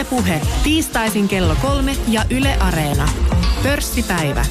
Ylepuhe 0.00 0.40
tiistaisin 0.64 1.28
kello 1.28 1.56
kolme 1.62 1.96
ja 2.08 2.24
Yle 2.30 2.56
Areena. 2.60 3.08
Pörssipäivä. 3.62 4.46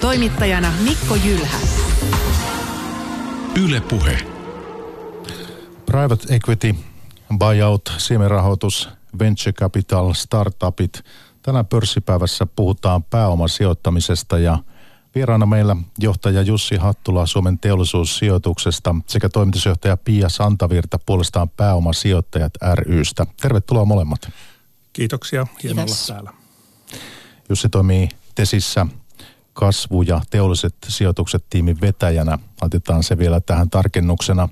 Toimittajana 0.00 0.72
Mikko 0.84 1.14
Jylhä. 1.14 1.58
Ylepuhe. 3.64 4.18
Private 5.86 6.34
equity, 6.34 6.74
buyout, 7.38 7.92
siemenrahoitus, 7.98 8.88
venture 9.18 9.52
capital, 9.52 10.12
startupit. 10.12 11.02
Tänään 11.42 11.66
pörssipäivässä 11.66 12.46
puhutaan 12.56 13.02
pääomasijoittamisesta 13.02 14.38
ja 14.38 14.58
vieraana 15.14 15.46
meillä 15.46 15.76
johtaja 15.98 16.42
Jussi 16.42 16.76
Hattula 16.76 17.26
Suomen 17.26 17.58
teollisuussijoituksesta 17.58 18.94
sekä 19.06 19.28
toimitusjohtaja 19.28 19.96
Pia 19.96 20.28
Santavirta 20.28 20.98
puolestaan 21.06 21.48
pääomasijoittajat 21.48 22.52
rystä. 22.74 23.26
Tervetuloa 23.42 23.84
molemmat. 23.84 24.20
Kiitoksia, 24.92 25.46
hienoa 25.62 25.84
olla 25.84 25.94
täällä. 26.06 26.32
Jussi 27.48 27.68
toimii 27.68 28.08
Tesissä 28.34 28.86
kasvu- 29.52 30.02
ja 30.02 30.20
teolliset 30.30 30.74
sijoitukset 30.88 31.44
tiimin 31.50 31.80
vetäjänä. 31.80 32.38
Otetaan 32.62 33.02
se 33.02 33.18
vielä 33.18 33.40
tähän 33.40 33.70
tarkennuksena. 33.70 34.48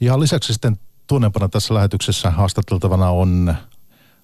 Ja 0.00 0.20
lisäksi 0.20 0.52
sitten 0.52 0.78
tuonnempana 1.06 1.48
tässä 1.48 1.74
lähetyksessä 1.74 2.30
haastateltavana 2.30 3.10
on 3.10 3.54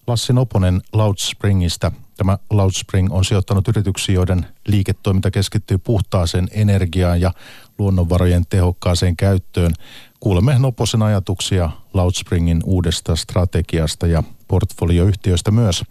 Lassi 0.07 0.33
Noponen 0.33 0.81
Loudspringista. 0.93 1.93
Tämä 2.17 2.39
Loudspring 2.51 3.13
on 3.13 3.25
sijoittanut 3.25 3.69
yrityksiin, 3.69 4.17
joiden 4.17 4.47
liiketoiminta 4.67 5.31
keskittyy 5.31 5.79
puhtaaseen 5.79 6.49
energiaan 6.51 7.21
ja 7.21 7.33
luonnonvarojen 7.79 8.47
tehokkaaseen 8.51 9.17
käyttöön. 9.17 9.73
Kuulemme 10.21 10.59
Noposen 10.59 11.03
ajatuksia 11.03 11.71
Loudspringin 11.95 12.61
uudesta 12.65 13.17
strategiasta 13.17 14.07
ja 14.07 14.23
portfolioyhtiöistä 14.49 15.51
myös. 15.51 15.85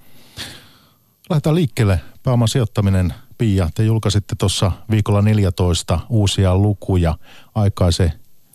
Lähdetään 1.29 1.55
liikkeelle. 1.55 2.01
Pääoman 2.23 2.47
sijoittaminen, 2.47 3.13
Pia, 3.37 3.69
te 3.75 3.83
julkaisitte 3.83 4.35
tuossa 4.35 4.71
viikolla 4.91 5.21
14 5.21 5.99
uusia 6.09 6.55
lukuja 6.55 7.17
aikaisen 7.55 8.13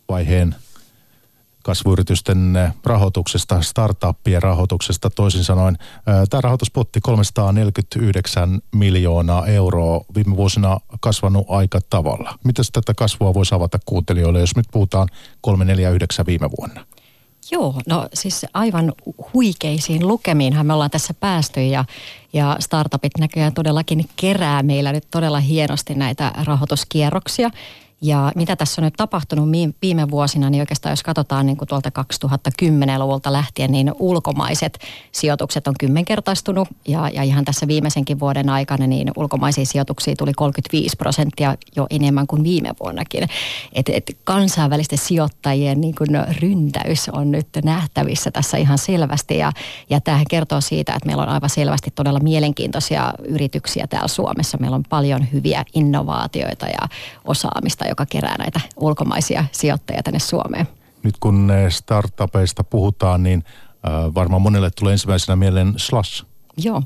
vaiheen 0.09 0.55
kasvuyritysten 1.65 2.73
rahoituksesta, 2.85 3.63
startuppien 3.63 4.43
rahoituksesta. 4.43 5.11
Toisin 5.11 5.45
sanoen, 5.45 5.79
tämä 6.31 6.41
rahoituspotti 6.41 7.01
349 7.01 8.61
miljoonaa 8.75 9.47
euroa 9.47 10.05
viime 10.15 10.37
vuosina 10.37 10.79
kasvanut 11.01 11.47
aika 11.49 11.79
tavalla. 11.91 12.39
Miten 12.45 12.65
tätä 12.73 12.95
kasvua 12.95 13.35
voisi 13.35 13.55
avata 13.55 13.79
kuuntelijoille, 13.87 14.41
jos 14.41 14.57
nyt 14.57 14.67
puhutaan 14.73 15.09
349 15.41 16.27
viime 16.27 16.51
vuonna? 16.59 16.87
Joo, 17.51 17.75
no 17.87 18.09
siis 18.15 18.47
aivan 18.55 18.93
huikeisiin 19.35 20.09
lukemiinhan 20.09 20.67
me 20.67 20.73
ollaan 20.73 20.91
tässä 20.91 21.15
päästy 21.15 21.67
ja, 21.67 21.85
ja 22.33 22.57
startupit 22.61 23.13
näköjään 23.19 23.55
todellakin 23.55 24.09
kerää 24.17 24.63
meillä 24.63 24.93
nyt 24.93 25.07
todella 25.11 25.41
hienosti 25.41 25.95
näitä 25.95 26.33
rahoituskierroksia. 26.45 27.51
Ja 28.03 28.33
mitä 28.35 28.57
tässä 28.57 28.81
on 28.81 28.85
nyt 28.85 28.95
tapahtunut 28.97 29.49
viime 29.83 30.11
vuosina, 30.11 30.51
niin 30.51 30.63
oikeastaan 30.63 30.93
jos 30.93 31.03
katsotaan 31.03 31.47
niin 31.47 31.57
kuin 31.57 31.69
tuolta 31.69 31.91
2010-luvulta 32.23 33.33
lähtien, 33.33 33.73
niin 33.73 33.93
ulkomaiset 33.99 34.79
sijoitukset 35.13 35.69
on 35.69 35.75
kymmenkertaistunut. 35.81 36.69
Ja, 36.89 37.09
ja 37.09 37.23
ihan 37.23 37.45
tässä 37.45 37.69
viimeisenkin 37.69 38.21
vuoden 38.21 38.49
aikana, 38.49 38.87
niin 38.87 39.11
ulkomaisia 39.17 39.65
sijoituksia 39.65 40.17
tuli 40.17 40.33
35 40.33 40.97
prosenttia 40.97 41.57
jo 41.77 41.87
enemmän 41.91 42.27
kuin 42.27 42.45
viime 42.45 42.71
vuonnakin. 42.81 43.29
Et, 43.73 43.89
et 43.89 44.17
kansainvälisten 44.25 44.99
sijoittajien 44.99 45.81
niin 45.81 45.95
kuin 45.95 46.11
ryntäys 46.41 47.09
on 47.09 47.31
nyt 47.31 47.49
nähtävissä 47.65 48.31
tässä 48.31 48.57
ihan 48.57 48.79
selvästi. 48.79 49.39
Ja, 49.39 49.53
ja 49.91 50.01
tämähän 50.01 50.27
kertoo 50.31 50.61
siitä, 50.61 50.93
että 50.93 51.07
meillä 51.07 51.23
on 51.23 51.29
aivan 51.29 51.51
selvästi 51.51 51.91
todella 51.91 52.21
mielenkiintoisia 52.21 53.13
yrityksiä 53.29 53.87
täällä 53.87 54.09
Suomessa. 54.09 54.59
Meillä 54.61 54.75
on 54.75 54.85
paljon 54.89 55.27
hyviä 55.33 55.65
innovaatioita 55.75 56.67
ja 56.67 56.89
osaamista, 57.25 57.92
joka 57.93 58.07
kerää 58.07 58.39
näitä 58.39 58.61
ulkomaisia 58.77 59.45
sijoittajia 59.53 60.03
tänne 60.03 60.19
Suomeen. 60.19 60.69
Nyt 61.03 61.15
kun 61.21 61.53
startupeista 61.69 62.65
puhutaan, 62.65 63.23
niin 63.23 63.45
varmaan 64.15 64.43
monelle 64.43 64.71
tulee 64.71 64.93
ensimmäisenä 64.93 65.37
mieleen 65.37 65.75
Slash. 65.77 66.25
Joo, 66.57 66.83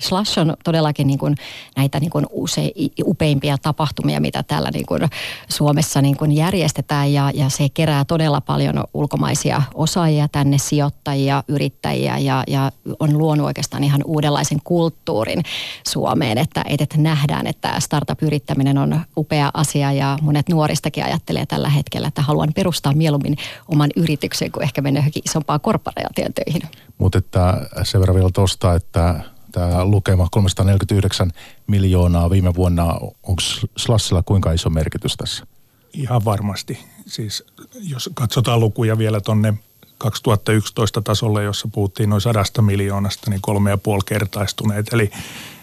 Slash 0.00 0.38
on 0.38 0.56
todellakin 0.64 1.06
niin 1.06 1.18
kuin 1.18 1.34
näitä 1.76 2.00
niin 2.00 2.10
kuin 2.10 2.26
use, 2.30 2.72
upeimpia 3.04 3.58
tapahtumia, 3.58 4.20
mitä 4.20 4.42
täällä 4.42 4.70
niin 4.70 4.86
kuin 4.86 5.02
Suomessa 5.48 6.02
niin 6.02 6.16
kuin 6.16 6.32
järjestetään 6.32 7.12
ja, 7.12 7.30
ja 7.34 7.48
se 7.48 7.68
kerää 7.74 8.04
todella 8.04 8.40
paljon 8.40 8.84
ulkomaisia 8.94 9.62
osaajia 9.74 10.28
tänne, 10.28 10.58
sijoittajia, 10.58 11.44
yrittäjiä 11.48 12.18
ja, 12.18 12.44
ja 12.46 12.72
on 13.00 13.18
luonut 13.18 13.46
oikeastaan 13.46 13.84
ihan 13.84 14.00
uudenlaisen 14.04 14.58
kulttuurin 14.64 15.42
Suomeen, 15.88 16.38
että, 16.38 16.64
että 16.68 16.98
nähdään, 16.98 17.46
että 17.46 17.80
startup-yrittäminen 17.80 18.78
on 18.78 19.00
upea 19.16 19.50
asia 19.54 19.92
ja 19.92 20.18
monet 20.22 20.48
nuoristakin 20.48 21.04
ajattelee 21.04 21.46
tällä 21.46 21.68
hetkellä, 21.68 22.08
että 22.08 22.22
haluan 22.22 22.52
perustaa 22.54 22.92
mieluummin 22.92 23.36
oman 23.68 23.90
yrityksen 23.96 24.52
kuin 24.52 24.62
ehkä 24.62 24.80
mennä 24.80 24.98
johonkin 24.98 25.22
isompaan 25.26 25.60
korporaation 25.60 26.32
töihin. 26.34 26.62
Mutta 26.98 27.18
että 27.18 27.68
sen 27.82 28.00
verran 28.00 28.16
vielä 28.16 28.30
tuosta, 28.34 28.74
että 28.74 29.20
tämä 29.56 29.84
lukema 29.84 30.28
349 30.30 31.32
miljoonaa 31.66 32.30
viime 32.30 32.54
vuonna, 32.54 32.94
onko 33.22 33.42
Slassilla 33.76 34.22
kuinka 34.22 34.52
iso 34.52 34.70
merkitys 34.70 35.16
tässä? 35.16 35.46
Ihan 35.92 36.24
varmasti. 36.24 36.78
Siis 37.06 37.44
jos 37.80 38.10
katsotaan 38.14 38.60
lukuja 38.60 38.98
vielä 38.98 39.20
tuonne 39.20 39.54
2011 39.98 41.02
tasolle, 41.02 41.44
jossa 41.44 41.68
puhuttiin 41.72 42.10
noin 42.10 42.20
sadasta 42.20 42.62
miljoonasta, 42.62 43.30
niin 43.30 43.40
kolme 43.42 43.70
ja 43.70 43.78
puoli 43.78 44.02
kertaistuneet. 44.06 44.92
Eli, 44.92 45.10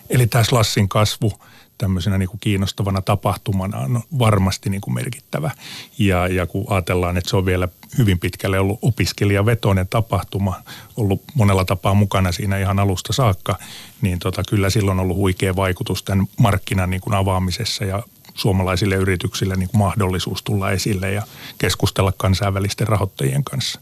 eli 0.10 0.28
tämä 0.28 0.44
Slassin 0.44 0.90
kasvu– 0.90 1.34
tämmöisenä 1.78 2.18
niin 2.18 2.30
kuin 2.30 2.40
kiinnostavana 2.40 3.02
tapahtumana 3.02 3.78
on 3.78 4.02
varmasti 4.20 4.70
niin 4.70 4.82
kuin 4.82 4.94
merkittävä. 4.94 5.52
Ja, 6.00 6.28
ja 6.28 6.48
kun 6.48 6.66
ajatellaan, 6.70 7.18
että 7.18 7.30
se 7.30 7.38
on 7.38 7.46
vielä 7.46 7.68
hyvin 7.98 8.20
pitkälle 8.20 8.60
ollut 8.60 8.80
opiskelijavetoinen 8.82 9.88
tapahtuma, 9.88 10.62
ollut 10.98 11.24
monella 11.34 11.66
tapaa 11.66 11.94
mukana 11.94 12.32
siinä 12.32 12.58
ihan 12.58 12.80
alusta 12.80 13.14
saakka, 13.14 13.58
niin 14.02 14.20
tota, 14.20 14.44
kyllä 14.50 14.70
silloin 14.70 15.00
on 15.00 15.04
ollut 15.04 15.18
huikea 15.18 15.56
vaikutus 15.56 16.04
tämän 16.04 16.28
markkinan 16.38 16.90
niin 16.90 17.02
kuin 17.02 17.14
avaamisessa 17.14 17.86
ja 17.86 18.04
suomalaisille 18.34 18.96
yrityksille 18.96 19.56
niin 19.56 19.70
kuin 19.70 19.80
mahdollisuus 19.80 20.44
tulla 20.44 20.72
esille 20.72 21.12
ja 21.12 21.22
keskustella 21.58 22.14
kansainvälisten 22.18 22.88
rahoittajien 22.88 23.44
kanssa. 23.44 23.80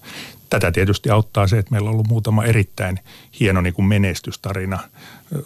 Tätä 0.49 0.71
tietysti 0.71 1.09
auttaa 1.09 1.47
se, 1.47 1.57
että 1.57 1.71
meillä 1.71 1.89
on 1.89 1.93
ollut 1.93 2.07
muutama 2.07 2.43
erittäin 2.43 2.99
hieno 3.39 3.61
niin 3.61 3.73
kuin 3.73 3.85
menestystarina. 3.85 4.79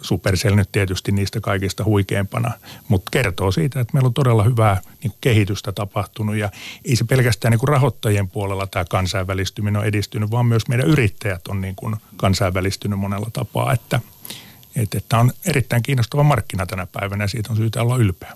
Supercell 0.02 0.56
nyt 0.56 0.72
tietysti 0.72 1.12
niistä 1.12 1.40
kaikista 1.40 1.84
huikeimpana, 1.84 2.52
mutta 2.88 3.10
kertoo 3.10 3.52
siitä, 3.52 3.80
että 3.80 3.94
meillä 3.94 4.06
on 4.06 4.14
todella 4.14 4.44
hyvää 4.44 4.80
niin 5.02 5.10
kuin 5.10 5.18
kehitystä 5.20 5.72
tapahtunut 5.72 6.36
ja 6.36 6.50
ei 6.84 6.96
se 6.96 7.04
pelkästään 7.04 7.52
niin 7.52 7.58
kuin 7.58 7.68
rahoittajien 7.68 8.28
puolella 8.28 8.66
tämä 8.66 8.84
kansainvälistyminen 8.84 9.80
on 9.80 9.86
edistynyt, 9.86 10.30
vaan 10.30 10.46
myös 10.46 10.68
meidän 10.68 10.86
yrittäjät 10.86 11.48
on 11.48 11.60
niin 11.60 11.76
kuin 11.76 11.96
kansainvälistynyt 12.16 12.98
monella 12.98 13.30
tapaa, 13.32 13.72
että, 13.72 14.00
että 14.96 15.18
on 15.18 15.32
erittäin 15.46 15.82
kiinnostava 15.82 16.22
markkina 16.22 16.66
tänä 16.66 16.86
päivänä 16.86 17.24
ja 17.24 17.28
siitä 17.28 17.52
on 17.52 17.56
syytä 17.56 17.82
olla 17.82 17.96
ylpeä. 17.96 18.32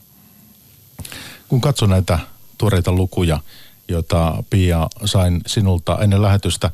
Kun 1.49 1.61
katsoo 1.61 1.89
näitä 1.89 2.19
tuoreita 2.59 2.93
lukuja, 2.93 3.41
jota 3.89 4.43
Pia 4.51 4.87
sain 5.05 5.41
sinulta 5.47 5.99
ennen 6.01 6.23
lähetystä, 6.23 6.71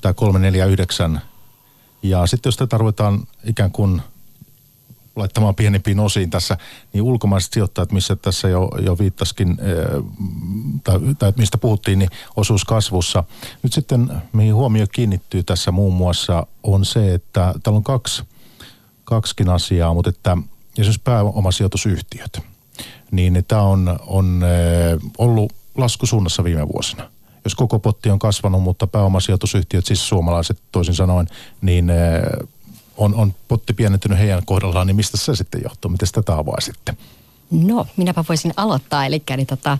tämä 0.00 0.12
349. 0.14 1.22
Ja 2.08 2.26
sitten 2.26 2.48
jos 2.48 2.56
tätä 2.56 2.78
ruvetaan 2.78 3.26
ikään 3.44 3.70
kuin 3.70 4.02
laittamaan 5.16 5.54
pienempiin 5.54 6.00
osiin 6.00 6.30
tässä, 6.30 6.58
niin 6.92 7.02
ulkomaiset 7.02 7.52
sijoittajat, 7.52 7.92
missä 7.92 8.16
tässä 8.16 8.48
jo, 8.48 8.70
jo 8.80 8.98
viittaskin, 8.98 9.56
tai, 10.84 11.00
tai 11.18 11.32
mistä 11.36 11.58
puhuttiin, 11.58 11.98
niin 11.98 12.10
osuus 12.36 12.64
kasvussa. 12.64 13.24
Nyt 13.62 13.72
sitten, 13.72 14.12
mihin 14.32 14.54
huomio 14.54 14.86
kiinnittyy 14.92 15.42
tässä 15.42 15.72
muun 15.72 15.94
muassa, 15.94 16.46
on 16.62 16.84
se, 16.84 17.14
että 17.14 17.54
täällä 17.62 17.76
on 17.76 17.84
kaksi, 17.84 18.22
kaksikin 19.04 19.48
asiaa, 19.48 19.94
mutta 19.94 20.10
että 20.10 20.36
esimerkiksi 20.78 21.02
pääomasijoitusyhtiöt, 21.04 22.40
niin 23.10 23.44
tämä 23.48 23.62
on, 23.62 23.98
on 24.06 24.44
ollut 25.18 25.52
laskusuunnassa 25.74 26.44
viime 26.44 26.68
vuosina. 26.68 27.10
Jos 27.46 27.54
koko 27.54 27.78
potti 27.78 28.10
on 28.10 28.18
kasvanut, 28.18 28.62
mutta 28.62 28.86
pääomasijoitusyhtiöt, 28.86 29.86
siis 29.86 30.08
suomalaiset 30.08 30.58
toisin 30.72 30.94
sanoen, 30.94 31.26
niin 31.60 31.92
on, 32.96 33.14
on 33.14 33.34
potti 33.48 33.72
pienentynyt 33.72 34.18
heidän 34.18 34.46
kohdallaan, 34.46 34.86
niin 34.86 34.96
mistä 34.96 35.16
se 35.16 35.36
sitten 35.36 35.60
johtuu? 35.64 35.90
Miten 35.90 36.08
tätä 36.12 36.34
avaa 36.34 36.60
sitten? 36.60 36.96
No, 37.50 37.86
minäpä 37.96 38.24
voisin 38.28 38.52
aloittaa. 38.56 39.06
Eli 39.06 39.22
niin 39.36 39.46
tota, 39.46 39.78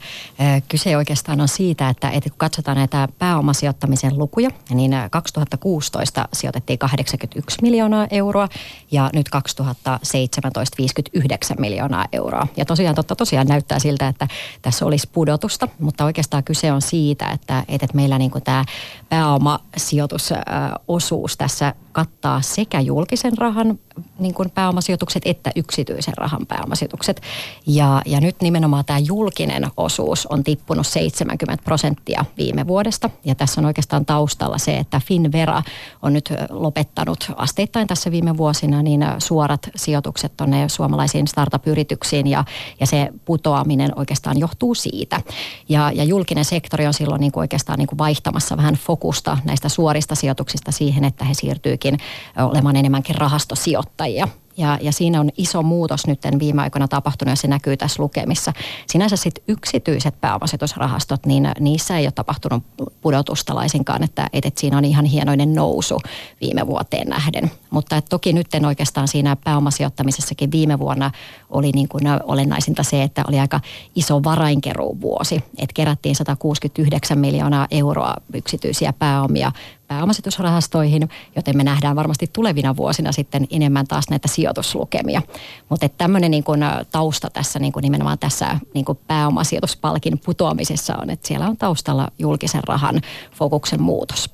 kyse 0.69 0.97
oikeastaan 0.97 1.41
on 1.41 1.49
siitä, 1.49 1.89
että, 1.89 2.11
että 2.11 2.31
kun 2.31 2.39
katsotaan 2.39 2.77
näitä 2.77 3.09
pääomasijoittamisen 3.19 4.19
lukuja, 4.19 4.51
niin 4.71 4.93
2016 5.11 6.29
sijoitettiin 6.33 6.79
81 6.79 7.59
miljoonaa 7.63 8.07
euroa 8.11 8.49
ja 8.91 9.11
nyt 9.13 9.29
2017 9.29 10.75
59 10.79 11.57
miljoonaa 11.61 12.07
euroa. 12.13 12.47
Ja 12.57 12.65
tosiaan 12.65 12.95
totta 12.95 13.17
tosiaan 13.17 13.47
näyttää 13.47 13.79
siltä, 13.79 14.09
että 14.09 14.29
tässä 14.63 14.87
olisi 14.87 15.09
pudotusta, 15.13 15.69
mutta 15.79 16.05
oikeastaan 16.05 16.45
kyse 16.45 16.73
on 16.73 16.83
siitä, 16.83 17.31
että, 17.31 17.65
että 17.69 17.87
meillä 17.95 18.19
niin 18.19 18.33
tämä 18.45 18.65
pääomasijoitusosuus 19.09 21.37
tässä 21.37 21.75
kattaa 21.93 22.41
sekä 22.41 22.81
julkisen 22.81 23.39
rahan 23.39 23.79
niin 24.19 24.35
pääomasijoitukset 24.55 25.23
että 25.27 25.51
yksityisen 25.57 26.17
rahan 26.17 26.47
pääomasijoitukset. 26.47 27.21
Ja, 27.67 28.03
ja 28.07 28.21
nyt 28.21 28.37
nimenomaan 28.43 28.85
tämä 28.85 28.99
julkinen 28.99 29.67
osuus 29.77 30.27
on 30.27 30.45
tippunut 30.45 30.87
70 30.87 31.65
prosenttia 31.65 32.25
viime 32.37 32.67
vuodesta. 32.67 33.11
Ja 33.25 33.35
tässä 33.35 33.61
on 33.61 33.65
oikeastaan 33.65 34.07
taustalla 34.07 34.59
se, 34.59 34.77
että 34.77 35.01
Finvera 35.05 35.63
on 36.03 36.13
nyt 36.13 36.33
lopettanut 36.51 37.31
asteittain 37.37 37.87
tässä 37.87 38.11
viime 38.11 38.37
vuosina 38.37 38.83
niin 38.83 39.05
suorat 39.19 39.69
sijoitukset 39.77 40.37
tuonne 40.37 40.69
suomalaisiin 40.69 41.29
startup-yrityksiin 41.29 42.27
ja, 42.27 42.45
ja 42.81 42.87
se 42.87 43.09
putoaminen 43.25 43.93
oikeastaan 43.99 44.39
johtuu 44.39 44.75
siitä. 44.75 45.21
Ja, 45.69 45.93
ja 45.95 46.05
julkinen 46.05 46.45
sektori 46.45 46.87
on 46.87 46.95
silloin 46.95 47.21
niin 47.21 47.33
kuin 47.33 47.43
oikeastaan 47.43 47.79
niin 47.79 47.89
kuin 47.89 47.99
vaihtamassa 47.99 48.57
vähän 48.57 48.75
fokusta 48.75 49.39
näistä 49.45 49.69
suorista 49.69 50.15
sijoituksista 50.15 50.73
siihen, 50.73 51.05
että 51.05 51.25
he 51.25 51.35
siirtyykin 51.35 51.99
olemaan 52.37 52.77
enemmänkin 52.77 53.15
rahastosijoittajia. 53.15 54.29
Ja, 54.57 54.79
ja 54.81 54.93
siinä 54.93 55.21
on 55.21 55.31
iso 55.37 55.63
muutos 55.63 56.07
nyt 56.07 56.21
viime 56.39 56.63
aikoina 56.63 56.89
tapahtunut 56.89 57.33
ja 57.33 57.37
se 57.37 57.49
näkyy 57.49 57.77
tässä 57.77 58.03
lukemissa. 58.03 58.53
Sinänsä 58.87 59.17
sitten 59.17 59.45
yksityiset 59.49 60.21
pääomasijoitusrahastot, 60.21 61.27
niin 61.27 61.49
niissä 61.61 61.99
ei 61.99 62.07
ole 62.07 62.13
tapahtunut 62.13 62.63
pudotusta 63.01 63.55
laisinkaan, 63.55 64.03
että, 64.03 64.29
että 64.33 64.51
siinä 64.61 64.79
on 64.79 64.85
ihan 64.85 65.05
hienoinen 65.05 65.55
nousu 65.55 66.01
viime 66.41 66.67
vuoteen 66.67 67.09
nähden. 67.09 67.51
Mutta 67.71 67.97
että 67.97 68.09
toki 68.09 68.33
nyt 68.33 68.47
oikeastaan 68.67 69.09
siinä 69.09 69.37
pääomasijoittamisessakin 69.45 70.53
viime 70.53 70.79
vuonna 70.79 71.11
oli 71.51 71.71
niin 71.73 71.89
kuin 71.89 72.05
olennaisinta 72.25 72.83
se, 72.83 73.03
että 73.03 73.25
oli 73.29 73.41
aika 73.41 73.61
iso 73.95 74.25
varainkeruuvuosi. 74.25 75.35
Että 75.35 75.75
kerättiin 75.75 76.15
169 76.15 77.19
miljoonaa 77.19 77.67
euroa 77.71 78.15
yksityisiä 78.35 78.93
pääomia 78.93 79.53
pääomasijoitusrahastoihin, 79.89 81.09
joten 81.37 81.57
me 81.57 81.65
nähdään 81.65 81.97
varmasti 81.97 82.31
tulevina 82.33 82.77
vuosina 82.77 83.13
sitten 83.13 83.47
enemmän 83.51 83.87
taas 83.87 84.05
näitä 84.11 84.29
sijoituslukemia. 84.29 85.23
Mutta 85.69 85.89
tämmöinen 85.89 86.31
niin 86.31 86.45
kuin 86.45 86.61
tausta 86.91 87.31
tässä 87.31 87.59
niin 87.59 87.73
kuin 87.73 87.83
nimenomaan 87.83 88.19
tässä 88.19 88.59
niin 88.75 88.85
kuin 88.85 88.99
pääomasijoituspalkin 89.07 90.19
putoamisessa 90.25 90.97
on, 90.97 91.11
että 91.11 91.29
siellä 91.29 91.49
on 91.49 91.57
taustalla 91.57 92.09
julkisen 92.19 92.65
rahan 92.65 93.01
fokuksen 93.33 93.83
muutos. 93.83 94.31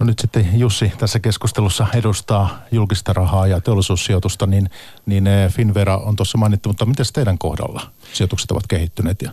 No 0.00 0.06
nyt 0.06 0.18
sitten 0.18 0.58
Jussi 0.58 0.92
tässä 0.98 1.20
keskustelussa 1.20 1.86
edustaa 1.94 2.58
julkista 2.72 3.12
rahaa 3.12 3.46
ja 3.46 3.60
teollisuussijoitusta, 3.60 4.46
niin, 4.46 4.70
niin 5.06 5.24
Finvera 5.50 5.96
on 5.96 6.16
tuossa 6.16 6.38
mainittu, 6.38 6.68
mutta 6.68 6.86
miten 6.86 7.06
teidän 7.12 7.38
kohdalla 7.38 7.82
sijoitukset 8.12 8.50
ovat 8.50 8.66
kehittyneet? 8.66 9.22
Ja... 9.22 9.30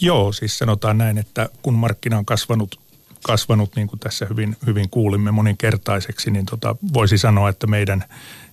Joo, 0.00 0.32
siis 0.32 0.58
sanotaan 0.58 0.98
näin, 0.98 1.18
että 1.18 1.48
kun 1.62 1.74
markkina 1.74 2.18
on 2.18 2.24
kasvanut 2.24 2.80
kasvanut, 3.26 3.76
niin 3.76 3.88
kuin 3.88 4.00
tässä 4.00 4.26
hyvin, 4.30 4.56
hyvin 4.66 4.90
kuulimme 4.90 5.30
moninkertaiseksi, 5.30 6.30
niin 6.30 6.46
tota, 6.46 6.76
voisi 6.92 7.18
sanoa, 7.18 7.48
että 7.48 7.66
meidän 7.66 8.04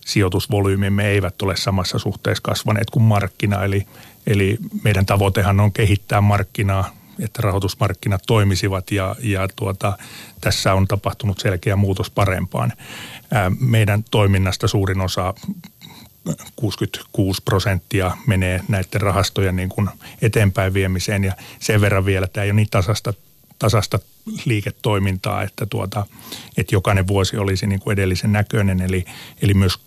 sijoitusvolyymimme 0.06 1.08
eivät 1.08 1.42
ole 1.42 1.56
samassa 1.56 1.98
suhteessa 1.98 2.42
kasvaneet 2.42 2.90
kuin 2.90 3.02
markkina. 3.02 3.64
Eli, 3.64 3.86
eli 4.26 4.58
meidän 4.84 5.06
tavoitehan 5.06 5.60
on 5.60 5.72
kehittää 5.72 6.20
markkinaa, 6.20 6.96
että 7.20 7.42
rahoitusmarkkinat 7.42 8.22
toimisivat 8.26 8.90
ja, 8.90 9.16
ja 9.22 9.48
tuota, 9.56 9.98
tässä 10.40 10.74
on 10.74 10.88
tapahtunut 10.88 11.38
selkeä 11.38 11.76
muutos 11.76 12.10
parempaan. 12.10 12.72
Meidän 13.60 14.04
toiminnasta 14.10 14.68
suurin 14.68 15.00
osa 15.00 15.34
66 16.56 17.42
prosenttia 17.44 18.16
menee 18.26 18.60
näiden 18.68 19.00
rahastojen 19.00 19.56
niin 19.56 19.68
kuin 19.68 19.88
eteenpäin 20.22 20.74
viemiseen 20.74 21.24
ja 21.24 21.32
sen 21.60 21.80
verran 21.80 22.04
vielä 22.04 22.26
tämä 22.26 22.44
ei 22.44 22.50
ole 22.50 22.56
niin 22.56 22.68
tasasta 22.70 23.14
tasasta 23.62 23.98
liiketoimintaa, 24.44 25.42
että, 25.42 25.66
tuota, 25.66 26.06
että 26.56 26.74
jokainen 26.74 27.06
vuosi 27.06 27.36
olisi 27.36 27.66
niin 27.66 27.80
kuin 27.80 27.92
edellisen 27.92 28.32
näköinen. 28.32 28.80
Eli, 28.80 29.04
eli 29.42 29.54
myös 29.54 29.78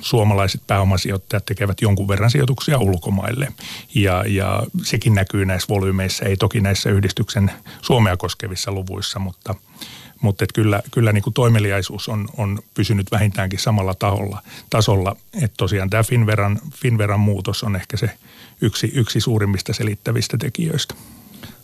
suomalaiset 0.00 0.60
pääomasijoittajat 0.66 1.46
tekevät 1.46 1.80
jonkun 1.80 2.08
verran 2.08 2.30
sijoituksia 2.30 2.78
ulkomaille. 2.78 3.48
Ja, 3.94 4.24
ja 4.26 4.62
sekin 4.82 5.14
näkyy 5.14 5.44
näissä 5.44 5.68
volyymeissa, 5.68 6.24
ei 6.24 6.36
toki 6.36 6.60
näissä 6.60 6.90
yhdistyksen 6.90 7.50
Suomea 7.82 8.16
koskevissa 8.16 8.72
luvuissa, 8.72 9.18
mutta, 9.18 9.54
mutta 10.20 10.44
että 10.44 10.54
kyllä, 10.54 10.82
kyllä 10.90 11.12
niin 11.12 11.22
kuin 11.22 11.34
toimeliaisuus 11.34 12.08
on, 12.08 12.28
on 12.36 12.58
pysynyt 12.74 13.06
vähintäänkin 13.10 13.58
samalla 13.58 13.94
taholla, 13.94 14.42
tasolla. 14.70 15.16
Että 15.42 15.56
tosiaan 15.56 15.90
tämä 15.90 16.02
Finveran, 16.02 16.58
Finveran 16.74 17.20
muutos 17.20 17.62
on 17.62 17.76
ehkä 17.76 17.96
se 17.96 18.10
yksi, 18.60 18.92
yksi 18.94 19.20
suurimmista 19.20 19.72
selittävistä 19.72 20.38
tekijöistä. 20.38 20.94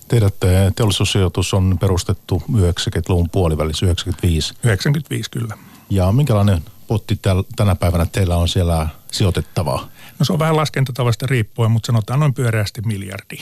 Teidät 0.09 0.35
teollisuussijoitus 0.77 1.55
on 1.55 1.77
perustettu 1.81 2.43
90-luvun 2.53 3.31
puolivälissä, 3.31 3.87
95. 3.87 4.55
95 4.65 5.31
kyllä. 5.31 5.57
Ja 5.91 6.13
minkälainen 6.13 6.63
potti 6.87 7.17
täl, 7.23 7.43
tänä 7.57 7.75
päivänä 7.75 8.07
teillä 8.07 8.37
on 8.37 8.49
siellä 8.49 8.89
sijoitettavaa? 9.13 9.89
No 10.19 10.25
se 10.25 10.33
on 10.33 10.39
vähän 10.39 10.57
laskentatavasta 10.57 11.27
riippuen, 11.27 11.71
mutta 11.71 11.87
sanotaan 11.87 12.21
noin 12.21 12.35
pyöreästi 12.35 12.81
miljardi. 12.81 13.37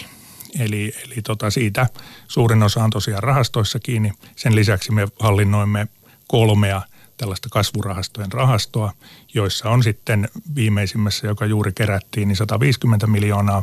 Eli, 0.58 0.94
eli 1.04 1.22
tota 1.22 1.50
siitä 1.50 1.86
suurin 2.28 2.62
osa 2.62 2.84
on 2.84 2.90
tosiaan 2.90 3.22
rahastoissa 3.22 3.78
kiinni. 3.78 4.12
Sen 4.36 4.54
lisäksi 4.54 4.92
me 4.92 5.08
hallinnoimme 5.20 5.88
kolmea 6.26 6.82
tällaista 7.16 7.48
kasvurahastojen 7.48 8.32
rahastoa, 8.32 8.92
joissa 9.34 9.70
on 9.70 9.82
sitten 9.82 10.28
viimeisimmässä, 10.54 11.26
joka 11.26 11.46
juuri 11.46 11.72
kerättiin, 11.72 12.28
niin 12.28 12.36
150 12.36 13.06
miljoonaa 13.06 13.62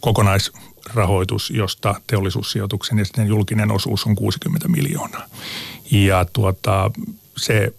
kokonais 0.00 0.52
rahoitus, 0.94 1.50
josta 1.50 1.94
teollisuussijoituksen 2.06 2.98
ja 2.98 3.04
sitten 3.04 3.26
julkinen 3.26 3.70
osuus 3.70 4.06
on 4.06 4.14
60 4.14 4.68
miljoonaa. 4.68 5.26
Ja 5.90 6.26
tuota, 6.32 6.90
se 7.36 7.74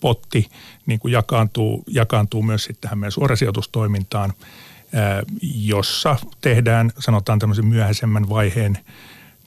potti 0.00 0.48
niin 0.86 1.00
kuin 1.00 1.12
jakaantuu, 1.12 1.84
jakaantuu 1.86 2.42
myös 2.42 2.64
sitten 2.64 2.80
tähän 2.80 2.98
meidän 2.98 3.12
suorasijoitustoimintaan, 3.12 4.32
jossa 5.42 6.16
tehdään, 6.40 6.92
sanotaan 6.98 7.38
tämmöisen 7.38 7.66
myöhäisemmän 7.66 8.28
vaiheen 8.28 8.78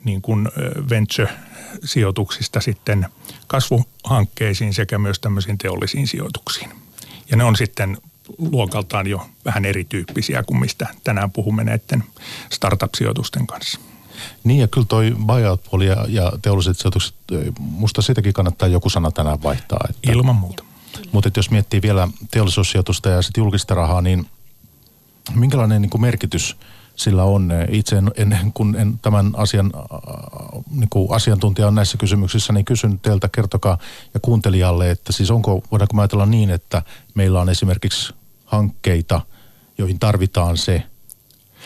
niin 0.04 0.22
kuin 0.22 0.48
venture-sijoituksista 0.90 2.60
sitten 2.60 3.06
kasvuhankkeisiin 3.46 4.74
sekä 4.74 4.98
myös 4.98 5.20
tämmöisiin 5.20 5.58
teollisiin 5.58 6.06
sijoituksiin. 6.06 6.70
Ja 7.30 7.36
ne 7.36 7.44
on 7.44 7.56
sitten 7.56 7.98
luokaltaan 8.38 9.06
jo 9.06 9.26
vähän 9.44 9.64
erityyppisiä 9.64 10.42
kuin 10.42 10.60
mistä 10.60 10.86
tänään 11.04 11.30
puhumme 11.30 11.64
näiden 11.64 12.04
startup-sijoitusten 12.50 13.46
kanssa. 13.46 13.80
Niin 14.44 14.60
ja 14.60 14.68
kyllä 14.68 14.86
toi 14.86 15.16
buyout-puoli 15.26 15.86
ja, 15.86 16.06
ja 16.08 16.32
teolliset 16.42 16.78
sijoitukset, 16.78 17.14
musta 17.58 18.02
sitäkin 18.02 18.32
kannattaa 18.32 18.68
joku 18.68 18.90
sana 18.90 19.10
tänään 19.10 19.42
vaihtaa. 19.42 19.80
Että, 19.90 20.12
Ilman 20.12 20.36
muuta. 20.36 20.64
Mutta 21.12 21.30
jos 21.36 21.50
miettii 21.50 21.82
vielä 21.82 22.08
teollisuussijoitusta 22.30 23.08
ja 23.08 23.22
sitten 23.22 23.42
julkista 23.42 23.74
rahaa, 23.74 24.02
niin 24.02 24.26
minkälainen 25.34 25.82
niin 25.82 25.90
kuin 25.90 26.00
merkitys 26.00 26.56
sillä 26.96 27.24
on? 27.24 27.52
Itse 27.68 27.96
en, 27.96 28.12
en, 28.16 28.52
kun 28.54 28.76
en 28.76 28.98
tämän 28.98 29.32
asian 29.36 29.72
niin 30.70 30.88
kuin 30.90 31.12
asiantuntija 31.12 31.68
on 31.68 31.74
näissä 31.74 31.98
kysymyksissä, 31.98 32.52
niin 32.52 32.64
kysyn 32.64 32.98
teiltä, 32.98 33.28
kertokaa 33.28 33.78
ja 34.14 34.20
kuuntelijalle, 34.20 34.90
että 34.90 35.12
siis 35.12 35.30
onko, 35.30 35.62
voidaanko 35.70 36.00
ajatella 36.00 36.26
niin, 36.26 36.50
että 36.50 36.82
meillä 37.14 37.40
on 37.40 37.48
esimerkiksi 37.48 38.14
hankkeita, 38.54 39.20
joihin 39.78 39.98
tarvitaan 39.98 40.56
se 40.56 40.82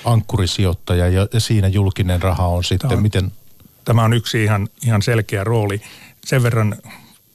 ankkurisijoittaja 0.05 1.09
ja, 1.09 1.27
ja 1.33 1.41
siinä 1.41 1.69
julkinen 1.69 2.23
raha 2.23 2.47
on 2.47 2.65
sitten, 2.65 2.91
tämä, 2.91 3.03
miten... 3.03 3.33
Tämä 3.85 4.05
on 4.05 4.13
yksi 4.13 4.45
ihan, 4.45 4.69
ihan 4.85 5.03
selkeä 5.03 5.45
rooli. 5.45 5.81
Sen 6.25 6.43
verran 6.43 6.77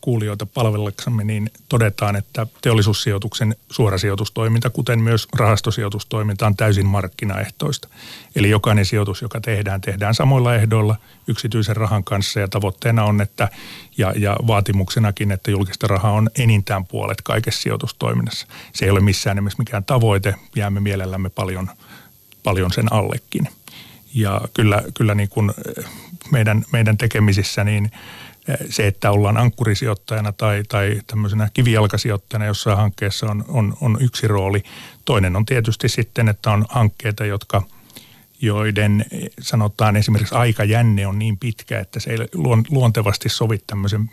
kuulijoita 0.04 0.46
palvellaksemme, 0.46 1.24
niin 1.24 1.52
todetaan, 1.70 2.16
että 2.16 2.48
teollisuussijoituksen 2.62 3.56
suorasijoitustoiminta, 3.70 4.70
kuten 4.70 5.00
myös 5.00 5.28
rahastosijoitustoiminta, 5.36 6.46
on 6.46 6.56
täysin 6.56 6.86
markkinaehtoista. 6.86 7.88
Eli 8.36 8.50
jokainen 8.50 8.86
sijoitus, 8.86 9.22
joka 9.22 9.42
tehdään, 9.42 9.82
tehdään 9.82 10.16
samoilla 10.16 10.56
ehdoilla 10.56 10.96
yksityisen 11.28 11.76
rahan 11.76 12.04
kanssa 12.04 12.40
ja 12.40 12.48
tavoitteena 12.48 13.04
on, 13.04 13.22
että 13.22 13.50
ja, 13.98 14.14
ja 14.18 14.38
vaatimuksenakin, 14.48 15.32
että 15.32 15.52
julkista 15.52 15.88
rahaa 15.88 16.12
on 16.12 16.30
enintään 16.38 16.86
puolet 16.86 17.22
kaikessa 17.22 17.62
sijoitustoiminnassa. 17.62 18.48
Se 18.74 18.86
ei 18.86 18.92
ole 18.92 19.00
missään 19.00 19.36
nimessä 19.36 19.60
mikään 19.60 19.84
tavoite, 19.84 20.36
jäämme 20.56 20.80
mielellämme 20.80 21.30
paljon, 21.30 21.70
paljon 22.44 22.72
sen 22.72 22.94
allekin. 22.94 23.48
Ja 24.14 24.42
kyllä, 24.54 24.84
kyllä 24.94 25.16
niin 25.16 25.30
kuin 25.30 25.52
meidän, 26.32 26.66
meidän 26.72 26.98
tekemisissä 26.98 27.64
niin– 27.64 27.92
se, 28.70 28.88
että 28.88 29.12
ollaan 29.12 29.38
ankkurisijoittajana 29.38 30.32
tai, 30.32 30.64
tai 30.70 31.02
tämmöisenä 31.08 31.50
kivijalkasijoittajana 31.54 32.46
jossain 32.46 32.78
hankkeessa 32.78 33.26
on, 33.26 33.46
on, 33.48 33.78
on 33.82 33.98
yksi 34.02 34.28
rooli. 34.28 34.64
Toinen 35.06 35.36
on 35.36 35.46
tietysti 35.46 35.90
sitten, 35.90 36.30
että 36.30 36.52
on 36.52 36.66
hankkeita, 36.70 37.26
jotka– 37.26 37.62
joiden 38.44 39.06
sanotaan 39.40 39.96
esimerkiksi 39.96 40.36
aikajänne 40.36 41.08
on 41.08 41.20
niin 41.20 41.38
pitkä, 41.38 41.80
että 41.80 42.00
se 42.00 42.12
ei 42.12 42.18
luontevasti 42.70 43.30
sovi 43.30 43.58
tämmöisen 43.68 44.10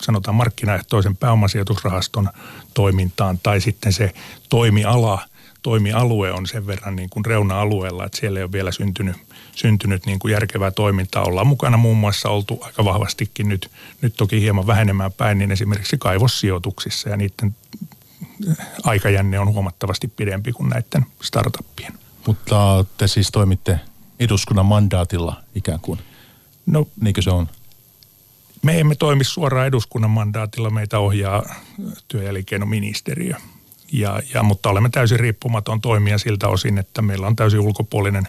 sanotaan 0.00 0.34
markkinaehtoisen 0.34 1.16
pääomasijoitusrahaston 1.16 2.28
toimintaan 2.74 3.38
tai 3.42 3.60
sitten 3.60 3.92
se 3.92 4.12
toimiala, 4.48 5.22
toimialue 5.62 6.32
on 6.32 6.46
sen 6.46 6.66
verran 6.66 6.96
niin 6.96 7.10
kuin 7.10 7.24
reuna-alueella, 7.24 8.06
että 8.06 8.18
siellä 8.18 8.38
ei 8.38 8.44
ole 8.44 8.52
vielä 8.52 8.72
syntynyt, 8.72 9.16
syntynyt 9.54 10.06
niin 10.06 10.18
kuin 10.18 10.32
järkevää 10.32 10.70
toimintaa. 10.70 11.24
Ollaan 11.24 11.46
mukana 11.46 11.76
muun 11.76 11.96
muassa 11.96 12.28
oltu 12.28 12.58
aika 12.62 12.84
vahvastikin 12.84 13.48
nyt, 13.48 13.70
nyt 14.02 14.14
toki 14.16 14.40
hieman 14.40 14.66
vähenemään 14.66 15.12
päin, 15.12 15.38
niin 15.38 15.52
esimerkiksi 15.52 15.98
kaivossijoituksissa 15.98 17.08
ja 17.08 17.16
niiden 17.16 17.56
aikajänne 18.82 19.38
on 19.38 19.52
huomattavasti 19.52 20.08
pidempi 20.08 20.52
kuin 20.52 20.68
näiden 20.68 21.06
startuppien. 21.22 21.92
Mutta 22.26 22.84
te 22.98 23.08
siis 23.08 23.30
toimitte 23.30 23.80
eduskunnan 24.20 24.66
mandaatilla 24.66 25.42
ikään 25.54 25.80
kuin. 25.80 25.98
No, 26.66 26.88
Niinkö 27.00 27.22
se 27.22 27.30
on? 27.30 27.48
Me 28.62 28.80
emme 28.80 28.94
toimi 28.94 29.24
suoraan 29.24 29.66
eduskunnan 29.66 30.10
mandaatilla, 30.10 30.70
meitä 30.70 30.98
ohjaa 30.98 31.54
työ- 32.08 32.22
ja 32.22 32.30
elinkeinoministeriö. 32.30 33.36
Ja, 33.92 34.20
ja, 34.34 34.42
mutta 34.42 34.70
olemme 34.70 34.88
täysin 34.88 35.20
riippumaton 35.20 35.80
toimija 35.80 36.18
siltä 36.18 36.48
osin, 36.48 36.78
että 36.78 37.02
meillä 37.02 37.26
on 37.26 37.36
täysin 37.36 37.60
ulkopuolinen 37.60 38.28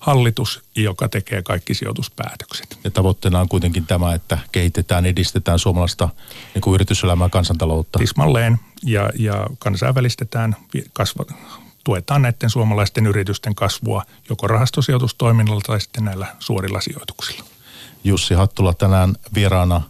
hallitus, 0.00 0.62
joka 0.76 1.08
tekee 1.08 1.42
kaikki 1.42 1.74
sijoituspäätökset. 1.74 2.78
Ja 2.84 2.90
tavoitteena 2.90 3.40
on 3.40 3.48
kuitenkin 3.48 3.86
tämä, 3.86 4.14
että 4.14 4.38
kehitetään, 4.52 5.06
edistetään 5.06 5.58
suomalaista 5.58 6.08
niin 6.54 6.62
kuin 6.62 6.74
yrityselämää, 6.74 7.28
kansantaloutta. 7.28 7.98
Tismalleen 7.98 8.58
ja, 8.82 9.10
ja 9.18 9.46
kansainvälistetään, 9.58 10.56
kasva, 10.92 11.24
tuetaan 11.84 12.22
näiden 12.22 12.50
suomalaisten 12.50 13.06
yritysten 13.06 13.54
kasvua 13.54 14.02
joko 14.28 14.46
rahastosijoitustoiminnalla 14.46 15.60
tai 15.66 15.80
sitten 15.80 16.04
näillä 16.04 16.26
suorilla 16.38 16.80
sijoituksilla. 16.80 17.44
Jussi 18.04 18.34
Hattula 18.34 18.74
tänään 18.74 19.14
vieraana 19.34 19.82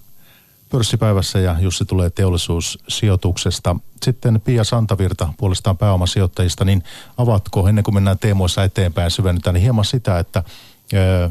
pörssipäivässä 0.75 1.39
ja 1.39 1.57
Jussi 1.61 1.85
tulee 1.85 2.11
teollisuussijoituksesta. 2.11 3.77
Sitten 4.03 4.41
Pia 4.41 4.65
Santavirta 4.65 5.29
puolestaan 5.37 5.79
pääomasijoittajista, 5.79 6.65
niin 6.65 6.83
avatko 7.17 7.69
ennen 7.69 7.85
kuin 7.85 7.95
mennään 7.95 8.19
teemoissa 8.19 8.65
eteenpäin 8.65 9.11
syvennytään, 9.11 9.55
niin 9.55 9.63
hieman 9.63 9.85
sitä, 9.85 10.19
että 10.19 10.43
ö, 10.95 11.31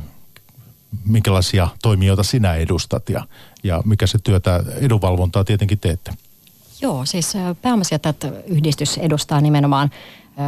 minkälaisia 1.06 1.68
toimijoita 1.82 2.24
sinä 2.24 2.54
edustat 2.56 3.10
ja, 3.10 3.28
ja 3.64 3.82
mikä 3.86 4.08
se 4.08 4.20
työtä 4.24 4.64
edunvalvontaa 4.76 5.44
tietenkin 5.44 5.80
teette? 5.80 6.14
Joo, 6.82 7.06
siis 7.06 7.34
pääomasijoittajat 7.62 8.26
yhdistys 8.48 8.98
edustaa 8.98 9.42
nimenomaan 9.42 9.92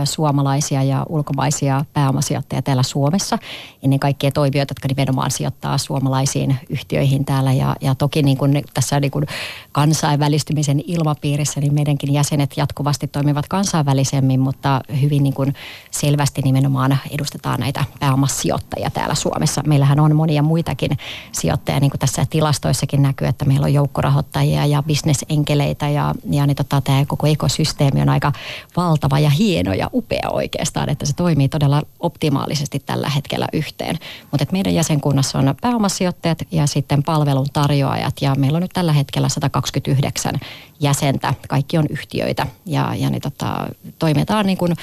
suomalaisia 0.04 0.84
ja 0.84 1.06
ulkomaisia 1.10 1.86
pääomasijoittajia 1.94 2.62
täällä 2.62 2.84
Suomessa. 2.84 3.38
Ennen 3.84 4.00
kaikkea 4.00 4.32
toimijoita, 4.32 4.72
jotka 4.72 4.88
nimenomaan 4.88 5.32
sijoittaa 5.32 5.78
suomalaisiin 5.78 6.56
yhtiöihin 6.70 7.26
täällä. 7.26 7.54
Ja, 7.54 7.76
ja 7.82 7.96
toki 7.96 8.24
niin 8.24 8.38
kuin 8.38 8.64
tässä 8.74 9.00
niin 9.00 9.12
kuin 9.12 9.26
kansainvälistymisen 9.72 10.84
ilmapiirissä, 10.88 11.62
niin 11.62 11.74
meidänkin 11.74 12.14
jäsenet 12.14 12.54
jatkuvasti 12.58 13.08
toimivat 13.08 13.48
kansainvälisemmin, 13.48 14.40
mutta 14.40 14.82
hyvin 15.02 15.24
niin 15.24 15.34
kuin 15.34 15.54
selvästi 15.92 16.42
nimenomaan 16.42 16.98
edustetaan 17.12 17.60
näitä 17.60 17.86
pääomasijoittajia 18.00 18.90
täällä 18.90 19.16
Suomessa. 19.16 19.62
Meillähän 19.68 20.00
on 20.00 20.16
monia 20.16 20.44
muitakin 20.44 20.92
sijoittajia, 21.32 21.80
niin 21.80 21.92
kuin 21.92 22.00
tässä 22.00 22.26
tilastoissakin 22.30 23.02
näkyy, 23.02 23.28
että 23.28 23.46
meillä 23.46 23.66
on 23.66 23.74
joukkorahoittajia 23.74 24.66
ja 24.66 24.84
bisnesenkeleitä 24.84 25.90
ja, 25.90 26.16
ja 26.30 26.48
niin 26.48 26.56
tota, 26.56 26.82
tämä 26.82 27.06
koko 27.06 27.28
ekosysteemi 27.28 28.02
on 28.02 28.10
aika 28.10 28.32
valtava 28.78 29.20
ja 29.20 29.30
hieno 29.30 29.74
ja 29.76 29.90
upea 29.94 30.30
oikeastaan, 30.32 30.90
että 30.90 31.06
se 31.06 31.14
toimii 31.14 31.50
todella 31.50 31.82
optimaalisesti 32.00 32.80
tällä 32.80 33.10
hetkellä 33.10 33.48
yhteen. 33.54 33.98
Mutta 34.32 34.46
meidän 34.52 34.74
jäsenkunnassa 34.74 35.40
on 35.40 35.56
pääomasijoittajat 35.62 36.38
ja 36.52 36.68
sitten 36.68 37.04
palvelun 37.04 37.48
tarjoajat 37.54 38.14
ja 38.22 38.36
meillä 38.36 38.56
on 38.56 38.62
nyt 38.62 38.74
tällä 38.74 38.94
hetkellä 38.94 39.30
129 39.30 40.40
jäsentä. 40.80 41.34
Kaikki 41.48 41.78
on 41.78 41.86
yhtiöitä 41.90 42.48
ja, 42.66 42.96
ja 42.96 43.10
niin 43.10 43.22
tota, 43.22 43.68
toimitaan 44.00 44.46
niin 44.46 44.58
kuin 44.58 44.74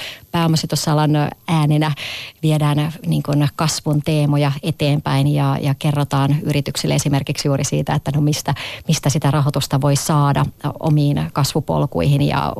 äänenä, 1.48 1.92
viedään 2.42 2.92
niin 3.06 3.22
kuin 3.22 3.48
kasvun 3.56 4.02
teemoja 4.04 4.52
eteenpäin 4.62 5.26
ja, 5.26 5.58
ja 5.60 5.74
kerrotaan 5.78 6.36
yrityksille 6.42 6.94
esimerkiksi 6.94 7.48
juuri 7.48 7.64
siitä, 7.64 7.94
että 7.94 8.10
no 8.14 8.20
mistä, 8.20 8.54
mistä 8.88 9.10
sitä 9.10 9.30
rahoitusta 9.30 9.80
voi 9.80 9.96
saada 9.96 10.44
omiin 10.80 11.30
kasvupolkuihin 11.32 12.22
ja 12.22 12.52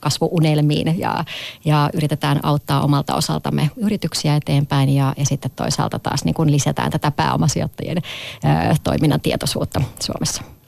kasvuunelmiin 0.00 0.98
ja, 0.98 1.24
ja 1.64 1.90
yritetään 1.94 2.40
auttaa 2.42 2.82
omalta 2.82 3.14
osaltamme 3.14 3.70
yrityksiä 3.76 4.36
eteenpäin 4.36 4.88
ja, 4.88 5.14
ja 5.16 5.26
sitten 5.26 5.50
toisaalta 5.56 5.98
taas 5.98 6.24
niin 6.24 6.34
kuin 6.34 6.52
lisätään 6.52 6.90
tätä 6.90 7.10
pääomasijoittajien 7.10 7.98
ää, 8.44 8.76
toiminnan 8.84 9.20
tietoisuutta 9.20 9.80
Suomessa. 10.00 10.59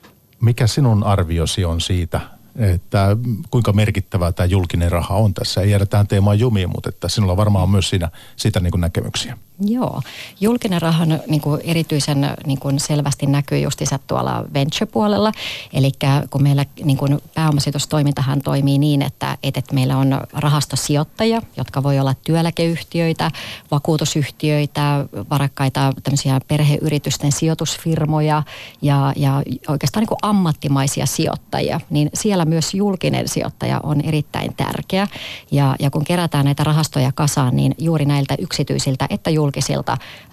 Mikä 0.43 0.67
sinun 0.67 1.05
arviosi 1.05 1.65
on 1.65 1.81
siitä, 1.81 2.21
että 2.57 3.17
kuinka 3.51 3.73
merkittävää 3.73 4.33
tämä 4.33 4.47
julkinen 4.47 4.93
raha 4.93 5.15
on 5.15 5.35
tässä. 5.35 5.61
Ei 5.61 5.71
jäädä 5.71 5.87
tähän 5.87 6.07
teemaan 6.07 6.39
jumiin, 6.39 6.71
mutta 6.71 6.89
että 6.89 7.09
sinulla 7.09 7.37
varmaan 7.37 7.63
on 7.63 7.71
myös 7.71 7.91
siinä, 7.91 8.11
siitä 8.37 8.61
niin 8.61 8.81
näkemyksiä. 8.81 9.39
Joo. 9.67 10.03
Julkinen 10.41 10.83
raha 10.83 11.05
niin 11.05 11.41
kuin 11.41 11.61
erityisen 11.65 12.27
niin 12.47 12.61
kuin 12.61 12.81
selvästi 12.81 13.27
näkyy 13.27 13.59
justiinsa 13.59 13.99
tuolla 14.07 14.45
venture-puolella. 14.55 15.33
Eli 15.73 15.93
kun 16.31 16.43
meillä 16.43 16.65
niin 16.85 16.97
kuin 16.97 17.21
pääomasijoitustoimintahan 17.35 18.41
toimii 18.41 18.79
niin, 18.79 19.03
että, 19.03 19.39
että 19.43 19.75
meillä 19.75 19.97
on 19.97 20.21
rahastosijoittajia, 20.33 21.43
jotka 21.57 21.83
voi 21.83 21.99
olla 21.99 22.15
työeläkeyhtiöitä, 22.15 23.31
vakuutusyhtiöitä, 23.71 25.07
varakkaita 25.31 25.93
tämmöisiä 26.03 26.41
perheyritysten 26.49 27.33
sijoitusfirmoja 27.33 28.43
ja, 28.83 29.13
ja 29.17 29.43
oikeastaan 29.69 30.01
niin 30.01 30.09
kuin 30.09 30.19
ammattimaisia 30.23 31.07
sijoittajia. 31.07 31.81
Niin 31.91 32.11
siellä 32.15 32.45
myös 32.45 32.75
julkinen 32.75 33.29
sijoittaja 33.29 33.81
on 33.83 34.01
erittäin 34.01 34.55
tärkeä. 34.55 35.09
Ja, 35.51 35.77
ja 35.79 35.91
kun 35.91 36.05
kerätään 36.05 36.45
näitä 36.45 36.65
rahastoja 36.65 37.13
kasaan, 37.13 37.57
niin 37.57 37.75
juuri 37.79 38.05
näiltä 38.05 38.35
yksityisiltä 38.39 39.07
että 39.11 39.31
julkisilta 39.31 39.52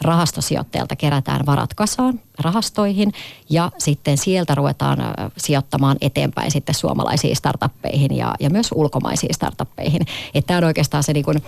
rahastosijoittajilta 0.02 0.96
kerätään 0.96 1.46
varat 1.46 1.74
kasaan 1.74 2.20
rahastoihin 2.40 3.14
ja 3.50 3.72
sitten 3.78 4.18
sieltä 4.18 4.56
ruvetaan 4.56 4.98
sijoittamaan 5.38 5.98
eteenpäin 6.02 6.52
sitten 6.52 6.76
suomalaisiin 6.76 7.36
startuppeihin 7.36 8.18
ja, 8.18 8.36
ja 8.40 8.50
myös 8.50 8.70
ulkomaisiin 8.76 9.34
startuppeihin. 9.34 10.02
Että 10.34 10.48
tämä 10.48 10.58
on 10.58 10.64
oikeastaan 10.64 11.04
se 11.04 11.14
niin 11.14 11.26
kuin, 11.26 11.44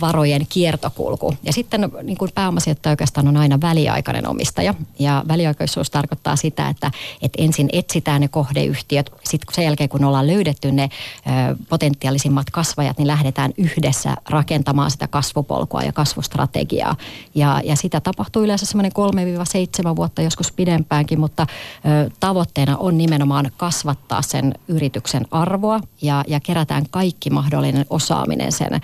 varojen 0.00 0.46
kiertokulku. 0.48 1.34
Ja 1.42 1.52
sitten 1.52 1.90
niin 2.02 2.18
kuin 2.18 2.30
pääomasijoittaja 2.34 2.92
oikeastaan 2.92 3.28
on 3.28 3.36
aina 3.36 3.60
väliaikainen 3.60 4.28
omistaja 4.28 4.74
ja 4.98 5.24
väliaikaisuus 5.28 5.90
tarkoittaa 5.90 6.36
sitä, 6.36 6.68
että, 6.68 6.90
että 7.22 7.42
ensin 7.42 7.68
etsitään 7.72 8.20
ne 8.20 8.28
kohdeyhtiöt, 8.28 9.12
sitten 9.24 9.54
sen 9.54 9.64
jälkeen 9.64 9.88
kun 9.88 10.04
ollaan 10.04 10.26
löydetty 10.26 10.72
ne 10.72 10.88
potentiaalisimmat 11.68 12.50
kasvajat, 12.50 12.98
niin 12.98 13.06
lähdetään 13.06 13.52
yhdessä 13.56 14.16
rakentamaan 14.28 14.90
sitä 14.90 15.08
kasvupolkua 15.08 15.82
ja 15.82 15.92
kasvustrategiaa. 15.92 16.96
Ja, 17.34 17.60
ja 17.64 17.76
sitä 17.76 18.00
tapahtuu 18.00 18.42
yleensä 18.42 18.66
semmoinen 18.66 18.92
3-7 19.92 19.96
vuotta, 19.96 20.03
joskus 20.22 20.52
pidempäänkin, 20.52 21.20
mutta 21.20 21.46
ö, 21.46 22.10
tavoitteena 22.20 22.76
on 22.76 22.98
nimenomaan 22.98 23.50
kasvattaa 23.56 24.22
sen 24.22 24.54
yrityksen 24.68 25.26
arvoa 25.30 25.80
ja, 26.02 26.24
ja 26.28 26.40
kerätään 26.40 26.84
kaikki 26.90 27.30
mahdollinen 27.30 27.86
osaaminen 27.90 28.52
sen 28.52 28.74
ö, 28.74 28.78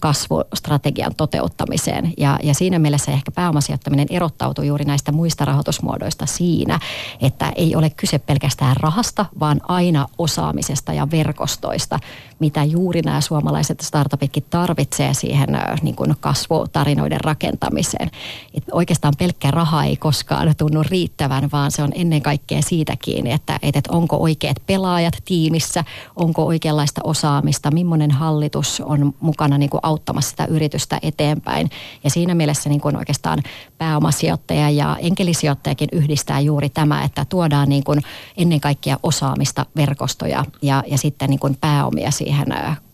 kasvustrategian 0.00 1.14
toteuttamiseen. 1.16 2.12
Ja, 2.18 2.38
ja 2.42 2.54
siinä 2.54 2.78
mielessä 2.78 3.12
ehkä 3.12 3.30
pääomasijoittaminen 3.30 4.06
erottautuu 4.10 4.64
juuri 4.64 4.84
näistä 4.84 5.12
muista 5.12 5.44
rahoitusmuodoista 5.44 6.26
siinä, 6.26 6.78
että 7.20 7.52
ei 7.56 7.76
ole 7.76 7.90
kyse 7.90 8.18
pelkästään 8.18 8.76
rahasta, 8.76 9.26
vaan 9.40 9.60
aina 9.68 10.06
osaamisesta 10.18 10.92
ja 10.92 11.10
verkostoista, 11.10 11.98
mitä 12.38 12.64
juuri 12.64 13.02
nämä 13.02 13.20
suomalaiset 13.20 13.80
startupitkin 13.80 14.44
tarvitsee 14.50 15.14
siihen 15.14 15.48
niin 15.82 15.96
kuin 15.96 16.14
kasvutarinoiden 16.20 17.20
rakentamiseen. 17.20 18.10
Et 18.54 18.64
oikeastaan 18.72 19.14
pelkkä 19.18 19.50
raha 19.50 19.84
ei 19.84 19.96
koskaan 19.96 20.54
tunnu 20.56 20.82
riittävän, 20.90 21.48
vaan 21.52 21.70
se 21.70 21.82
on 21.82 21.92
ennen 21.94 22.22
kaikkea 22.22 22.62
siitä 22.62 22.96
kiinni, 23.02 23.32
että, 23.32 23.58
että 23.62 23.80
onko 23.88 24.16
oikeat 24.16 24.56
pelaajat 24.66 25.14
tiimissä, 25.24 25.84
onko 26.16 26.46
oikeanlaista 26.46 27.00
osaamista, 27.04 27.70
millainen 27.70 28.10
hallitus 28.10 28.82
on 28.84 29.14
mukana 29.20 29.58
niin 29.58 29.70
kuin 29.70 29.80
auttamassa 29.82 30.30
sitä 30.30 30.44
yritystä 30.44 30.98
eteenpäin. 31.02 31.70
Ja 32.04 32.10
siinä 32.10 32.34
mielessä 32.34 32.68
niin 32.68 32.80
kuin 32.80 32.96
oikeastaan 32.96 33.42
pääomasijoittaja 33.78 34.70
ja 34.70 34.96
enkelisijoittajakin 35.00 35.88
yhdistää 35.92 36.40
juuri 36.40 36.68
tämä, 36.68 37.04
että 37.04 37.26
tuodaan 37.28 37.68
niin 37.68 37.84
kuin 37.84 38.02
ennen 38.36 38.60
kaikkea 38.60 38.96
osaamista, 39.02 39.66
verkostoja 39.76 40.44
ja, 40.62 40.82
ja 40.86 40.98
sitten 40.98 41.30
niin 41.30 41.40
kuin 41.40 41.56
pääomia 41.60 42.10
siihen 42.10 42.25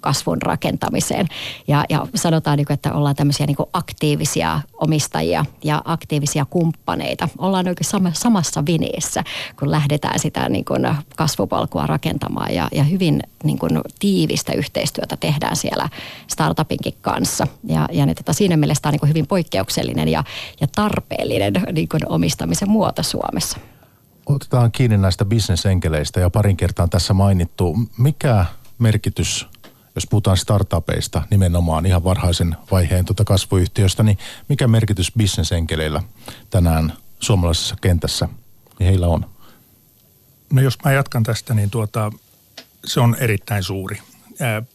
kasvun 0.01 0.43
rakentamiseen. 0.43 1.27
Ja, 1.69 1.85
ja 1.89 2.07
sanotaan, 2.15 2.57
niin 2.57 2.67
kuin, 2.67 2.75
että 2.75 2.93
ollaan 2.93 3.17
tämmöisiä 3.17 3.47
niin 3.47 3.57
aktiivisia 3.73 4.61
omistajia 4.79 5.45
ja 5.65 5.83
aktiivisia 5.85 6.45
kumppaneita. 6.45 7.29
Ollaan 7.39 7.69
oikein 7.69 8.13
samassa 8.13 8.67
viniessä, 8.67 9.25
kun 9.59 9.71
lähdetään 9.71 10.19
sitä 10.19 10.49
niin 10.49 10.65
kuin 10.65 10.89
kasvupolkua 11.17 11.87
rakentamaan 11.87 12.55
ja, 12.55 12.69
ja 12.73 12.85
hyvin 12.85 13.23
niin 13.45 13.59
kuin 13.59 13.81
tiivistä 13.99 14.53
yhteistyötä 14.53 15.17
tehdään 15.17 15.57
siellä 15.57 15.89
startupinkin 16.27 16.95
kanssa. 17.01 17.47
Ja, 17.65 17.89
ja 17.93 18.07
ne, 18.07 18.15
tota, 18.15 18.33
siinä 18.33 18.57
mielessä 18.57 18.83
tämä 18.83 18.91
on 18.91 18.93
niin 18.93 19.01
kuin 19.01 19.09
hyvin 19.09 19.27
poikkeuksellinen 19.27 20.09
ja, 20.09 20.25
ja 20.61 20.67
tarpeellinen 20.75 21.53
niin 21.73 21.89
kuin 21.89 22.09
omistamisen 22.09 22.71
muoto 22.71 23.03
Suomessa. 23.03 23.59
Otetaan 24.27 24.73
kiinni 24.73 24.99
näistä 24.99 25.25
bisnesenkeleistä 25.25 26.21
ja 26.21 26.31
parin 26.31 26.57
kertaan 26.57 26.91
tässä 26.91 27.15
mainittu. 27.15 27.77
Mikä 27.99 28.47
merkitys, 28.83 29.47
jos 29.95 30.07
puhutaan 30.07 30.37
startupeista 30.37 31.23
nimenomaan 31.31 31.87
ihan 31.87 32.05
varhaisen 32.05 32.57
vaiheen 32.71 33.05
tuota 33.05 33.25
kasvuyhtiöstä, 33.25 34.03
niin 34.03 34.19
mikä 34.49 34.69
merkitys 34.69 35.13
bisnesenkeleillä 35.19 36.03
tänään 36.51 36.93
suomalaisessa 37.21 37.77
kentässä 37.81 38.29
niin 38.79 38.89
heillä 38.89 39.07
on? 39.07 39.31
No 40.53 40.63
jos 40.63 40.79
mä 40.85 40.93
jatkan 40.93 41.23
tästä, 41.23 41.55
niin 41.55 41.71
tuota, 41.71 42.13
se 42.85 43.01
on 43.01 43.17
erittäin 43.21 43.63
suuri. 43.63 43.99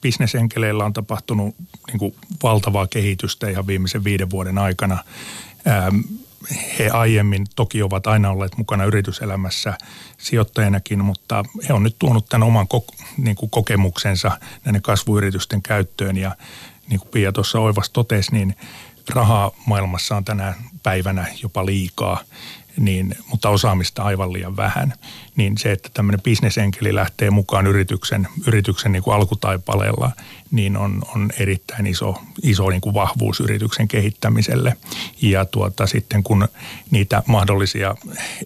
Bisnesenkeleillä 0.02 0.86
on 0.86 0.94
tapahtunut 0.94 1.56
niin 1.88 2.00
kuin 2.00 2.16
valtavaa 2.44 2.88
kehitystä 2.88 3.50
ihan 3.50 3.68
viimeisen 3.68 4.04
viiden 4.04 4.30
vuoden 4.30 4.58
aikana 4.58 5.04
he 6.80 6.90
aiemmin 6.90 7.46
toki 7.56 7.84
ovat 7.84 8.08
aina 8.08 8.32
olleet 8.32 8.58
mukana 8.58 8.86
yrityselämässä 8.86 9.74
sijoittajanakin, 10.18 11.06
mutta 11.06 11.44
he 11.70 11.74
on 11.74 11.84
nyt 11.84 11.96
tuonut 12.00 12.30
tämän 12.30 12.48
oman 12.48 12.68
ko- 12.74 13.06
niin 13.18 13.36
kuin 13.36 13.50
kokemuksensa 13.50 14.32
näiden 14.66 14.82
kasvuyritysten 14.82 15.62
käyttöön 15.62 16.18
ja 16.18 16.36
niin 16.90 17.00
kuin 17.00 17.12
Pia 17.12 17.32
tuossa 17.32 17.60
oivas 17.60 17.90
totesi, 17.90 18.32
niin 18.32 18.56
rahaa 19.10 19.52
maailmassa 19.66 20.16
on 20.16 20.26
tänä 20.26 20.54
päivänä 20.84 21.26
jopa 21.44 21.66
liikaa 21.66 22.24
niin, 22.78 23.16
mutta 23.28 23.50
osaamista 23.50 24.04
aivan 24.04 24.34
liian 24.34 24.58
vähän. 24.58 24.94
Niin 25.38 25.58
se, 25.58 25.72
että 25.72 25.90
tämmöinen 25.94 26.22
bisnesenkeli 26.22 26.96
lähtee 26.96 27.30
mukaan 27.30 27.68
yrityksen, 27.68 28.28
yrityksen 28.48 28.92
niin 28.92 29.04
kuin 29.04 29.16
alkutaipaleella, 29.16 30.12
niin 30.52 30.78
on, 30.78 31.02
on 31.16 31.30
erittäin 31.40 31.88
iso, 31.88 32.16
iso 32.44 32.70
niin 32.70 32.82
kuin 32.82 32.94
vahvuus 32.94 33.40
yrityksen 33.40 33.88
kehittämiselle. 33.88 34.78
Ja 35.22 35.46
tuota, 35.46 35.88
sitten 35.88 36.24
kun 36.24 36.48
niitä 36.92 37.24
mahdollisia 37.28 37.96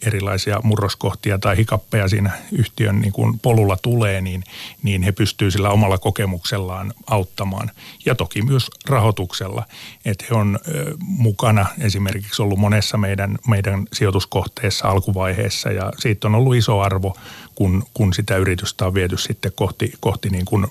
erilaisia 0.05 0.59
murroskohtia 0.63 1.37
tai 1.37 1.57
hikappeja 1.57 2.07
siinä 2.07 2.31
yhtiön 2.51 3.01
niin 3.01 3.13
kuin 3.13 3.39
polulla 3.39 3.77
tulee, 3.81 4.21
niin, 4.21 4.43
niin 4.83 5.03
he 5.03 5.11
pystyvät 5.11 5.53
sillä 5.53 5.69
omalla 5.69 5.97
kokemuksellaan 5.97 6.93
auttamaan. 7.07 7.71
Ja 8.05 8.15
toki 8.15 8.41
myös 8.41 8.69
rahoituksella, 8.85 9.65
että 10.05 10.25
he 10.29 10.35
on 10.35 10.59
ö, 10.67 10.95
mukana 10.99 11.65
esimerkiksi 11.79 12.41
ollut 12.41 12.59
monessa 12.59 12.97
meidän, 12.97 13.37
meidän 13.47 13.87
sijoituskohteessa 13.93 14.87
alkuvaiheessa 14.87 15.71
ja 15.71 15.91
siitä 15.99 16.27
on 16.27 16.35
ollut 16.35 16.55
iso 16.55 16.80
arvo, 16.83 17.17
kun, 17.55 17.83
kun 17.93 18.13
sitä 18.13 18.37
yritystä 18.37 18.85
on 18.85 18.93
viety 18.93 19.17
sitten 19.17 19.51
kohti, 19.55 19.93
kohti 19.99 20.29
niin 20.29 20.45
kuin 20.45 20.67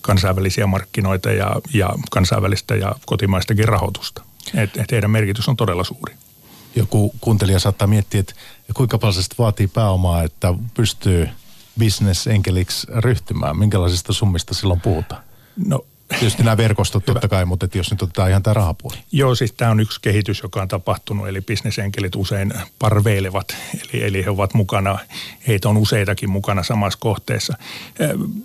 kansainvälisiä 0.00 0.66
markkinoita 0.66 1.30
ja, 1.30 1.56
ja 1.74 1.90
kansainvälistä 2.10 2.76
ja 2.76 2.94
kotimaistakin 3.06 3.68
rahoitusta. 3.68 4.22
Et, 4.54 4.76
et 4.76 4.92
heidän 4.92 5.10
merkitys 5.10 5.48
on 5.48 5.56
todella 5.56 5.84
suuri. 5.84 6.14
Joku 6.76 7.14
kuuntelija 7.20 7.58
saattaa 7.58 7.88
miettiä, 7.88 8.20
että 8.20 8.34
kuinka 8.74 8.98
paljon 8.98 9.22
se 9.22 9.28
vaatii 9.38 9.66
pääomaa, 9.66 10.22
että 10.22 10.54
pystyy 10.74 11.28
bisnesenkeliksi 11.78 12.86
ryhtymään. 12.96 13.58
Minkälaisista 13.58 14.12
summista 14.12 14.54
silloin 14.54 14.80
puhutaan? 14.80 15.22
No 15.66 15.84
Tietysti 16.12 16.42
nämä 16.42 16.56
verkostot 16.56 17.04
totta 17.04 17.28
kai, 17.28 17.44
mutta 17.44 17.68
jos 17.74 17.90
nyt 17.90 18.02
otetaan 18.02 18.30
ihan 18.30 18.42
tämä 18.42 18.54
rahapuoli. 18.54 18.96
Joo, 19.12 19.34
siis 19.34 19.52
tämä 19.52 19.70
on 19.70 19.80
yksi 19.80 20.00
kehitys, 20.02 20.42
joka 20.42 20.62
on 20.62 20.68
tapahtunut, 20.68 21.28
eli 21.28 21.40
bisnesenkelit 21.40 22.16
usein 22.16 22.52
parveilevat, 22.78 23.56
eli, 23.74 24.04
eli 24.04 24.24
he 24.24 24.30
ovat 24.30 24.54
mukana, 24.54 24.98
heitä 25.48 25.68
on 25.68 25.76
useitakin 25.76 26.30
mukana 26.30 26.62
samassa 26.62 26.98
kohteessa. 26.98 27.54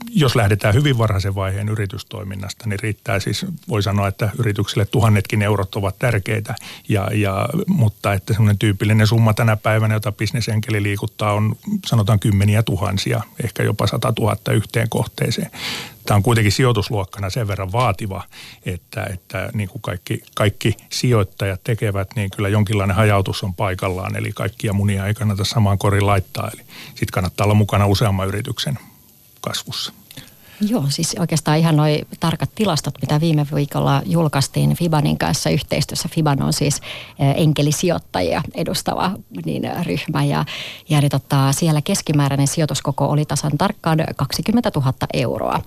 Jos 0.09 0.35
lähdetään 0.35 0.73
hyvin 0.73 0.97
varhaisen 0.97 1.35
vaiheen 1.35 1.69
yritystoiminnasta, 1.69 2.69
niin 2.69 2.79
riittää 2.79 3.19
siis, 3.19 3.45
voi 3.69 3.83
sanoa, 3.83 4.07
että 4.07 4.29
yrityksille 4.39 4.85
tuhannetkin 4.85 5.41
eurot 5.41 5.75
ovat 5.75 5.99
tärkeitä, 5.99 6.55
ja, 6.89 7.09
ja, 7.13 7.49
mutta 7.67 8.13
että 8.13 8.33
semmoinen 8.33 8.59
tyypillinen 8.59 9.07
summa 9.07 9.33
tänä 9.33 9.57
päivänä, 9.57 9.93
jota 9.93 10.11
bisnesenkeli 10.11 10.83
liikuttaa, 10.83 11.33
on 11.33 11.55
sanotaan 11.85 12.19
kymmeniä 12.19 12.63
tuhansia, 12.63 13.21
ehkä 13.43 13.63
jopa 13.63 13.87
sata 13.87 14.13
tuhatta 14.13 14.51
yhteen 14.51 14.89
kohteeseen 14.89 15.51
tämä 16.07 16.15
on 16.15 16.23
kuitenkin 16.23 16.51
sijoitusluokkana 16.51 17.29
sen 17.29 17.47
verran 17.47 17.71
vaativa, 17.71 18.23
että, 18.65 19.03
että 19.13 19.49
niin 19.53 19.69
kuin 19.69 19.81
kaikki, 19.81 20.23
kaikki 20.35 20.77
sijoittajat 20.89 21.63
tekevät, 21.63 22.09
niin 22.15 22.29
kyllä 22.29 22.49
jonkinlainen 22.49 22.95
hajautus 22.95 23.43
on 23.43 23.53
paikallaan, 23.53 24.15
eli 24.15 24.31
kaikkia 24.31 24.73
munia 24.73 25.07
ei 25.07 25.13
kannata 25.13 25.43
samaan 25.43 25.77
korin 25.77 26.05
laittaa. 26.05 26.49
Eli 26.53 26.61
sitten 26.89 27.11
kannattaa 27.11 27.45
olla 27.45 27.53
mukana 27.53 27.87
useamman 27.87 28.27
yrityksen 28.27 28.79
kasvussa. 29.41 29.93
Joo, 30.61 30.83
siis 30.89 31.15
oikeastaan 31.19 31.57
ihan 31.57 31.77
noin 31.77 32.07
tarkat 32.19 32.49
tilastot, 32.55 32.93
mitä 33.01 33.21
viime 33.21 33.47
viikolla 33.55 34.01
julkaistiin 34.05 34.75
Fibanin 34.75 35.17
kanssa 35.17 35.49
yhteistyössä. 35.49 36.09
Fiban 36.15 36.43
on 36.43 36.53
siis 36.53 36.81
enkelisijoittajia 37.35 38.41
edustava 38.55 39.11
niin 39.45 39.63
ryhmä 39.83 40.23
ja, 40.23 40.45
ja 40.89 41.01
niin, 41.01 41.11
tota, 41.11 41.51
siellä 41.51 41.81
keskimääräinen 41.81 42.47
sijoituskoko 42.47 43.05
oli 43.05 43.25
tasan 43.25 43.51
tarkkaan 43.57 43.97
20 44.15 44.71
000 44.75 44.93
euroa. 45.13 45.61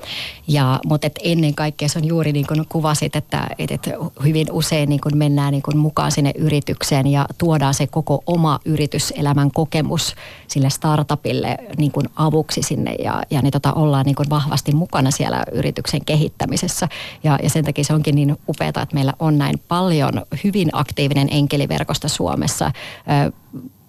Ja, 0.49 0.81
mutta 0.87 1.07
et 1.07 1.19
ennen 1.23 1.55
kaikkea 1.55 1.89
se 1.89 1.99
on 1.99 2.05
juuri 2.05 2.33
niin 2.33 2.47
kuin 2.47 2.67
kuvasit, 2.69 3.17
että, 3.17 3.49
että 3.59 3.91
hyvin 4.25 4.47
usein 4.53 4.89
niin 4.89 5.01
kuin 5.01 5.19
mennään 5.19 5.53
niin 5.53 5.63
kuin 5.63 5.79
mukaan 5.79 6.13
sinne 6.13 6.33
yritykseen 6.39 7.07
ja 7.07 7.27
tuodaan 7.39 7.75
se 7.75 7.87
koko 7.87 8.23
oma 8.27 8.61
yrityselämän 8.65 9.51
kokemus 9.51 10.15
sille 10.49 10.71
startupille 10.71 11.59
niin 11.79 11.93
kuin 11.93 12.07
avuksi 12.17 12.63
sinne 12.63 12.95
ja, 12.95 13.23
ja 13.31 13.43
niin 13.43 13.53
tota, 13.53 13.73
ollaan 13.73 14.07
niin 14.07 14.17
kuin 14.17 14.31
vahvasti 14.31 14.80
mukana 14.81 15.11
siellä 15.11 15.45
yrityksen 15.53 16.05
kehittämisessä. 16.05 16.89
Ja, 17.25 17.39
ja 17.43 17.51
sen 17.51 17.65
takia 17.65 17.85
se 17.85 17.95
onkin 17.95 18.15
niin 18.15 18.37
upeaa, 18.49 18.69
että 18.69 18.95
meillä 18.95 19.15
on 19.19 19.39
näin 19.39 19.59
paljon 19.69 20.13
hyvin 20.45 20.69
aktiivinen 20.73 21.29
enkeliverkosto 21.31 22.09
Suomessa 22.09 22.73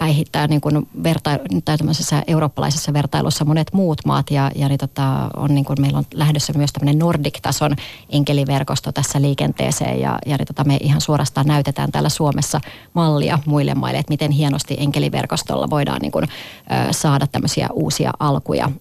päihittää 0.02 0.48
niin 0.48 0.62
kuin 0.62 0.88
verta- 1.04 1.40
eurooppalaisessa 2.28 2.94
vertailussa 2.94 3.46
monet 3.46 3.74
muut 3.74 4.06
maat 4.06 4.32
ja, 4.32 4.52
ja 4.56 4.68
niin 4.68 4.78
tota, 4.78 5.30
on 5.38 5.56
niin 5.56 5.66
kuin, 5.66 5.82
meillä 5.82 5.98
on 5.98 6.06
lähdössä 6.14 6.54
myös 6.54 6.74
tämmöinen 6.74 7.00
Nordic-tason 7.00 7.76
enkeliverkosto 8.10 8.92
tässä 8.92 9.22
liikenteeseen 9.22 10.00
ja, 10.00 10.20
ja 10.26 10.38
niin 10.38 10.48
tota, 10.48 10.64
me 10.64 10.78
ihan 10.82 11.02
suorastaan 11.02 11.48
näytetään 11.48 11.92
täällä 11.92 12.10
Suomessa 12.10 12.62
mallia 12.94 13.40
muille 13.46 13.76
maille, 13.76 14.00
että 14.00 14.12
miten 14.12 14.32
hienosti 14.32 14.76
enkeliverkostolla 14.80 15.70
voidaan 15.70 16.02
niin 16.02 16.12
kuin, 16.12 16.28
saada 16.92 17.28
tämmöisiä 17.28 17.68
uusia 17.74 18.12
alkuja 18.20 18.72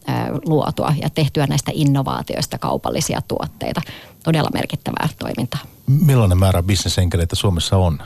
luotua 0.46 0.94
ja 1.02 1.10
tehtyä 1.10 1.46
näistä 1.46 1.70
innovaatioista 1.74 2.58
kaupallisia 2.58 3.22
tuotteita. 3.28 3.80
Todella 4.24 4.50
merkittävää 4.52 5.08
toimintaa. 5.18 5.60
Millainen 5.86 6.38
määrä 6.38 6.62
bisnesenkeleitä 6.62 7.36
Suomessa 7.36 7.76
on? 7.76 7.98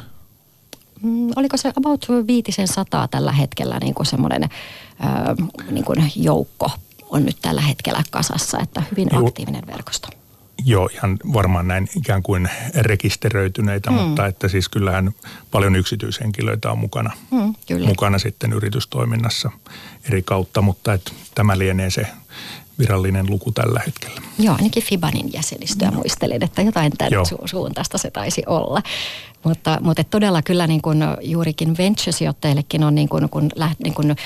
Mm, 1.04 1.30
oliko 1.36 1.56
se 1.56 1.72
about 1.76 2.06
viitisen 2.26 2.68
sataa 2.68 3.08
tällä 3.08 3.32
hetkellä 3.32 3.78
niin 3.80 3.94
kuin 3.94 4.06
semmoinen 4.06 4.48
niin 5.70 5.84
kuin 5.84 6.12
joukko 6.16 6.70
on 7.10 7.24
nyt 7.24 7.36
tällä 7.42 7.60
hetkellä 7.60 8.02
kasassa, 8.10 8.58
että 8.60 8.82
hyvin 8.90 9.08
Joo. 9.12 9.26
aktiivinen 9.26 9.66
verkosto. 9.66 10.08
Joo, 10.64 10.90
ihan 10.94 11.18
varmaan 11.32 11.68
näin 11.68 11.88
ikään 11.96 12.22
kuin 12.22 12.48
rekisteröityneitä, 12.74 13.90
mm. 13.90 13.96
mutta 13.96 14.26
että 14.26 14.48
siis 14.48 14.68
kyllähän 14.68 15.12
paljon 15.50 15.76
yksityishenkilöitä 15.76 16.70
on 16.70 16.78
mukana, 16.78 17.10
mm, 17.30 17.54
kyllä. 17.66 17.88
mukana 17.88 18.18
sitten 18.18 18.52
yritystoiminnassa 18.52 19.50
eri 20.08 20.22
kautta, 20.22 20.62
mutta 20.62 20.92
että 20.92 21.12
tämä 21.34 21.58
lienee 21.58 21.90
se 21.90 22.06
virallinen 22.78 23.30
luku 23.30 23.52
tällä 23.52 23.80
hetkellä. 23.86 24.22
Joo, 24.38 24.54
ainakin 24.54 24.82
Fibanin 24.82 25.32
jäsenistöä 25.32 25.90
no. 25.90 25.96
muistelin, 25.96 26.44
että 26.44 26.62
jotain 26.62 26.92
tämän 26.98 27.12
su- 27.12 27.48
suuntaista 27.48 27.98
se 27.98 28.10
taisi 28.10 28.42
olla. 28.46 28.82
Mutta, 29.44 29.78
mutta 29.80 30.04
todella 30.04 30.42
kyllä 30.42 30.66
niin 30.66 30.82
kuin 30.82 30.98
juurikin 31.22 31.76
venture-sijoittajillekin 31.78 32.84
on, 32.84 32.94
niin 32.94 33.08
kuin, 33.08 33.28
kun, 33.28 33.50
niin 33.84 33.94
kuin, 33.94 34.16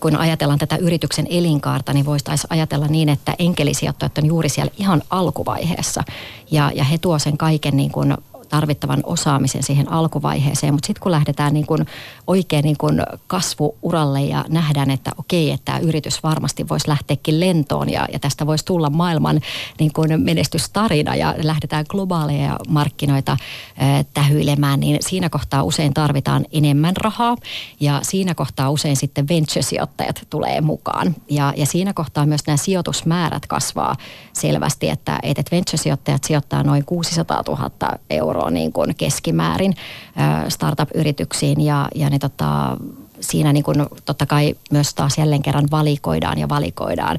kun 0.00 0.16
ajatellaan 0.16 0.58
tätä 0.58 0.76
yrityksen 0.76 1.26
elinkaarta, 1.30 1.92
niin 1.92 2.06
voisi 2.06 2.24
ajatella 2.50 2.86
niin, 2.86 3.08
että 3.08 3.34
enkelisijoittajat 3.38 4.18
on 4.18 4.26
juuri 4.26 4.48
siellä 4.48 4.72
ihan 4.78 5.02
alkuvaiheessa. 5.10 6.02
Ja, 6.50 6.72
ja 6.74 6.84
he 6.84 6.98
tuo 6.98 7.18
sen 7.18 7.36
kaiken 7.36 7.76
niin 7.76 7.90
kuin 7.90 8.14
tarvittavan 8.48 9.00
osaamisen 9.04 9.62
siihen 9.62 9.92
alkuvaiheeseen, 9.92 10.74
mutta 10.74 10.86
sitten 10.86 11.02
kun 11.02 11.12
lähdetään 11.12 11.54
niin 11.54 11.66
kuin 11.66 11.86
oikein 12.26 12.62
niin 12.62 12.76
kuin 12.76 13.02
kasvuuralle 13.26 14.22
ja 14.22 14.44
nähdään, 14.48 14.90
että 14.90 15.10
okei, 15.18 15.50
että 15.50 15.64
tämä 15.64 15.78
yritys 15.78 16.22
varmasti 16.22 16.68
voisi 16.68 16.88
lähteäkin 16.88 17.40
lentoon 17.40 17.90
ja, 17.90 18.08
ja 18.12 18.18
tästä 18.18 18.46
voisi 18.46 18.64
tulla 18.64 18.90
maailman 18.90 19.40
niin 19.78 19.92
kuin 19.92 20.22
menestystarina 20.22 21.14
ja 21.14 21.34
lähdetään 21.42 21.84
globaaleja 21.88 22.56
markkinoita 22.68 23.32
äh, 23.32 24.06
tähyilemään, 24.14 24.80
niin 24.80 24.98
siinä 25.00 25.28
kohtaa 25.28 25.62
usein 25.62 25.94
tarvitaan 25.94 26.44
enemmän 26.52 26.96
rahaa 26.96 27.36
ja 27.80 28.00
siinä 28.02 28.34
kohtaa 28.34 28.70
usein 28.70 28.96
sitten 28.96 29.28
venture-sijoittajat 29.28 30.26
tulee 30.30 30.60
mukaan. 30.60 31.14
Ja, 31.30 31.52
ja 31.56 31.66
siinä 31.66 31.92
kohtaa 31.92 32.26
myös 32.26 32.46
nämä 32.46 32.56
sijoitusmäärät 32.56 33.46
kasvaa 33.46 33.96
selvästi, 34.32 34.88
että, 34.88 35.18
että 35.22 35.42
venture-sijoittajat 35.52 36.24
sijoittaa 36.24 36.62
noin 36.62 36.84
600 36.84 37.42
000 37.48 37.70
euroa 38.10 38.35
niin 38.50 38.72
kuin 38.72 38.94
keskimäärin 38.96 39.74
startup-yrityksiin 40.48 41.60
ja, 41.60 41.88
ja 41.94 42.10
ne 42.10 42.18
tota, 42.18 42.76
siinä 43.20 43.52
niin 43.52 43.64
kuin 43.64 43.86
totta 44.04 44.26
kai 44.26 44.54
myös 44.70 44.94
taas 44.94 45.18
jälleen 45.18 45.42
kerran 45.42 45.68
valikoidaan 45.70 46.38
ja 46.38 46.48
valikoidaan 46.48 47.18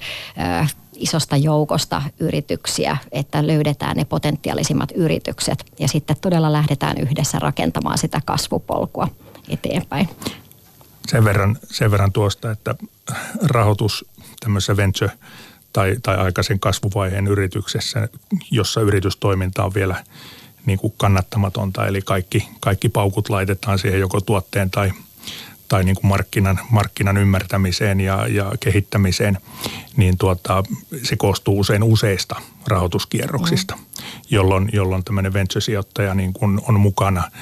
isosta 0.93 1.37
joukosta 1.37 2.01
yrityksiä, 2.19 2.97
että 3.11 3.47
löydetään 3.47 3.97
ne 3.97 4.05
potentiaalisimmat 4.05 4.91
yritykset 4.95 5.65
ja 5.79 5.87
sitten 5.87 6.15
todella 6.21 6.51
lähdetään 6.51 6.97
yhdessä 6.97 7.39
rakentamaan 7.39 7.97
sitä 7.97 8.21
kasvupolkua 8.25 9.07
eteenpäin. 9.49 10.09
Sen 11.07 11.23
verran, 11.23 11.57
sen 11.63 11.91
verran 11.91 12.11
tuosta, 12.11 12.51
että 12.51 12.75
rahoitus 13.43 14.05
tämmöisessä 14.39 14.77
venture 14.77 15.11
tai, 15.73 15.95
tai 16.03 16.17
aikaisen 16.17 16.59
kasvuvaiheen 16.59 17.27
yrityksessä, 17.27 18.09
jossa 18.51 18.81
yritystoiminta 18.81 19.63
on 19.63 19.73
vielä 19.73 20.03
niin 20.67 20.79
kuin 20.79 20.93
kannattamatonta, 20.97 21.87
eli 21.87 22.01
kaikki, 22.01 22.49
kaikki 22.59 22.89
paukut 22.89 23.29
laitetaan 23.29 23.79
siihen 23.79 23.99
joko 23.99 24.21
tuotteen 24.21 24.71
tai, 24.71 24.91
tai 25.67 25.83
niin 25.83 25.95
kuin 25.95 26.07
markkinan, 26.07 26.59
markkinan 26.69 27.17
ymmärtämiseen 27.17 27.99
ja, 27.99 28.27
ja 28.27 28.51
kehittämiseen, 28.59 29.37
niin 29.95 30.17
tuota, 30.17 30.63
se 31.03 31.15
koostuu 31.15 31.59
usein 31.59 31.83
useista 31.83 32.35
rahoituskierroksista, 32.67 33.75
mm. 33.75 33.83
jolloin, 34.29 34.69
jolloin 34.73 35.03
tämmöinen 35.03 35.33
venture-sijoittaja 35.33 36.13
niin 36.13 36.33
kuin 36.33 36.61
on 36.67 36.79
mukana– 36.79 37.23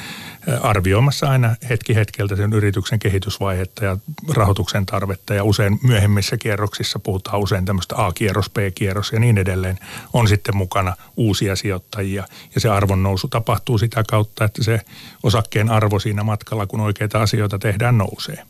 arvioimassa 0.62 1.30
aina 1.30 1.56
hetki 1.70 1.96
hetkeltä 1.96 2.36
sen 2.36 2.54
yrityksen 2.54 3.00
kehitysvaihetta 3.00 3.86
ja 3.86 3.98
rahoituksen 4.34 4.86
tarvetta 4.86 5.34
ja 5.34 5.44
usein 5.44 5.80
myöhemmissä 5.84 6.38
kierroksissa 6.38 7.00
puhutaan 7.00 7.40
usein 7.40 7.66
tämmöistä 7.66 7.96
A-kierros, 7.98 8.50
B-kierros 8.50 9.12
ja 9.12 9.20
niin 9.20 9.38
edelleen. 9.38 9.80
On 10.14 10.28
sitten 10.28 10.58
mukana 10.58 10.96
uusia 11.18 11.56
sijoittajia 11.56 12.28
ja 12.56 12.62
se 12.62 12.70
arvon 12.70 13.04
nousu 13.04 13.28
tapahtuu 13.28 13.78
sitä 13.78 14.04
kautta, 14.08 14.46
että 14.46 14.64
se 14.64 14.82
osakkeen 15.24 15.70
arvo 15.70 16.00
siinä 16.00 16.24
matkalla, 16.24 16.68
kun 16.68 16.80
oikeita 16.80 17.22
asioita 17.22 17.60
tehdään, 17.60 17.98
nousee. 17.98 18.44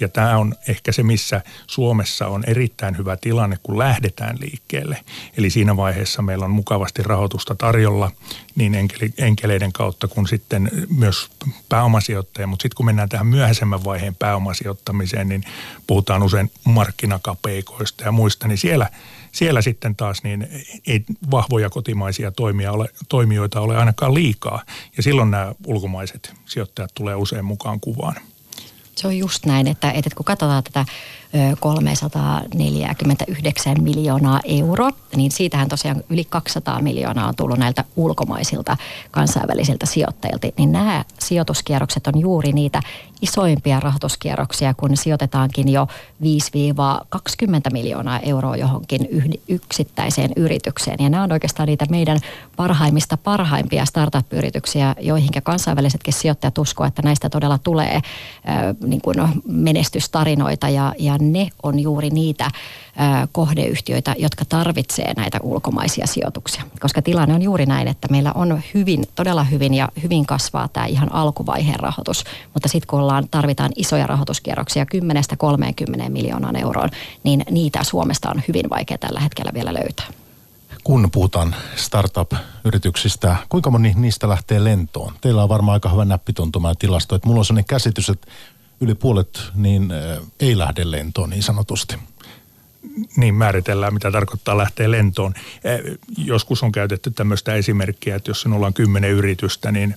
Ja 0.00 0.08
tämä 0.08 0.38
on 0.38 0.54
ehkä 0.68 0.92
se, 0.92 1.02
missä 1.02 1.40
Suomessa 1.66 2.26
on 2.26 2.44
erittäin 2.46 2.98
hyvä 2.98 3.16
tilanne, 3.16 3.56
kun 3.62 3.78
lähdetään 3.78 4.36
liikkeelle. 4.40 5.04
Eli 5.36 5.50
siinä 5.50 5.76
vaiheessa 5.76 6.22
meillä 6.22 6.44
on 6.44 6.50
mukavasti 6.50 7.02
rahoitusta 7.02 7.54
tarjolla 7.54 8.10
niin 8.56 8.88
enkeleiden 9.18 9.72
kautta 9.72 10.08
kuin 10.08 10.28
sitten 10.28 10.70
myös 10.96 11.30
pääomasijoittajia. 11.68 12.46
Mutta 12.46 12.62
sitten 12.62 12.76
kun 12.76 12.86
mennään 12.86 13.08
tähän 13.08 13.26
myöhäisemmän 13.26 13.84
vaiheen 13.84 14.16
pääomasijoittamiseen, 14.16 15.28
niin 15.28 15.44
puhutaan 15.86 16.22
usein 16.22 16.50
markkinakapeikoista 16.64 18.04
ja 18.04 18.12
muista, 18.12 18.48
niin 18.48 18.58
siellä 18.58 18.90
siellä 19.32 19.62
sitten 19.62 19.96
taas 19.96 20.22
niin 20.22 20.48
ei 20.86 21.04
vahvoja 21.30 21.70
kotimaisia 21.70 22.30
toimia 22.30 22.72
ole, 22.72 22.88
toimijoita 23.08 23.60
ole 23.60 23.76
ainakaan 23.76 24.14
liikaa. 24.14 24.62
Ja 24.96 25.02
silloin 25.02 25.30
nämä 25.30 25.52
ulkomaiset 25.66 26.34
sijoittajat 26.46 26.90
tulee 26.94 27.14
usein 27.14 27.44
mukaan 27.44 27.80
kuvaan. 27.80 28.14
Se 28.96 29.06
on 29.06 29.18
just 29.18 29.46
näin, 29.46 29.66
että, 29.66 29.90
että 29.90 30.10
kun 30.16 30.24
katsotaan 30.24 30.64
tätä 30.64 30.84
349 31.60 33.82
miljoonaa 33.82 34.40
euroa, 34.44 34.90
niin 35.16 35.30
siitähän 35.30 35.68
tosiaan 35.68 36.02
yli 36.10 36.24
200 36.24 36.82
miljoonaa 36.82 37.28
on 37.28 37.36
tullut 37.36 37.58
näiltä 37.58 37.84
ulkomaisilta 37.96 38.76
kansainvälisiltä 39.10 39.86
sijoittajilta. 39.86 40.48
Niin 40.56 40.72
nämä 40.72 41.04
sijoituskierrokset 41.18 42.06
on 42.06 42.20
juuri 42.20 42.52
niitä 42.52 42.80
isoimpia 43.22 43.80
rahoituskierroksia, 43.80 44.74
kun 44.74 44.96
sijoitetaankin 44.96 45.68
jo 45.68 45.86
5-20 46.22 46.24
miljoonaa 47.72 48.18
euroa 48.18 48.56
johonkin 48.56 49.08
yksittäiseen 49.48 50.30
yritykseen. 50.36 50.96
Ja 51.00 51.10
nämä 51.10 51.22
on 51.22 51.32
oikeastaan 51.32 51.66
niitä 51.66 51.86
meidän 51.90 52.18
parhaimmista 52.56 53.16
parhaimpia 53.16 53.84
startup-yrityksiä, 53.84 54.94
joihin 55.00 55.30
kansainvälisetkin 55.42 56.14
sijoittajat 56.14 56.58
uskoo, 56.58 56.86
että 56.86 57.02
näistä 57.02 57.30
todella 57.30 57.58
tulee 57.58 57.94
äh, 57.94 58.02
niin 58.84 59.00
kuin 59.00 59.16
menestystarinoita 59.46 60.68
ja, 60.68 60.94
ja 60.98 61.19
ne 61.20 61.48
on 61.62 61.78
juuri 61.78 62.10
niitä 62.10 62.50
kohdeyhtiöitä, 63.32 64.14
jotka 64.18 64.44
tarvitsee 64.44 65.14
näitä 65.16 65.38
ulkomaisia 65.42 66.06
sijoituksia. 66.06 66.62
Koska 66.80 67.02
tilanne 67.02 67.34
on 67.34 67.42
juuri 67.42 67.66
näin, 67.66 67.88
että 67.88 68.08
meillä 68.10 68.32
on 68.32 68.62
hyvin, 68.74 69.04
todella 69.14 69.44
hyvin 69.44 69.74
ja 69.74 69.88
hyvin 70.02 70.26
kasvaa 70.26 70.68
tämä 70.68 70.86
ihan 70.86 71.14
alkuvaiheen 71.14 71.80
rahoitus. 71.80 72.24
Mutta 72.54 72.68
sitten 72.68 72.86
kun 72.86 73.00
ollaan, 73.00 73.28
tarvitaan 73.30 73.72
isoja 73.76 74.06
rahoituskierroksia 74.06 74.86
10-30 76.04 76.08
miljoonaan 76.08 76.56
euroon, 76.56 76.90
niin 77.24 77.44
niitä 77.50 77.84
Suomesta 77.84 78.30
on 78.30 78.42
hyvin 78.48 78.70
vaikea 78.70 78.98
tällä 78.98 79.20
hetkellä 79.20 79.50
vielä 79.54 79.74
löytää 79.74 80.06
kun 80.84 81.08
puhutaan 81.12 81.54
startup-yrityksistä, 81.76 83.36
kuinka 83.48 83.70
moni 83.70 83.94
niistä 83.96 84.28
lähtee 84.28 84.64
lentoon? 84.64 85.12
Teillä 85.20 85.42
on 85.42 85.48
varmaan 85.48 85.72
aika 85.72 85.88
hyvä 85.88 86.04
näppituntuma 86.04 86.74
tilasto, 86.74 87.14
että 87.14 87.28
mulla 87.28 87.38
on 87.38 87.44
sellainen 87.44 87.64
käsitys, 87.64 88.08
että 88.08 88.28
yli 88.80 88.94
puolet 88.94 89.40
niin 89.54 89.88
ei 90.40 90.58
lähde 90.58 90.90
lentoon 90.90 91.30
niin 91.30 91.42
sanotusti. 91.42 91.96
Niin 93.16 93.34
määritellään, 93.34 93.94
mitä 93.94 94.10
tarkoittaa 94.10 94.58
lähteä 94.58 94.90
lentoon. 94.90 95.34
Joskus 96.16 96.62
on 96.62 96.72
käytetty 96.72 97.10
tämmöistä 97.10 97.54
esimerkkiä, 97.54 98.16
että 98.16 98.30
jos 98.30 98.42
sinulla 98.42 98.66
on 98.66 98.74
kymmenen 98.74 99.10
yritystä, 99.10 99.72
niin, 99.72 99.94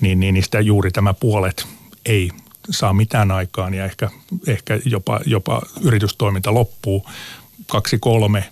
niin, 0.00 0.20
niin 0.20 0.34
niistä 0.34 0.60
juuri 0.60 0.90
tämä 0.90 1.14
puolet 1.14 1.66
ei 2.06 2.30
saa 2.70 2.92
mitään 2.92 3.30
aikaan 3.30 3.74
ja 3.74 3.84
ehkä, 3.84 4.10
ehkä 4.46 4.80
jopa, 4.84 5.20
jopa 5.26 5.62
yritystoiminta 5.80 6.54
loppuu. 6.54 7.06
Kaksi 7.66 7.98
kolme 7.98 8.44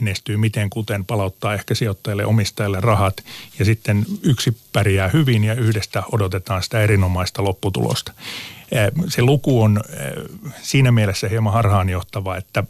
menestyy 0.00 0.36
miten 0.36 0.70
kuten, 0.70 1.04
palauttaa 1.04 1.54
ehkä 1.54 1.74
sijoittajille 1.74 2.24
omistajille 2.24 2.80
rahat 2.80 3.24
ja 3.58 3.64
sitten 3.64 4.06
yksi 4.22 4.56
pärjää 4.72 5.08
hyvin 5.08 5.44
ja 5.44 5.54
yhdestä 5.54 6.02
odotetaan 6.12 6.62
sitä 6.62 6.80
erinomaista 6.80 7.44
lopputulosta. 7.44 8.12
Se 9.08 9.22
luku 9.22 9.62
on 9.62 9.80
siinä 10.62 10.92
mielessä 10.92 11.28
hieman 11.28 11.52
harhaanjohtava, 11.52 12.36
että 12.36 12.64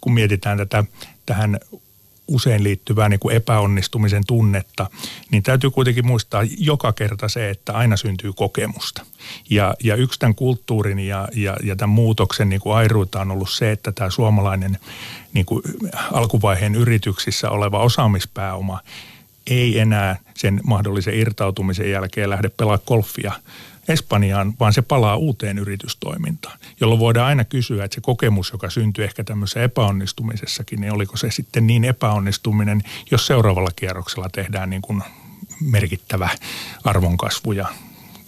kun 0.00 0.14
mietitään 0.14 0.58
tätä 0.58 0.84
tähän 1.26 1.58
usein 2.30 2.64
liittyvää 2.64 3.08
niin 3.08 3.20
kuin 3.20 3.36
epäonnistumisen 3.36 4.22
tunnetta, 4.26 4.90
niin 5.30 5.42
täytyy 5.42 5.70
kuitenkin 5.70 6.06
muistaa 6.06 6.42
joka 6.58 6.92
kerta 6.92 7.28
se, 7.28 7.50
että 7.50 7.72
aina 7.72 7.96
syntyy 7.96 8.32
kokemusta. 8.32 9.06
Ja, 9.50 9.74
ja 9.84 9.94
yksi 9.94 10.18
tämän 10.18 10.34
kulttuurin 10.34 10.98
ja, 10.98 11.28
ja, 11.34 11.56
ja 11.64 11.76
tämän 11.76 11.94
muutoksen 11.94 12.48
niin 12.48 12.60
kuin 12.60 12.76
airuita 12.76 13.20
on 13.20 13.30
ollut 13.30 13.50
se, 13.50 13.72
että 13.72 13.92
tämä 13.92 14.10
suomalainen 14.10 14.78
niin 15.32 15.46
kuin 15.46 15.62
alkuvaiheen 16.12 16.74
yrityksissä 16.74 17.50
oleva 17.50 17.82
osaamispääoma 17.82 18.80
ei 19.46 19.78
enää 19.78 20.16
sen 20.34 20.60
mahdollisen 20.64 21.14
irtautumisen 21.14 21.90
jälkeen 21.90 22.30
lähde 22.30 22.48
pelaa 22.48 22.78
golfia 22.78 23.32
Espanjaan, 23.88 24.54
vaan 24.60 24.72
se 24.72 24.82
palaa 24.82 25.16
uuteen 25.16 25.58
yritystoimintaan, 25.58 26.58
jolloin 26.80 27.00
voidaan 27.00 27.26
aina 27.26 27.44
kysyä, 27.44 27.84
että 27.84 27.94
se 27.94 28.00
kokemus, 28.00 28.52
joka 28.52 28.70
syntyy 28.70 29.04
ehkä 29.04 29.24
tämmöisessä 29.24 29.62
epäonnistumisessakin, 29.62 30.80
niin 30.80 30.92
oliko 30.92 31.16
se 31.16 31.30
sitten 31.30 31.66
niin 31.66 31.84
epäonnistuminen, 31.84 32.82
jos 33.10 33.26
seuraavalla 33.26 33.70
kierroksella 33.76 34.28
tehdään 34.28 34.70
niin 34.70 34.82
kuin 34.82 35.02
merkittävä 35.60 36.28
arvonkasvu 36.84 37.52
ja, 37.52 37.68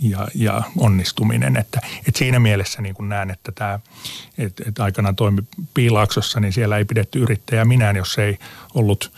ja, 0.02 0.28
ja 0.34 0.62
onnistuminen. 0.76 1.56
Että, 1.56 1.80
että 1.98 2.18
siinä 2.18 2.40
mielessä 2.40 2.82
niin 2.82 2.94
kuin 2.94 3.08
näen, 3.08 3.30
että 3.30 3.52
tämä, 3.52 3.80
että, 4.38 4.64
että 4.66 4.84
aikana 4.84 5.12
toimi 5.12 5.42
Piilaaksossa, 5.74 6.40
niin 6.40 6.52
siellä 6.52 6.78
ei 6.78 6.84
pidetty 6.84 7.18
yrittäjää 7.18 7.64
minään, 7.64 7.96
jos 7.96 8.18
ei 8.18 8.38
ollut 8.74 9.12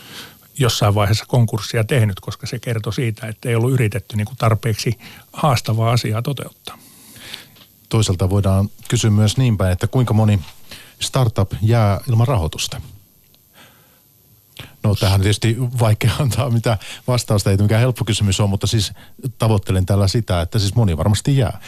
jossain 0.58 0.94
vaiheessa 0.94 1.24
konkurssia 1.28 1.84
tehnyt, 1.84 2.20
koska 2.20 2.46
se 2.46 2.58
kertoi 2.58 2.92
siitä, 2.92 3.26
että 3.26 3.48
ei 3.48 3.54
ollut 3.54 3.72
yritetty 3.72 4.16
niin 4.16 4.26
kuin 4.26 4.36
tarpeeksi 4.36 4.98
haastavaa 5.34 5.92
asiaa 5.92 6.22
toteuttaa. 6.22 6.78
Toisaalta 7.88 8.30
voidaan 8.30 8.68
kysyä 8.88 9.10
myös 9.10 9.36
niin 9.36 9.56
päin, 9.56 9.72
että 9.72 9.86
kuinka 9.86 10.14
moni 10.14 10.40
startup 11.00 11.52
jää 11.62 12.00
ilman 12.08 12.28
rahoitusta? 12.28 12.80
No 14.82 14.94
tähän 14.94 15.20
tietysti 15.20 15.56
vaikea 15.58 16.12
antaa 16.18 16.50
mitä 16.50 16.78
vastausta, 17.08 17.50
ei 17.50 17.56
mikään 17.56 17.80
helppo 17.80 18.04
kysymys 18.04 18.40
on, 18.40 18.50
mutta 18.50 18.66
siis 18.66 18.92
tavoittelen 19.38 19.86
tällä 19.86 20.08
sitä, 20.08 20.40
että 20.40 20.58
siis 20.58 20.74
moni 20.74 20.96
varmasti 20.96 21.36
jää. 21.36 21.60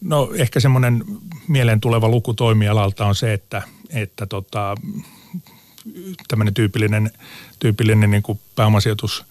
No 0.00 0.30
ehkä 0.34 0.60
semmoinen 0.60 1.04
mieleen 1.48 1.80
tuleva 1.80 2.08
luku 2.08 2.34
toimialalta 2.34 3.06
on 3.06 3.14
se, 3.14 3.32
että, 3.32 3.62
että 3.90 4.26
tota, 4.26 4.74
tämmöinen 6.28 6.54
tyypillinen, 6.54 7.10
tyypillinen 7.58 8.10
niin 8.10 8.22
kuin 8.22 8.40
pääomasijoitus 8.56 9.24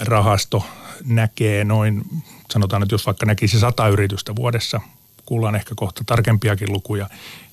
rahasto 0.00 0.64
näkee 1.04 1.64
noin, 1.64 2.02
sanotaan 2.50 2.82
että 2.82 2.94
jos 2.94 3.06
vaikka 3.06 3.26
näkisi 3.26 3.60
sata 3.60 3.88
yritystä 3.88 4.36
vuodessa, 4.36 4.80
kuullaan 5.26 5.54
ehkä 5.54 5.74
kohta 5.76 6.04
tarkempiakin 6.06 6.72
lukuja, 6.72 7.08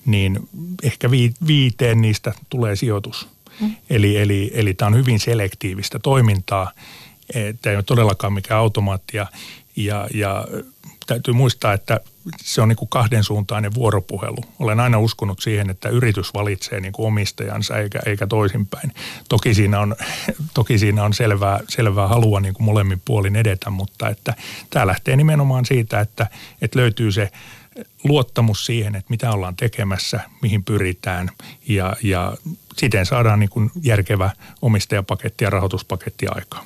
niin 0.06 0.50
ehkä 0.84 1.12
viiteen 1.48 2.02
niistä 2.02 2.34
tulee 2.50 2.76
sijoitus. 2.76 3.28
Mm. 3.62 3.76
Eli, 3.90 4.18
eli, 4.18 4.52
eli 4.54 4.74
tämä 4.74 4.88
on 4.88 4.96
hyvin 4.96 5.20
selektiivistä 5.20 6.00
toimintaa. 6.00 6.72
Tämä 7.34 7.72
ei 7.72 7.76
ole 7.76 7.84
todellakaan 7.84 8.34
mikään 8.34 8.60
automaattia. 8.60 9.28
Ja, 9.76 10.08
ja 10.14 10.48
täytyy 11.06 11.34
muistaa, 11.34 11.74
että 11.74 12.00
se 12.38 12.62
on 12.62 12.68
niin 12.68 12.78
kuin 12.78 12.90
kahdensuuntainen 12.90 13.74
vuoropuhelu. 13.74 14.38
Olen 14.60 14.80
aina 14.80 15.00
uskonut 15.00 15.40
siihen, 15.40 15.70
että 15.70 15.90
yritys 15.90 16.34
valitsee 16.34 16.80
niin 16.80 16.94
kuin 16.94 17.08
omistajansa 17.08 17.78
eikä, 17.78 18.00
eikä 18.06 18.28
toisinpäin. 18.28 18.94
Toki 19.30 19.54
siinä 19.54 19.80
on, 19.80 19.96
toki 20.54 20.78
siinä 20.78 21.04
on 21.04 21.14
selvää, 21.14 21.60
selvää 21.70 22.08
halua 22.08 22.40
niin 22.40 22.54
kuin 22.54 22.66
molemmin 22.66 23.02
puolin 23.06 23.36
edetä, 23.36 23.70
mutta 23.70 24.10
että 24.10 24.34
tämä 24.70 24.88
lähtee 24.88 25.16
nimenomaan 25.16 25.66
siitä, 25.66 26.00
että, 26.00 26.28
että 26.62 26.80
löytyy 26.80 27.12
se 27.12 27.32
luottamus 28.04 28.66
siihen, 28.66 28.96
että 28.96 29.10
mitä 29.10 29.32
ollaan 29.32 29.56
tekemässä, 29.56 30.20
mihin 30.42 30.64
pyritään 30.64 31.30
ja, 31.68 31.96
ja 32.04 32.38
siten 32.78 33.06
saadaan 33.06 33.40
niin 33.40 33.50
kuin 33.50 33.72
järkevä 33.84 34.30
omistajapaketti 34.62 35.44
ja 35.44 35.50
rahoituspaketti 35.50 36.28
aikaan. 36.28 36.66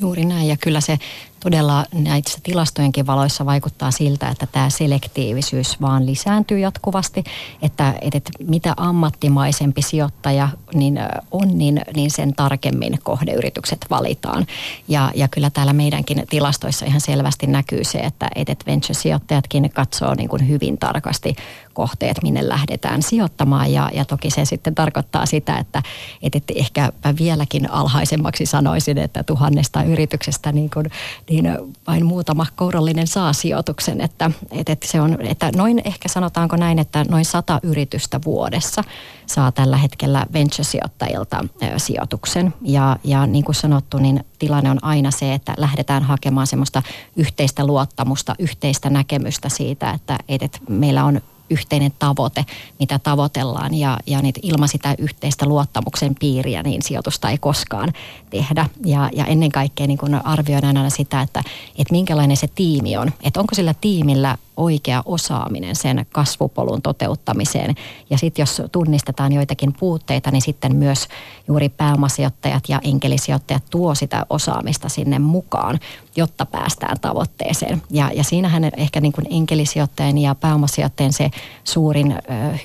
Juuri 0.00 0.24
näin 0.24 0.48
ja 0.48 0.56
kyllä 0.56 0.80
se 0.80 0.98
todella 1.40 1.84
näissä 1.94 2.38
tilastojenkin 2.42 3.06
valoissa 3.06 3.46
vaikuttaa 3.46 3.90
siltä, 3.90 4.28
että 4.28 4.46
tämä 4.46 4.70
selektiivisyys 4.70 5.80
vaan 5.80 6.06
lisääntyy 6.06 6.58
jatkuvasti, 6.58 7.24
että, 7.62 7.94
että 8.00 8.30
mitä 8.48 8.74
ammattimaisempi 8.76 9.82
sijoittaja 9.82 10.48
niin 10.74 11.00
on, 11.30 11.58
niin, 11.58 11.80
niin 11.96 12.10
sen 12.10 12.34
tarkemmin 12.34 12.98
kohdeyritykset 13.02 13.86
valitaan. 13.90 14.46
Ja, 14.88 15.12
ja 15.14 15.28
kyllä 15.28 15.50
täällä 15.50 15.72
meidänkin 15.72 16.24
tilastoissa 16.30 16.86
ihan 16.86 17.00
selvästi 17.00 17.46
näkyy 17.46 17.84
se, 17.84 17.98
että, 17.98 18.28
että 18.34 18.64
venture-sijoittajatkin 18.66 19.70
katsoo 19.74 20.14
niin 20.14 20.28
kuin 20.28 20.48
hyvin 20.48 20.78
tarkasti 20.78 21.36
kohteet, 21.78 22.22
minne 22.22 22.48
lähdetään 22.48 23.02
sijoittamaan. 23.02 23.72
Ja, 23.72 23.90
ja 23.94 24.04
toki 24.04 24.30
se 24.30 24.44
sitten 24.44 24.74
tarkoittaa 24.74 25.26
sitä, 25.26 25.58
että, 25.58 25.82
että 26.22 26.38
ehkä 26.54 26.92
vieläkin 27.18 27.70
alhaisemmaksi 27.70 28.46
sanoisin, 28.46 28.98
että 28.98 29.22
tuhannesta 29.22 29.82
yrityksestä 29.82 30.52
niin 30.52 30.70
kuin 30.70 30.86
niin 31.30 31.44
vain 31.86 32.06
muutama 32.06 32.46
kourallinen 32.56 33.06
saa 33.06 33.32
sijoituksen. 33.32 34.00
Että, 34.00 34.30
että, 34.52 34.76
se 34.84 35.00
on, 35.00 35.18
että 35.20 35.50
noin 35.56 35.82
ehkä 35.84 36.08
sanotaanko 36.08 36.56
näin, 36.56 36.78
että 36.78 37.04
noin 37.08 37.24
sata 37.24 37.60
yritystä 37.62 38.20
vuodessa 38.24 38.84
saa 39.26 39.52
tällä 39.52 39.76
hetkellä 39.76 40.26
venture-sijoittajilta 40.32 41.44
sijoituksen. 41.76 42.54
Ja, 42.62 42.96
ja 43.04 43.26
niin 43.26 43.44
kuin 43.44 43.54
sanottu, 43.54 43.98
niin 43.98 44.24
tilanne 44.38 44.70
on 44.70 44.84
aina 44.84 45.10
se, 45.10 45.34
että 45.34 45.54
lähdetään 45.56 46.02
hakemaan 46.02 46.46
semmoista 46.46 46.82
yhteistä 47.16 47.66
luottamusta, 47.66 48.34
yhteistä 48.38 48.90
näkemystä 48.90 49.48
siitä, 49.48 49.90
että, 49.90 50.18
että 50.28 50.58
meillä 50.68 51.04
on 51.04 51.20
yhteinen 51.50 51.92
tavoite, 51.98 52.44
mitä 52.78 52.98
tavoitellaan 52.98 53.74
ja, 53.74 53.98
ja 54.06 54.22
niitä 54.22 54.40
ilman 54.42 54.68
sitä 54.68 54.94
yhteistä 54.98 55.46
luottamuksen 55.46 56.14
piiriä, 56.20 56.62
niin 56.62 56.82
sijoitusta 56.82 57.30
ei 57.30 57.38
koskaan 57.38 57.92
tehdä. 58.30 58.66
Ja, 58.84 59.10
ja 59.12 59.24
ennen 59.24 59.52
kaikkea 59.52 59.86
niin 59.86 59.98
kun 59.98 60.14
arvioidaan 60.14 60.76
aina 60.76 60.90
sitä, 60.90 61.20
että, 61.20 61.42
että 61.78 61.92
minkälainen 61.94 62.36
se 62.36 62.48
tiimi 62.54 62.96
on. 62.96 63.12
Että 63.22 63.40
onko 63.40 63.54
sillä 63.54 63.74
tiimillä 63.80 64.36
oikea 64.58 65.02
osaaminen 65.04 65.76
sen 65.76 66.06
kasvupolun 66.12 66.82
toteuttamiseen. 66.82 67.74
Ja 68.10 68.18
sitten 68.18 68.42
jos 68.42 68.62
tunnistetaan 68.72 69.32
joitakin 69.32 69.72
puutteita, 69.72 70.30
niin 70.30 70.42
sitten 70.42 70.76
myös 70.76 71.08
juuri 71.48 71.68
pääomasijoittajat 71.68 72.64
ja 72.68 72.80
enkelisijoittajat 72.84 73.62
tuo 73.70 73.94
sitä 73.94 74.26
osaamista 74.30 74.88
sinne 74.88 75.18
mukaan, 75.18 75.78
jotta 76.16 76.46
päästään 76.46 76.96
tavoitteeseen. 77.00 77.82
Ja, 77.90 78.10
ja 78.14 78.24
siinähän 78.24 78.70
ehkä 78.76 79.00
niin 79.00 79.12
kuin 79.12 79.26
enkelisijoittajan 79.30 80.18
ja 80.18 80.34
pääomasijoittajien 80.34 81.12
se 81.12 81.30
suurin 81.64 82.14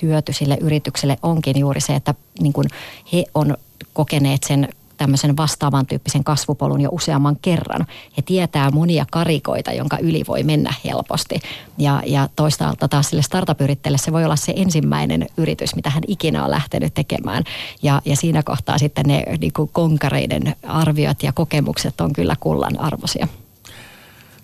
hyöty 0.02 0.32
sille 0.32 0.58
yritykselle 0.60 1.18
onkin 1.22 1.58
juuri 1.58 1.80
se, 1.80 1.94
että 1.94 2.14
niin 2.40 2.52
kuin 2.52 2.66
he 3.12 3.24
on 3.34 3.56
kokeneet 3.92 4.42
sen 4.42 4.68
tämmöisen 5.04 5.36
vastaavan 5.36 5.86
tyyppisen 5.86 6.24
kasvupolun 6.24 6.80
jo 6.80 6.88
useamman 6.92 7.36
kerran. 7.42 7.86
He 8.16 8.22
tietää 8.22 8.70
monia 8.70 9.06
karikoita, 9.10 9.72
jonka 9.72 9.98
yli 9.98 10.24
voi 10.28 10.42
mennä 10.42 10.74
helposti. 10.84 11.40
Ja, 11.78 12.02
ja 12.06 12.28
toisaalta 12.36 12.88
taas 12.88 13.10
sille 13.10 13.22
startup 13.22 13.58
se 13.96 14.12
voi 14.12 14.24
olla 14.24 14.36
se 14.36 14.52
ensimmäinen 14.56 15.26
yritys, 15.36 15.74
mitä 15.74 15.90
hän 15.90 16.02
ikinä 16.06 16.44
on 16.44 16.50
lähtenyt 16.50 16.94
tekemään. 16.94 17.44
Ja, 17.82 18.02
ja 18.04 18.16
siinä 18.16 18.42
kohtaa 18.42 18.78
sitten 18.78 19.04
ne 19.06 19.24
niin 19.40 19.52
kuin 19.52 19.70
konkareiden 19.72 20.56
arviot 20.62 21.22
ja 21.22 21.32
kokemukset 21.32 22.00
on 22.00 22.12
kyllä 22.12 22.36
kullan 22.40 22.80
arvoisia. 22.80 23.28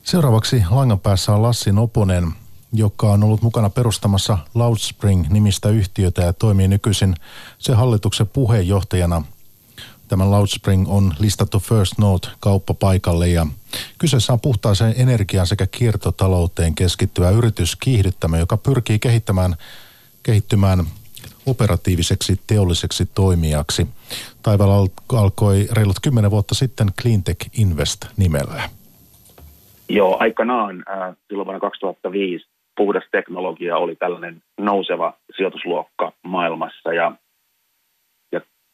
Seuraavaksi 0.02 0.64
langan 0.70 1.00
päässä 1.00 1.34
on 1.34 1.42
Lassi 1.42 1.72
Noponen, 1.72 2.32
joka 2.72 3.12
on 3.12 3.24
ollut 3.24 3.42
mukana 3.42 3.70
perustamassa 3.70 4.38
Loudspring-nimistä 4.54 5.68
yhtiötä 5.68 6.22
ja 6.22 6.32
toimii 6.32 6.68
nykyisin 6.68 7.14
sen 7.58 7.76
hallituksen 7.76 8.28
puheenjohtajana– 8.28 9.22
Tämä 10.10 10.30
Loudspring 10.30 10.88
on 10.88 11.12
listattu 11.20 11.58
First 11.58 11.98
Note 11.98 12.28
kauppapaikalle 12.40 13.28
ja 13.28 13.46
kyseessä 13.98 14.32
on 14.32 14.40
puhtaaseen 14.40 14.94
energiaan 14.96 15.46
sekä 15.46 15.66
kiertotalouteen 15.66 16.74
keskittyvä 16.74 17.30
yritys 17.30 17.76
kiihdyttämä, 17.76 18.38
joka 18.38 18.56
pyrkii 18.56 18.98
kehittämään, 18.98 19.54
kehittymään 20.22 20.78
operatiiviseksi 21.46 22.40
teolliseksi 22.46 23.06
toimijaksi. 23.14 23.86
Taivaalla 24.42 24.88
alkoi 25.12 25.68
reilut 25.72 26.00
kymmenen 26.02 26.30
vuotta 26.30 26.54
sitten 26.54 26.88
Cleantech 27.02 27.60
Invest 27.60 28.06
nimellä. 28.16 28.62
Joo, 29.88 30.16
aikanaan 30.20 30.84
äh, 30.90 31.16
silloin 31.28 31.46
vuonna 31.46 31.60
2005 31.60 32.46
puhdas 32.76 33.04
teknologia 33.12 33.76
oli 33.76 33.96
tällainen 33.96 34.42
nouseva 34.60 35.14
sijoitusluokka 35.36 36.12
maailmassa 36.22 36.92
ja 36.92 37.12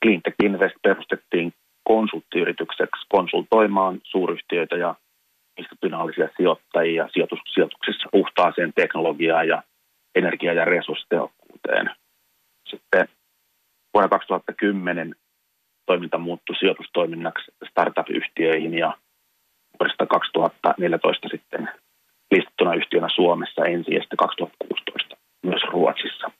Cleantech 0.07 0.37
Invest 0.42 0.75
perustettiin 0.83 1.53
konsulttiyritykseksi 1.85 3.07
konsultoimaan 3.09 4.01
suuryhtiöitä 4.05 4.77
ja 4.77 4.95
institutionaalisia 5.59 6.29
sijoittajia 6.37 7.09
sijoitus, 7.12 7.38
sijoituksissa 7.55 8.09
puhtaaseen 8.12 8.73
teknologiaan 8.75 9.49
ja 9.49 9.62
energia- 10.14 10.53
ja 10.53 10.64
resurssitehokkuuteen. 10.64 11.90
Sitten 12.69 13.09
vuonna 13.95 14.09
2010 14.09 15.14
toiminta 15.87 16.19
muuttui 16.19 16.57
sijoitustoiminnaksi 16.57 17.53
startup-yhtiöihin 17.71 18.79
ja 18.79 18.99
vuodesta 19.81 20.07
2014 20.07 21.29
sitten 21.29 21.69
listattuna 22.31 22.75
yhtiönä 22.75 23.09
Suomessa 23.14 23.64
ensi 23.64 23.95
ja 23.95 24.01
sitten 24.01 24.16
2016 24.16 25.16
myös 25.42 25.62
Ruotsissa. 25.73 26.31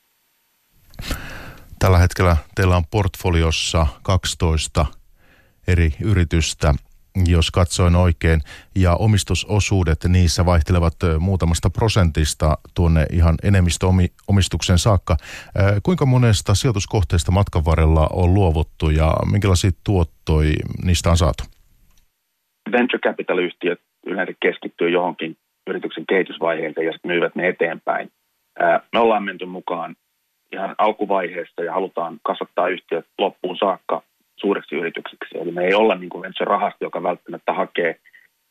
Tällä 1.87 1.99
hetkellä 1.99 2.37
teillä 2.55 2.77
on 2.77 2.87
portfoliossa 2.91 3.87
12 4.03 4.87
eri 5.69 5.91
yritystä, 6.05 6.75
jos 7.27 7.51
katsoin 7.51 7.97
oikein, 7.97 8.41
ja 8.75 8.95
omistusosuudet 8.95 9.99
niissä 10.09 10.47
vaihtelevat 10.47 10.95
muutamasta 11.19 11.71
prosentista 11.71 12.59
tuonne 12.75 13.07
ihan 13.13 13.35
enemmistöomistuksen 13.43 14.79
saakka. 14.79 15.17
Kuinka 15.83 16.07
monesta 16.07 16.55
sijoituskohteesta 16.55 17.33
matkan 17.33 17.65
varrella 17.65 18.09
on 18.13 18.35
luovuttu 18.35 18.91
ja 18.91 19.15
minkälaisia 19.31 19.71
tuottoi 19.85 20.53
niistä 20.85 21.11
on 21.11 21.17
saatu? 21.17 21.45
Venture 22.73 22.99
capital-yhtiöt 22.99 23.81
yleensä 24.07 24.33
keskittyy 24.43 24.91
johonkin 24.91 25.37
yrityksen 25.67 26.07
kehitysvaiheeseen 26.09 26.87
ja 26.87 26.93
sitten 26.93 27.11
myyvät 27.11 27.35
ne 27.35 27.49
eteenpäin. 27.49 28.11
Me 28.93 28.99
ollaan 28.99 29.25
menty 29.25 29.47
mukaan 29.47 29.97
ihan 30.53 30.75
alkuvaiheessa 30.79 31.65
ja 31.65 31.73
halutaan 31.73 32.19
kasvattaa 32.23 32.69
yhtiöt 32.69 33.07
loppuun 33.19 33.57
saakka 33.57 34.03
suureksi 34.37 34.75
yritykseksi. 34.75 35.39
Eli 35.39 35.53
me 35.53 35.65
ei 35.65 35.75
olla 35.75 35.95
niin 35.95 36.11
kuin 36.11 36.33
se 36.39 36.45
rahasto, 36.45 36.85
joka 36.85 37.03
välttämättä 37.03 37.53
hakee 37.53 38.01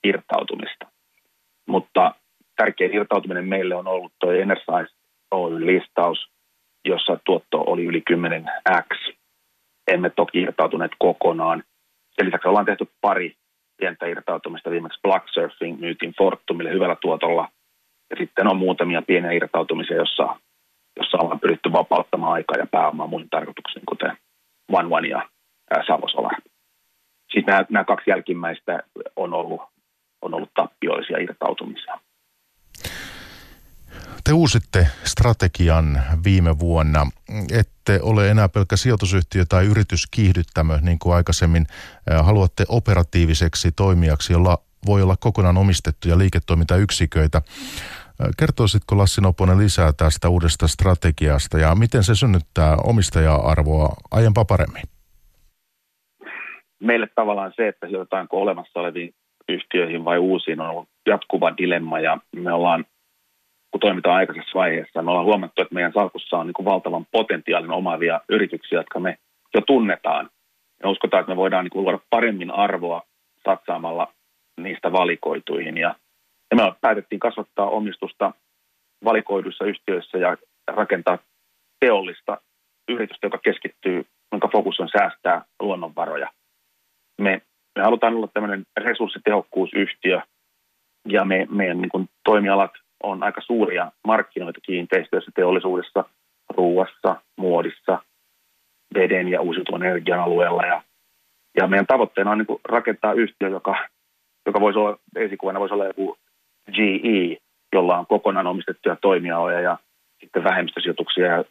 irtautumista. 0.03 0.85
Mutta 1.67 2.15
tärkein 2.55 2.93
irtautuminen 2.93 3.47
meille 3.47 3.75
on 3.75 3.87
ollut 3.87 4.13
tuo 4.19 4.31
Energize 4.31 4.95
Oy-listaus, 5.31 6.29
jossa 6.85 7.19
tuotto 7.25 7.63
oli 7.67 7.85
yli 7.85 8.03
10x. 8.11 9.13
Emme 9.87 10.09
toki 10.09 10.41
irtautuneet 10.41 10.91
kokonaan. 10.99 11.63
Sen 12.11 12.25
lisäksi 12.25 12.47
ollaan 12.47 12.65
tehty 12.65 12.87
pari 13.01 13.35
pientä 13.77 14.05
irtautumista. 14.05 14.71
Viimeksi 14.71 14.99
Black 15.01 15.27
Surfing 15.29 15.79
myytiin 15.79 16.13
Fortumille 16.17 16.71
hyvällä 16.71 16.95
tuotolla. 17.01 17.49
Ja 18.09 18.15
sitten 18.19 18.47
on 18.47 18.57
muutamia 18.57 19.01
pieniä 19.01 19.31
irtautumisia, 19.31 19.97
jossa 19.97 20.35
jossa 20.97 21.17
ollaan 21.17 21.39
pyritty 21.39 21.71
vapauttamaan 21.71 22.33
aikaa 22.33 22.57
ja 22.57 22.67
pääomaa 22.71 23.07
muihin 23.07 23.29
tarkoituksiin, 23.29 23.85
kuten 23.89 24.17
One 24.71 24.95
One 24.95 25.07
ja 25.07 25.29
Savo 25.87 26.07
Solar. 26.07 26.41
Siis 27.31 27.45
nämä, 27.45 27.65
nämä 27.69 27.83
kaksi 27.83 28.09
jälkimmäistä 28.09 28.83
on 29.15 29.33
ollut, 29.33 29.61
on 30.21 30.33
ollut 30.33 30.53
tappioisia 30.53 31.17
irtautumisia. 31.17 31.99
Te 34.23 34.33
uusitte 34.33 34.87
strategian 35.03 36.01
viime 36.23 36.59
vuonna. 36.59 37.07
Ette 37.51 37.99
ole 38.01 38.29
enää 38.29 38.49
pelkkä 38.49 38.75
sijoitusyhtiö 38.75 39.45
tai 39.49 39.65
yrityskiihdyttämö, 39.65 40.79
niin 40.81 40.99
kuin 40.99 41.15
aikaisemmin. 41.15 41.67
Haluatte 42.23 42.65
operatiiviseksi 42.69 43.71
toimijaksi, 43.71 44.33
jolla 44.33 44.57
voi 44.85 45.01
olla 45.01 45.15
kokonaan 45.19 45.57
omistettuja 45.57 46.17
liiketoimintayksiköitä. 46.17 47.41
Kertoisitko 48.39 48.97
Lassi 48.97 49.21
Noponen 49.21 49.57
lisää 49.57 49.91
tästä 49.97 50.29
uudesta 50.29 50.67
strategiasta 50.67 51.57
ja 51.57 51.75
miten 51.75 52.03
se 52.03 52.15
synnyttää 52.15 52.75
omistaja-arvoa 52.83 53.89
aiempaa 54.11 54.45
paremmin? 54.45 54.83
Meille 56.79 57.07
tavallaan 57.15 57.53
se, 57.55 57.67
että 57.67 57.87
sijoitetaanko 57.87 58.41
olemassa 58.41 58.79
oleviin 58.79 59.13
yhtiöihin 59.49 60.05
vai 60.05 60.17
uusiin 60.17 60.61
on 60.61 60.69
ollut 60.69 60.89
jatkuva 61.05 61.57
dilemma 61.57 61.99
ja 61.99 62.17
me 62.35 62.53
ollaan, 62.53 62.85
kun 63.71 63.79
toimitaan 63.79 64.15
aikaisessa 64.15 64.59
vaiheessa, 64.59 65.01
me 65.01 65.11
ollaan 65.11 65.25
huomattu, 65.25 65.61
että 65.61 65.73
meidän 65.75 65.93
salkussa 65.93 66.37
on 66.37 66.47
niin 66.47 66.53
kuin 66.53 66.65
valtavan 66.65 67.05
potentiaalin 67.11 67.71
omaavia 67.71 68.21
yrityksiä, 68.29 68.79
jotka 68.79 68.99
me 68.99 69.17
jo 69.53 69.61
tunnetaan. 69.61 70.29
Ja 70.83 70.89
uskotaan, 70.89 71.21
että 71.21 71.31
me 71.31 71.37
voidaan 71.37 71.65
niin 71.65 71.71
kuin 71.71 71.83
luoda 71.83 71.99
paremmin 72.09 72.51
arvoa 72.51 73.01
satsaamalla 73.43 74.13
niistä 74.61 74.91
valikoituihin. 74.91 75.77
Ja, 75.77 75.95
ja 76.51 76.55
me 76.57 76.75
päätettiin 76.81 77.19
kasvattaa 77.19 77.69
omistusta 77.69 78.33
valikoiduissa 79.03 79.65
yhtiöissä 79.65 80.17
ja 80.17 80.37
rakentaa 80.67 81.17
teollista 81.79 82.37
yritystä, 82.89 83.27
joka 83.27 83.37
keskittyy, 83.37 84.05
jonka 84.31 84.49
fokus 84.51 84.79
on 84.79 84.89
säästää 84.97 85.45
luonnonvaroja. 85.59 86.29
Me, 87.21 87.41
me 87.75 87.81
halutaan 87.83 88.15
olla 88.15 88.27
tämmöinen 88.33 88.65
resurssitehokkuusyhtiö 88.77 90.21
ja 91.07 91.25
me, 91.25 91.47
meidän 91.49 91.81
niin 91.81 91.89
kuin, 91.89 92.09
toimialat 92.23 92.71
on 93.03 93.23
aika 93.23 93.41
suuria 93.41 93.91
markkinoita 94.07 94.59
kiinteistöissä, 94.61 95.31
teollisuudessa, 95.35 96.05
ruuassa, 96.57 97.15
muodissa, 97.37 97.99
veden 98.93 99.27
ja 99.27 99.41
uusiutuvan 99.41 99.83
energian 99.83 100.19
alueella. 100.19 100.63
Ja, 100.63 100.81
ja 101.57 101.67
meidän 101.67 101.87
tavoitteena 101.87 102.31
on 102.31 102.37
niin 102.37 102.47
kuin, 102.47 102.61
rakentaa 102.63 103.13
yhtiö, 103.13 103.49
joka 103.49 103.87
joka 104.45 104.61
voisi 104.61 104.79
olla, 104.79 104.97
esikuvana 105.15 105.59
voisi 105.59 105.73
olla 105.73 105.85
joku 105.85 106.17
GE, 106.73 107.37
jolla 107.73 107.97
on 107.97 108.07
kokonaan 108.07 108.47
omistettuja 108.47 108.95
toimialoja 109.01 109.59
ja 109.59 109.77
sitten 110.19 110.43
vähemmistösijoituksia. 110.43 111.25
Ja 111.25 111.43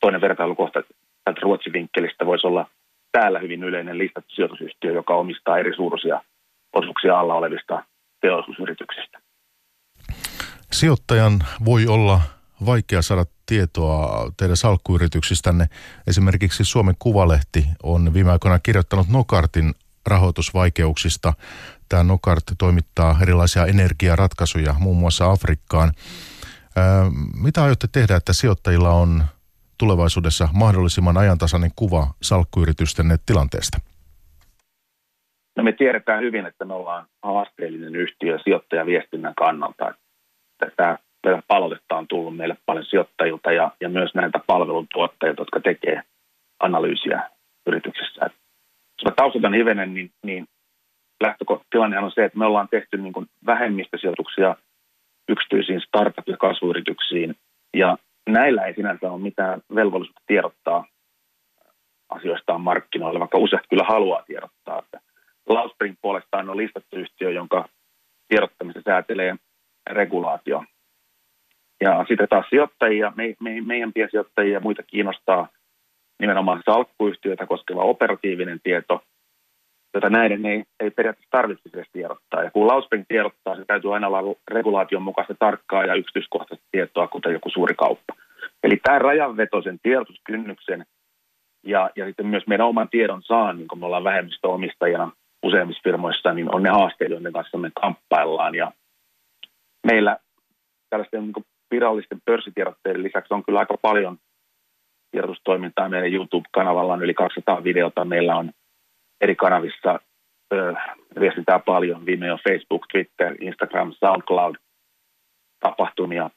toinen 0.00 0.20
vertailukohta 0.20 0.82
tältä 1.24 1.40
Ruotsin 1.42 1.72
vinkkelistä 1.72 2.26
voisi 2.26 2.46
olla 2.46 2.66
täällä 3.12 3.38
hyvin 3.38 3.64
yleinen 3.64 3.98
listattu 3.98 4.34
sijoitusyhtiö, 4.34 4.92
joka 4.92 5.14
omistaa 5.14 5.58
eri 5.58 5.76
suuruisia 5.76 6.20
osuuksia 6.72 7.20
alla 7.20 7.34
olevista 7.34 7.82
teollisuusyrityksistä. 8.20 9.18
Sijoittajan 10.72 11.32
voi 11.64 11.86
olla 11.86 12.20
vaikea 12.66 13.02
saada 13.02 13.24
tietoa 13.46 14.30
teidän 14.36 14.56
salkkuyrityksistänne. 14.56 15.66
Esimerkiksi 16.06 16.64
Suomen 16.64 16.94
Kuvalehti 16.98 17.64
on 17.82 18.14
viime 18.14 18.32
aikoina 18.32 18.58
kirjoittanut 18.58 19.08
Nokartin 19.08 19.74
rahoitusvaikeuksista. 20.06 21.32
Tämä 21.88 22.02
Nokart 22.02 22.44
toimittaa 22.58 23.16
erilaisia 23.22 23.66
energiaratkaisuja 23.66 24.74
muun 24.78 24.96
muassa 24.96 25.30
Afrikkaan. 25.30 25.92
Mitä 27.42 27.64
aiotte 27.64 27.86
tehdä, 27.92 28.16
että 28.16 28.32
sijoittajilla 28.32 28.90
on 28.90 29.24
tulevaisuudessa 29.78 30.48
mahdollisimman 30.52 31.16
ajantasainen 31.16 31.70
kuva 31.76 32.06
salkkuyritysten 32.22 33.06
tilanteesta? 33.26 33.78
No 35.56 35.62
me 35.62 35.72
tiedetään 35.72 36.22
hyvin, 36.22 36.46
että 36.46 36.64
me 36.64 36.74
ollaan 36.74 37.06
haasteellinen 37.22 37.96
yhtiö 37.96 38.38
sijoittajaviestinnän 38.44 39.34
kannalta. 39.34 39.94
Tätä 40.58 40.98
palautetta 41.48 41.96
on 41.96 42.08
tullut 42.08 42.36
meille 42.36 42.56
paljon 42.66 42.84
sijoittajilta 42.84 43.52
ja, 43.52 43.70
ja 43.80 43.88
myös 43.88 44.14
näiltä 44.14 44.40
palveluntuottajilta, 44.46 45.40
jotka 45.40 45.60
tekee 45.60 46.02
analyysiä 46.60 47.30
yrityksessä. 47.66 48.30
Jos 48.98 49.04
mä 49.04 49.14
taustatan 49.16 49.54
hivenen, 49.54 49.94
niin, 49.94 50.10
niin 50.22 50.46
lähtötilanne 51.20 51.98
on 51.98 52.12
se, 52.14 52.24
että 52.24 52.38
me 52.38 52.46
ollaan 52.46 52.68
tehty 52.68 52.96
niin 52.96 53.12
kuin 53.12 53.26
vähemmistösijoituksia 53.46 54.56
yksityisiin 55.28 55.80
startup- 55.80 56.30
ja 56.30 56.36
kasvuyrityksiin, 56.36 57.34
ja 57.74 57.98
näillä 58.28 58.62
ei 58.62 58.74
sinänsä 58.74 59.10
ole 59.10 59.22
mitään 59.22 59.60
velvollisuutta 59.74 60.22
tiedottaa 60.26 60.86
asioistaan 62.08 62.60
markkinoille, 62.60 63.20
vaikka 63.20 63.38
useat 63.38 63.64
kyllä 63.70 63.84
haluaa 63.88 64.22
tiedottaa. 64.22 64.78
Että 64.78 65.00
Lauspring 65.48 65.96
puolestaan 66.02 66.50
on 66.50 66.56
listattu 66.56 66.96
yhtiö, 66.96 67.30
jonka 67.30 67.68
tiedottamista 68.28 68.80
säätelee 68.84 69.36
regulaatio. 69.90 70.64
Ja 71.80 72.04
sitten 72.08 72.28
taas 72.28 72.46
sijoittajia, 72.50 73.12
me, 73.16 73.34
me, 73.40 73.60
meidän 73.60 73.92
piensijoittajia 73.92 74.52
ja 74.52 74.60
muita 74.60 74.82
kiinnostaa 74.82 75.48
nimenomaan 76.20 76.62
salkkuyhtiöitä 76.64 77.46
koskeva 77.46 77.82
operatiivinen 77.82 78.60
tieto, 78.62 79.02
jota 79.94 80.10
näiden 80.10 80.46
ei, 80.46 80.64
ei 80.80 80.90
periaatteessa 80.90 81.30
tarvitse 81.30 81.70
edes 81.74 81.86
tiedottaa. 81.92 82.42
Ja 82.42 82.50
kun 82.50 82.66
Lauspring 82.66 83.04
tiedottaa, 83.08 83.56
se 83.56 83.64
täytyy 83.64 83.94
aina 83.94 84.06
olla 84.06 84.34
regulaation 84.48 85.02
mukaista 85.02 85.34
tarkkaa 85.38 85.84
ja 85.84 85.94
yksityiskohtaista 85.94 86.66
tietoa, 86.70 87.08
kuten 87.08 87.32
joku 87.32 87.50
suuri 87.50 87.74
kauppa. 87.74 88.14
Eli 88.62 88.76
tämä 88.76 88.98
rajanvetoisen 88.98 89.78
tiedotuskynnyksen 89.82 90.86
ja, 91.66 91.90
ja 91.96 92.06
sitten 92.06 92.26
myös 92.26 92.46
meidän 92.46 92.66
oman 92.66 92.88
tiedon 92.88 93.22
saan, 93.22 93.58
niin 93.58 93.68
kun 93.68 93.78
me 93.78 93.86
ollaan 93.86 94.04
vähemmistöomistajana 94.04 95.12
useimmissa 95.42 95.80
firmoissa, 95.84 96.32
niin 96.32 96.54
on 96.54 96.62
ne 96.62 96.70
haasteet, 96.70 97.10
joiden 97.10 97.32
kanssa 97.32 97.58
me 97.58 97.70
kamppaillaan. 97.80 98.54
Ja 98.54 98.72
meillä 99.86 100.18
tällaisten 100.90 101.22
niin 101.22 101.46
virallisten 101.70 102.18
pörssitiedotteiden 102.24 103.02
lisäksi 103.02 103.34
on 103.34 103.44
kyllä 103.44 103.58
aika 103.58 103.74
paljon 103.82 104.18
tiedotustoimintaa. 105.10 105.88
Meidän 105.88 106.12
YouTube-kanavalla 106.12 106.92
on 106.92 107.02
yli 107.02 107.14
200 107.14 107.64
videota. 107.64 108.04
Meillä 108.04 108.36
on 108.36 108.50
eri 109.20 109.36
kanavissa 109.36 110.00
ö, 110.52 110.74
viestintää 111.20 111.58
paljon. 111.58 112.06
Viime 112.06 112.32
on 112.32 112.38
Facebook, 112.48 112.86
Twitter, 112.92 113.36
Instagram, 113.40 113.92
SoundCloud 113.92 114.54
tapahtumia. 115.60 116.30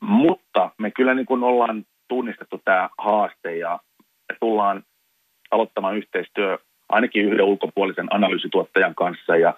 Mutta 0.00 0.70
me 0.78 0.90
kyllä 0.90 1.14
niin 1.14 1.26
kuin 1.26 1.42
ollaan 1.42 1.84
tunnistettu 2.08 2.60
tämä 2.64 2.88
haaste 2.98 3.56
ja 3.56 3.78
me 4.28 4.36
tullaan 4.40 4.82
aloittamaan 5.50 5.96
yhteistyö 5.96 6.58
ainakin 6.88 7.24
yhden 7.24 7.44
ulkopuolisen 7.44 8.14
analyysituottajan 8.14 8.94
kanssa 8.94 9.36
ja, 9.36 9.54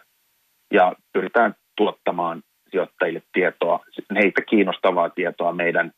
ja 0.72 0.92
pyritään 1.12 1.54
tuottamaan 1.76 2.42
sijoittajille 2.70 3.22
tietoa, 3.32 3.84
heitä 4.14 4.42
kiinnostavaa 4.42 5.10
tietoa 5.10 5.52
meidän 5.52 5.92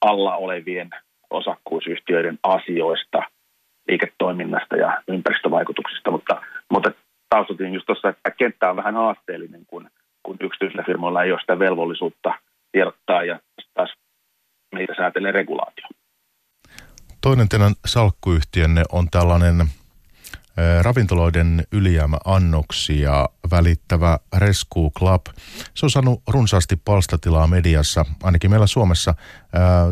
alla 0.00 0.36
olevien 0.36 0.90
osakkuusyhtiöiden 1.32 2.38
asioista, 2.42 3.22
liiketoiminnasta 3.88 4.76
ja 4.76 5.02
ympäristövaikutuksista, 5.08 6.10
mutta, 6.10 6.42
mutta 6.70 6.90
taustatin 7.28 7.74
just 7.74 7.86
tuossa, 7.86 8.08
että 8.08 8.30
kenttä 8.30 8.70
on 8.70 8.76
vähän 8.76 8.94
haasteellinen, 8.94 9.66
kun, 9.66 9.90
kun 10.22 10.36
yksityisillä 10.40 10.82
firmoilla 10.86 11.22
ei 11.22 11.32
ole 11.32 11.40
sitä 11.40 11.58
velvollisuutta 11.58 12.34
tiedottaa 12.72 13.24
ja 13.24 13.40
taas 13.74 13.94
meitä 14.74 14.94
säätelee 14.96 15.32
regulaatio. 15.32 15.86
Toinen 17.20 17.48
teidän 17.48 17.72
salkkuyhtiönne 17.86 18.82
on 18.92 19.06
tällainen 19.10 19.56
ravintoloiden 20.82 21.64
ylijäämäannoksia 21.72 23.28
välittävä 23.50 24.18
Rescue 24.36 24.90
Club. 24.98 25.26
Se 25.74 25.86
on 25.86 25.90
saanut 25.90 26.22
runsaasti 26.28 26.76
palstatilaa 26.76 27.46
mediassa, 27.46 28.04
ainakin 28.22 28.50
meillä 28.50 28.66
Suomessa. 28.66 29.14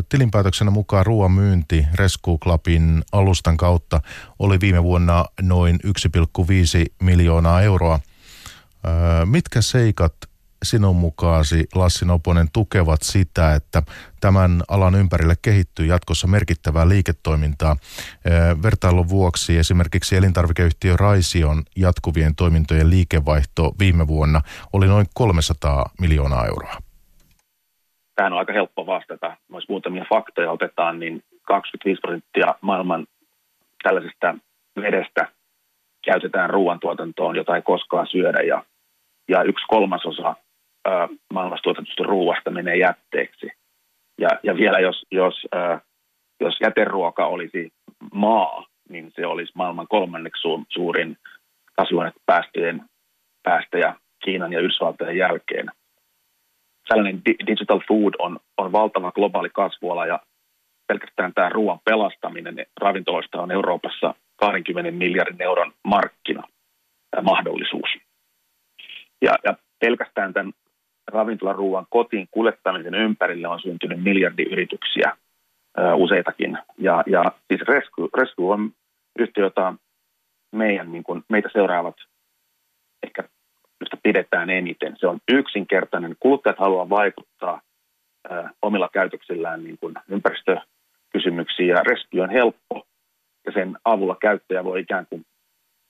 Tilinpäätöksenä 0.09 0.71
mukaan 0.71 1.05
ruoan 1.05 1.31
myynti 1.31 1.85
Rescue 1.93 2.37
Clubin 2.37 3.03
alustan 3.11 3.57
kautta 3.57 4.01
oli 4.39 4.59
viime 4.59 4.83
vuonna 4.83 5.25
noin 5.41 5.79
1,5 5.87 6.93
miljoonaa 7.01 7.61
euroa. 7.61 7.99
Mitkä 9.25 9.61
seikat 9.61 10.13
sinun 10.63 10.95
mukaasi, 10.95 11.67
Lassi 11.75 12.05
Noponen, 12.05 12.47
tukevat 12.53 13.01
sitä, 13.01 13.55
että 13.55 13.83
tämän 14.21 14.61
alan 14.67 14.95
ympärille 14.95 15.33
kehittyy 15.41 15.85
jatkossa 15.85 16.27
merkittävää 16.27 16.89
liiketoimintaa. 16.89 17.75
Vertailun 18.63 19.09
vuoksi 19.09 19.57
esimerkiksi 19.57 20.15
elintarvikeyhtiö 20.15 20.97
Raision 20.97 21.63
jatkuvien 21.75 22.35
toimintojen 22.35 22.89
liikevaihto 22.89 23.71
viime 23.79 24.07
vuonna 24.07 24.41
oli 24.73 24.87
noin 24.87 25.05
300 25.13 25.85
miljoonaa 26.01 26.45
euroa. 26.45 26.75
Tähän 28.15 28.33
on 28.33 28.39
aika 28.39 28.53
helppo 28.53 28.85
vastata. 28.85 29.37
Jos 29.53 29.69
muutamia 29.69 30.05
faktoja 30.09 30.51
otetaan, 30.51 30.99
niin 30.99 31.23
25 31.43 32.01
prosenttia 32.01 32.55
maailman 32.61 33.07
tällaisesta 33.83 34.35
vedestä 34.75 35.27
käytetään 36.05 36.49
ruoantuotantoon, 36.49 37.35
jota 37.35 37.55
ei 37.55 37.61
koskaan 37.61 38.07
syödä 38.07 38.41
ja, 38.41 38.63
ja 39.27 39.43
yksi 39.43 39.65
kolmasosa 39.67 40.35
maailmassa 41.33 41.63
tuotetusta 41.63 42.03
ruuasta 42.03 42.51
menee 42.51 42.77
jätteeksi. 42.77 43.47
Ja, 44.19 44.29
ja 44.43 44.55
vielä 44.55 44.79
jos, 44.79 45.05
jos, 45.11 45.47
jos 46.39 46.57
jäteruoka 46.61 47.25
olisi 47.25 47.73
maa, 48.13 48.65
niin 48.89 49.11
se 49.15 49.25
olisi 49.25 49.51
maailman 49.55 49.87
kolmanneksi 49.87 50.41
suurin 50.69 51.17
kasvihuonepäästöjen 51.77 52.81
päästöjä 53.43 53.95
Kiinan 54.23 54.53
ja 54.53 54.59
Yhdysvaltojen 54.59 55.17
jälkeen. 55.17 55.71
Tällainen 56.87 57.21
digital 57.47 57.79
food 57.87 58.13
on, 58.19 58.39
on 58.57 58.71
valtava 58.71 59.11
globaali 59.11 59.49
kasvuala 59.49 60.05
ja 60.05 60.19
pelkästään 60.87 61.33
tämä 61.33 61.49
ruoan 61.49 61.79
pelastaminen 61.85 62.65
ravintoloista 62.81 63.41
on 63.41 63.51
Euroopassa 63.51 64.15
20 64.35 64.91
miljardin 64.91 65.41
euron 65.41 65.73
markkina 65.83 66.43
mahdollisuus. 67.21 67.89
Ja, 69.21 69.35
ja 69.43 69.53
pelkästään 69.79 70.33
tämän 70.33 70.53
ravintolaruuan 71.13 71.85
kotiin 71.89 72.27
kuljettamisen 72.31 72.95
ympärille 72.95 73.47
on 73.47 73.61
syntynyt 73.61 74.03
miljardiyrityksiä 74.03 75.17
useitakin. 75.95 76.57
Ja, 76.77 77.03
ja 77.07 77.23
siis 77.47 77.61
Rescue, 77.61 78.09
Rescue 78.17 78.53
on 78.53 78.71
yhtiö, 79.19 79.43
jota 79.43 79.73
meidän, 80.51 80.91
niin 80.91 81.03
kuin, 81.03 81.23
meitä 81.29 81.49
seuraavat 81.53 81.95
ehkä 83.03 83.23
josta 83.81 83.97
pidetään 84.03 84.49
eniten. 84.49 84.95
Se 84.99 85.07
on 85.07 85.19
yksinkertainen. 85.31 86.15
Kuluttajat 86.19 86.59
haluaa 86.59 86.89
vaikuttaa 86.89 87.61
ä, 88.31 88.49
omilla 88.61 88.89
käytöksillään 88.93 89.63
niin 89.63 89.77
kuin 89.79 89.95
ympäristökysymyksiin 90.09 91.69
ja 91.69 91.83
Rescue 91.83 92.21
on 92.21 92.29
helppo 92.29 92.87
ja 93.45 93.51
sen 93.51 93.77
avulla 93.85 94.15
käyttäjä 94.21 94.63
voi 94.63 94.79
ikään 94.79 95.05
kuin 95.09 95.25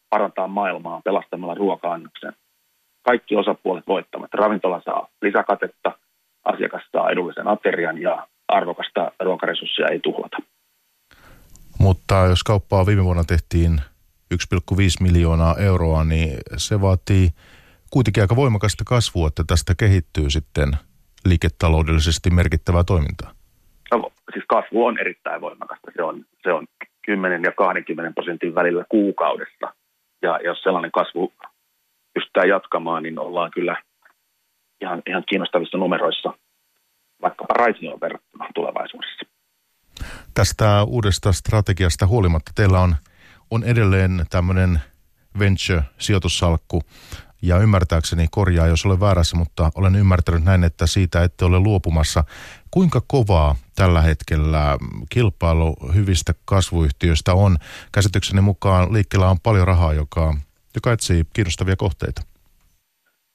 parantaa 0.09 0.47
maailmaa 0.47 1.01
pelastamalla 1.05 1.55
ruoka-annoksen. 1.55 2.33
Kaikki 3.01 3.35
osapuolet 3.35 3.87
voittavat. 3.87 4.33
Ravintola 4.33 4.81
saa 4.85 5.07
lisäkatetta, 5.21 5.91
asiakas 6.43 6.81
saa 6.91 7.09
edullisen 7.09 7.47
aterian 7.47 8.01
ja 8.01 8.27
arvokasta 8.47 9.11
ruokaresurssia 9.23 9.87
ei 9.87 9.99
tuhlata. 9.99 10.37
Mutta 11.79 12.15
jos 12.15 12.43
kauppaa 12.43 12.85
viime 12.85 13.03
vuonna 13.03 13.23
tehtiin 13.23 13.81
1,5 14.33 14.77
miljoonaa 15.01 15.55
euroa, 15.57 16.03
niin 16.03 16.37
se 16.57 16.81
vaatii 16.81 17.29
kuitenkin 17.89 18.23
aika 18.23 18.35
voimakasta 18.35 18.83
kasvua, 18.87 19.27
että 19.27 19.43
tästä 19.47 19.73
kehittyy 19.77 20.29
sitten 20.29 20.71
liiketaloudellisesti 21.25 22.29
merkittävää 22.29 22.83
toimintaa. 22.83 23.31
No, 23.91 24.11
siis 24.33 24.45
kasvu 24.47 24.85
on 24.85 24.99
erittäin 24.99 25.41
voimakasta. 25.41 25.91
Se 25.95 26.03
on, 26.03 26.25
se 26.43 26.53
on 26.53 26.67
10 27.05 27.43
ja 27.43 27.51
20 27.51 28.13
prosentin 28.13 28.55
välillä 28.55 28.85
kuukaudessa. 28.89 29.73
Ja 30.21 30.39
jos 30.43 30.63
sellainen 30.63 30.91
kasvu 30.91 31.33
pystytään 32.13 32.49
jatkamaan, 32.49 33.03
niin 33.03 33.19
ollaan 33.19 33.51
kyllä 33.51 33.83
ihan, 34.81 35.01
ihan 35.07 35.23
kiinnostavissa 35.29 35.77
numeroissa 35.77 36.33
vaikkapa 37.21 37.53
Raisioon 37.53 38.01
verrattuna 38.01 38.47
tulevaisuudessa. 38.55 39.25
Tästä 40.33 40.83
uudesta 40.83 41.31
strategiasta 41.31 42.07
huolimatta 42.07 42.51
teillä 42.55 42.79
on, 42.79 42.95
on 43.51 43.63
edelleen 43.63 44.25
tämmöinen 44.29 44.79
venture-sijoitussalkku 45.39 46.81
ja 47.41 47.57
ymmärtääkseni 47.57 48.27
korjaa, 48.31 48.67
jos 48.67 48.85
olen 48.85 48.99
väärässä, 48.99 49.37
mutta 49.37 49.71
olen 49.75 49.95
ymmärtänyt 49.95 50.43
näin, 50.43 50.63
että 50.63 50.87
siitä 50.87 51.23
ette 51.23 51.45
ole 51.45 51.59
luopumassa. 51.59 52.23
Kuinka 52.71 53.01
kovaa 53.07 53.55
tällä 53.75 54.01
hetkellä 54.01 54.77
kilpailu 55.09 55.75
hyvistä 55.93 56.33
kasvuyhtiöistä 56.45 57.33
on? 57.33 57.57
Käsitykseni 57.91 58.41
mukaan 58.41 58.93
liikkeellä 58.93 59.29
on 59.29 59.39
paljon 59.39 59.67
rahaa, 59.67 59.93
joka, 59.93 60.35
joka 60.75 60.91
etsii 60.91 61.23
kiinnostavia 61.33 61.75
kohteita. 61.75 62.21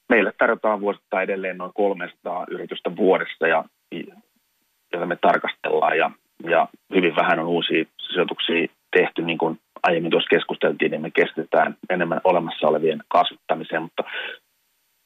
Meille 0.09 0.33
tarjotaan 0.37 0.81
vuosittain 0.81 1.23
edelleen 1.23 1.57
noin 1.57 1.71
300 1.73 2.45
yritystä 2.49 2.95
vuodessa, 2.95 3.47
ja, 3.47 3.63
joita 4.93 5.05
me 5.05 5.15
tarkastellaan, 5.15 5.97
ja, 5.97 6.11
ja 6.49 6.67
hyvin 6.95 7.15
vähän 7.15 7.39
on 7.39 7.47
uusia 7.47 7.85
sijoituksia 7.99 8.67
tehty, 8.91 9.21
niin 9.21 9.37
kuin 9.37 9.59
aiemmin 9.83 10.11
tuossa 10.11 10.29
keskusteltiin, 10.29 10.91
niin 10.91 11.01
me 11.01 11.11
keskitytään 11.11 11.77
enemmän 11.89 12.21
olemassa 12.23 12.67
olevien 12.67 13.03
kasvattamiseen, 13.07 13.81
mutta 13.81 14.03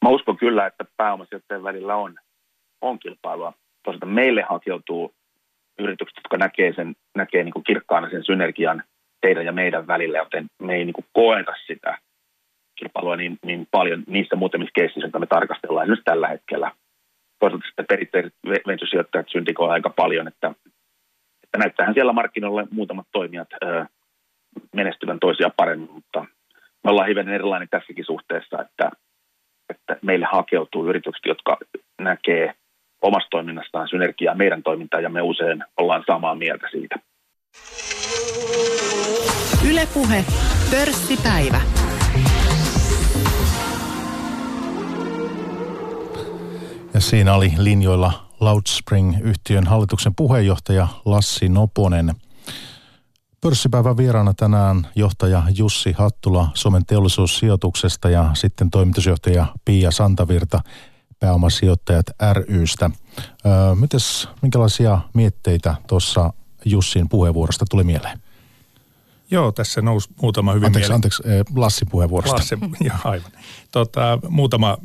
mä 0.01 0.09
uskon 0.09 0.37
kyllä, 0.37 0.65
että 0.65 0.85
pääomasijoittajien 0.97 1.63
välillä 1.63 1.95
on, 1.95 2.15
on 2.81 2.99
kilpailua. 2.99 3.53
Toisaalta 3.83 4.05
meille 4.05 4.45
hakeutuu 4.49 5.13
yritykset, 5.79 6.17
jotka 6.17 6.37
näkee, 6.37 6.73
sen, 6.73 6.95
näkee 7.15 7.43
niin 7.43 7.53
kuin 7.53 7.63
kirkkaana 7.63 8.09
sen 8.09 8.25
synergian 8.25 8.83
teidän 9.21 9.45
ja 9.45 9.51
meidän 9.51 9.87
välillä, 9.87 10.17
joten 10.17 10.45
me 10.61 10.75
ei 10.75 10.85
niin 10.85 10.93
kuin 10.93 11.05
koeta 11.13 11.53
sitä 11.67 11.97
kilpailua 12.75 13.15
niin, 13.15 13.37
niin 13.45 13.67
paljon 13.71 14.03
niissä 14.07 14.35
muutamissa 14.35 14.71
keississä, 14.75 15.05
joita 15.05 15.19
me 15.19 15.25
tarkastellaan 15.25 15.87
nyt 15.87 16.01
tällä 16.05 16.27
hetkellä. 16.27 16.71
Toisaalta 17.39 17.65
sitten 17.67 17.85
perinteiset 17.89 18.33
venture-sijoittajat 18.67 19.29
syndikoivat 19.29 19.73
aika 19.73 19.89
paljon, 19.89 20.27
että, 20.27 20.53
että 21.43 21.57
näyttäähän 21.57 21.93
siellä 21.93 22.13
markkinoille 22.13 22.67
muutamat 22.71 23.07
toimijat 23.11 23.47
ö, 23.63 23.85
menestyvän 24.75 25.19
toisia 25.19 25.49
paremmin, 25.57 25.91
mutta 25.91 26.25
me 26.83 26.91
ollaan 26.91 27.07
hyvin 27.07 27.29
erilainen 27.29 27.69
tässäkin 27.69 28.05
suhteessa, 28.05 28.61
että, 28.61 28.91
että 29.69 29.97
meille 30.01 30.27
hakeutuu 30.31 30.87
yritykset, 30.87 31.25
jotka 31.25 31.57
näkee 32.01 32.53
omasta 33.01 33.29
toiminnastaan 33.29 33.87
synergiaa 33.87 34.35
meidän 34.35 34.63
toimintaan 34.63 35.03
ja 35.03 35.09
me 35.09 35.21
usein 35.21 35.63
ollaan 35.77 36.03
samaa 36.07 36.35
mieltä 36.35 36.67
siitä. 36.71 36.95
Ylepuhe 39.71 40.23
pörssipäivä. 40.71 41.80
Siinä 47.01 47.33
oli 47.33 47.53
linjoilla 47.57 48.27
Loudspring-yhtiön 48.39 49.67
hallituksen 49.67 50.15
puheenjohtaja 50.15 50.87
Lassi 51.05 51.49
Noponen– 51.49 52.13
Pörssipäivän 53.41 53.97
vieraana 53.97 54.33
tänään 54.33 54.87
johtaja 54.95 55.43
Jussi 55.57 55.91
Hattula 55.91 56.49
Suomen 56.53 56.85
teollisuussijoituksesta 56.85 58.09
ja 58.09 58.31
sitten 58.33 58.69
toimitusjohtaja 58.69 59.45
Pia 59.65 59.91
Santavirta 59.91 60.59
pääomasijoittajat 61.19 62.05
rystä. 62.33 62.89
Öö, 63.45 63.75
mites, 63.75 64.27
minkälaisia 64.41 64.99
mietteitä 65.13 65.75
tuossa 65.87 66.33
Jussin 66.65 67.09
puheenvuorosta 67.09 67.65
tuli 67.69 67.83
mieleen? 67.83 68.19
Joo, 69.31 69.51
tässä 69.51 69.81
nousi 69.81 70.09
muutama 70.21 70.53
hyvin 70.53 70.65
Anteeksi, 70.65 70.93
anteeksi 70.93 71.23
Lassin 71.55 71.87
puheenvuorosta. 71.91 72.37
Lassi, 72.37 72.57
joo, 72.79 72.97
aivan. 73.03 73.31
Tota, 73.71 74.19
muutama 74.29 74.77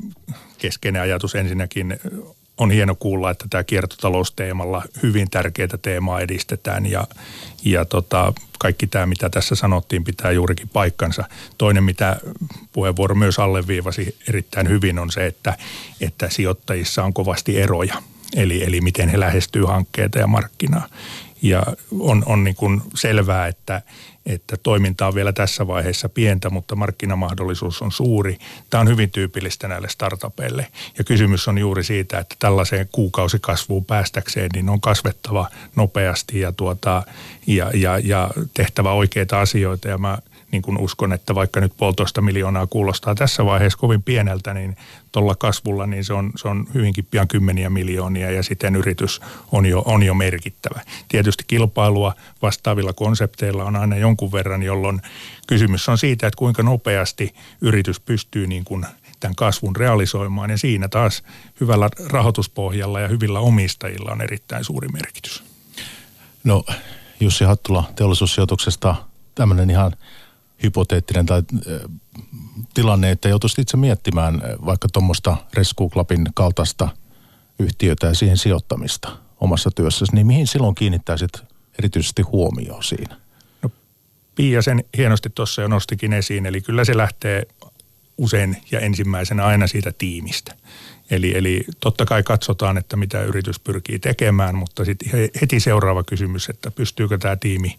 keskeinen 0.58 1.02
ajatus 1.02 1.34
ensinnäkin 1.34 1.98
on 2.58 2.70
hieno 2.70 2.94
kuulla, 2.94 3.30
että 3.30 3.46
tämä 3.50 3.64
kiertotalousteemalla 3.64 4.82
hyvin 5.02 5.30
tärkeää 5.30 5.78
teemaa 5.82 6.20
edistetään 6.20 6.86
ja, 6.86 7.06
ja 7.64 7.84
tota, 7.84 8.32
kaikki 8.58 8.86
tämä, 8.86 9.06
mitä 9.06 9.30
tässä 9.30 9.54
sanottiin, 9.54 10.04
pitää 10.04 10.30
juurikin 10.30 10.68
paikkansa. 10.68 11.24
Toinen, 11.58 11.84
mitä 11.84 12.16
puheenvuoro 12.72 13.14
myös 13.14 13.38
alleviivasi 13.38 14.16
erittäin 14.28 14.68
hyvin, 14.68 14.98
on 14.98 15.10
se, 15.10 15.26
että, 15.26 15.56
että 16.00 16.30
sijoittajissa 16.30 17.04
on 17.04 17.14
kovasti 17.14 17.60
eroja. 17.60 18.02
Eli, 18.36 18.64
eli 18.64 18.80
miten 18.80 19.08
he 19.08 19.20
lähestyy 19.20 19.64
hankkeita 19.64 20.18
ja 20.18 20.26
markkinaa. 20.26 20.88
Ja 21.42 21.62
on, 22.00 22.22
on 22.26 22.44
niin 22.44 22.56
kuin 22.56 22.82
selvää, 22.94 23.46
että, 23.46 23.82
että 24.26 24.56
toiminta 24.56 25.06
on 25.06 25.14
vielä 25.14 25.32
tässä 25.32 25.66
vaiheessa 25.66 26.08
pientä, 26.08 26.50
mutta 26.50 26.76
markkinamahdollisuus 26.76 27.82
on 27.82 27.92
suuri. 27.92 28.38
Tämä 28.70 28.80
on 28.80 28.88
hyvin 28.88 29.10
tyypillistä 29.10 29.68
näille 29.68 29.88
startupeille. 29.88 30.66
Ja 30.98 31.04
kysymys 31.04 31.48
on 31.48 31.58
juuri 31.58 31.84
siitä, 31.84 32.18
että 32.18 32.36
tällaiseen 32.38 32.88
kuukausikasvuun 32.92 33.84
päästäkseen 33.84 34.50
niin 34.54 34.68
on 34.68 34.80
kasvettava 34.80 35.50
nopeasti 35.76 36.40
ja, 36.40 36.52
tuota, 36.52 37.02
ja, 37.46 37.70
ja, 37.74 37.98
ja 37.98 38.30
tehtävä 38.54 38.92
oikeita 38.92 39.40
asioita. 39.40 39.88
Ja 39.88 39.98
mä 39.98 40.18
niin 40.52 40.62
kuin 40.62 40.78
uskon, 40.78 41.12
että 41.12 41.34
vaikka 41.34 41.60
nyt 41.60 41.72
puolitoista 41.76 42.22
miljoonaa 42.22 42.66
kuulostaa 42.66 43.14
tässä 43.14 43.44
vaiheessa 43.44 43.78
kovin 43.78 44.02
pieneltä, 44.02 44.54
niin 44.54 44.76
tuolla 45.12 45.34
kasvulla 45.34 45.86
niin 45.86 46.04
se 46.04 46.12
on, 46.12 46.32
se 46.36 46.48
on 46.48 46.66
hyvinkin 46.74 47.06
pian 47.10 47.28
kymmeniä 47.28 47.70
miljoonia 47.70 48.30
ja 48.30 48.42
siten 48.42 48.76
yritys 48.76 49.20
on 49.52 49.66
jo, 49.66 49.82
on 49.86 50.02
jo 50.02 50.14
merkittävä. 50.14 50.80
Tietysti 51.08 51.44
kilpailua 51.46 52.14
vastaavilla 52.42 52.92
konsepteilla 52.92 53.64
on 53.64 53.76
aina 53.76 53.96
jonkun 53.96 54.32
verran, 54.32 54.62
jolloin 54.62 55.00
kysymys 55.46 55.88
on 55.88 55.98
siitä, 55.98 56.26
että 56.26 56.38
kuinka 56.38 56.62
nopeasti 56.62 57.34
yritys 57.60 58.00
pystyy 58.00 58.46
niin 58.46 58.64
kuin 58.64 58.86
tämän 59.20 59.34
kasvun 59.34 59.76
realisoimaan 59.76 60.50
ja 60.50 60.58
siinä 60.58 60.88
taas 60.88 61.22
hyvällä 61.60 61.88
rahoituspohjalla 62.10 63.00
ja 63.00 63.08
hyvillä 63.08 63.40
omistajilla 63.40 64.12
on 64.12 64.20
erittäin 64.20 64.64
suuri 64.64 64.88
merkitys. 64.88 65.44
No 66.44 66.64
Jussi 67.20 67.44
Hattula 67.44 67.84
teollisuussijoituksesta 67.96 68.94
tämmöinen 69.34 69.70
ihan 69.70 69.92
hypoteettinen 70.62 71.26
tai 71.26 71.42
tilanne, 72.74 73.10
että 73.10 73.28
joutuisit 73.28 73.58
itse 73.58 73.76
miettimään 73.76 74.42
vaikka 74.66 74.88
tuommoista 74.92 75.36
Rescue 75.54 75.88
Clubin 75.88 76.26
kaltaista 76.34 76.88
yhtiötä 77.58 78.06
ja 78.06 78.14
siihen 78.14 78.36
sijoittamista 78.36 79.16
omassa 79.40 79.70
työssäsi, 79.70 80.14
niin 80.14 80.26
mihin 80.26 80.46
silloin 80.46 80.74
kiinnittäisit 80.74 81.30
erityisesti 81.78 82.22
huomioon 82.22 82.84
siinä? 82.84 83.16
No, 83.62 83.70
Pia 84.34 84.62
sen 84.62 84.84
hienosti 84.96 85.30
tuossa 85.30 85.62
jo 85.62 85.68
nostikin 85.68 86.12
esiin, 86.12 86.46
eli 86.46 86.60
kyllä 86.60 86.84
se 86.84 86.96
lähtee 86.96 87.42
usein 88.18 88.56
ja 88.70 88.80
ensimmäisenä 88.80 89.44
aina 89.44 89.66
siitä 89.66 89.92
tiimistä. 89.92 90.54
Eli, 91.10 91.36
eli 91.36 91.64
totta 91.80 92.04
kai 92.04 92.22
katsotaan, 92.22 92.78
että 92.78 92.96
mitä 92.96 93.22
yritys 93.22 93.60
pyrkii 93.60 93.98
tekemään, 93.98 94.54
mutta 94.54 94.84
sitten 94.84 95.10
heti 95.40 95.60
seuraava 95.60 96.04
kysymys, 96.04 96.48
että 96.48 96.70
pystyykö 96.70 97.18
tämä 97.18 97.36
tiimi 97.36 97.78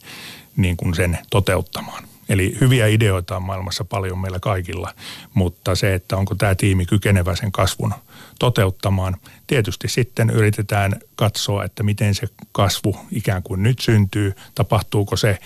niin 0.56 0.78
kuin 0.78 0.96
sen 0.96 1.18
toteuttamaan. 1.30 2.04
Eli 2.30 2.58
hyviä 2.62 2.88
ideoita 2.88 3.36
on 3.36 3.44
maailmassa 3.44 3.86
paljon 3.86 4.20
meillä 4.20 4.40
kaikilla, 4.40 4.94
mutta 5.34 5.76
se, 5.76 5.94
että 5.94 6.18
onko 6.18 6.36
tämä 6.36 6.56
tiimi 6.56 6.86
kykenevä 6.86 7.36
sen 7.36 7.52
kasvun 7.52 7.94
toteuttamaan. 8.40 9.18
Tietysti 9.48 9.88
sitten 9.88 10.30
yritetään 10.30 10.94
katsoa, 11.16 11.64
että 11.64 11.84
miten 11.84 12.16
se 12.16 12.28
kasvu 12.52 13.00
ikään 13.12 13.44
kuin 13.44 13.64
nyt 13.64 13.80
syntyy, 13.80 14.34
tapahtuuko 14.56 15.16
se 15.16 15.40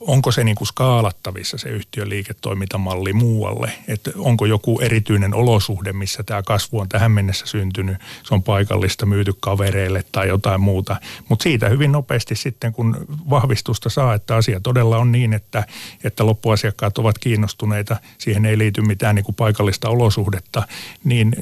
onko 0.00 0.32
se 0.32 0.44
niin 0.44 0.54
kuin 0.54 0.68
skaalattavissa 0.68 1.58
se 1.58 1.68
yhtiön 1.68 2.08
liiketoimintamalli 2.08 3.12
muualle, 3.12 3.72
että 3.88 4.10
onko 4.16 4.46
joku 4.46 4.80
erityinen 4.80 5.34
olosuhde, 5.34 5.92
missä 5.92 6.22
tämä 6.22 6.42
kasvu 6.42 6.78
on 6.78 6.88
tähän 6.88 7.12
mennessä 7.12 7.46
syntynyt, 7.46 7.96
se 8.24 8.34
on 8.34 8.42
paikallista 8.42 9.06
myyty 9.06 9.32
kavereille 9.40 10.04
tai 10.12 10.28
jotain 10.28 10.60
muuta. 10.60 10.96
Mutta 11.28 11.42
siitä 11.42 11.68
hyvin 11.68 11.92
nopeasti 11.92 12.34
sitten, 12.34 12.72
kun 12.72 13.06
vahvistusta 13.30 13.90
saa, 13.90 14.14
että 14.14 14.36
asia 14.36 14.60
todella 14.60 14.98
on 14.98 15.12
niin, 15.12 15.32
että, 15.32 15.64
että 16.04 16.26
loppuasiakkaat 16.26 16.98
ovat 16.98 17.18
kiinnostuneita, 17.18 17.96
siihen 18.18 18.46
ei 18.46 18.58
liity 18.58 18.80
mitään 18.80 19.14
niin 19.14 19.24
kuin 19.24 19.34
paikallista 19.34 19.88
olosuhdetta, 19.88 20.62
niin 21.04 21.34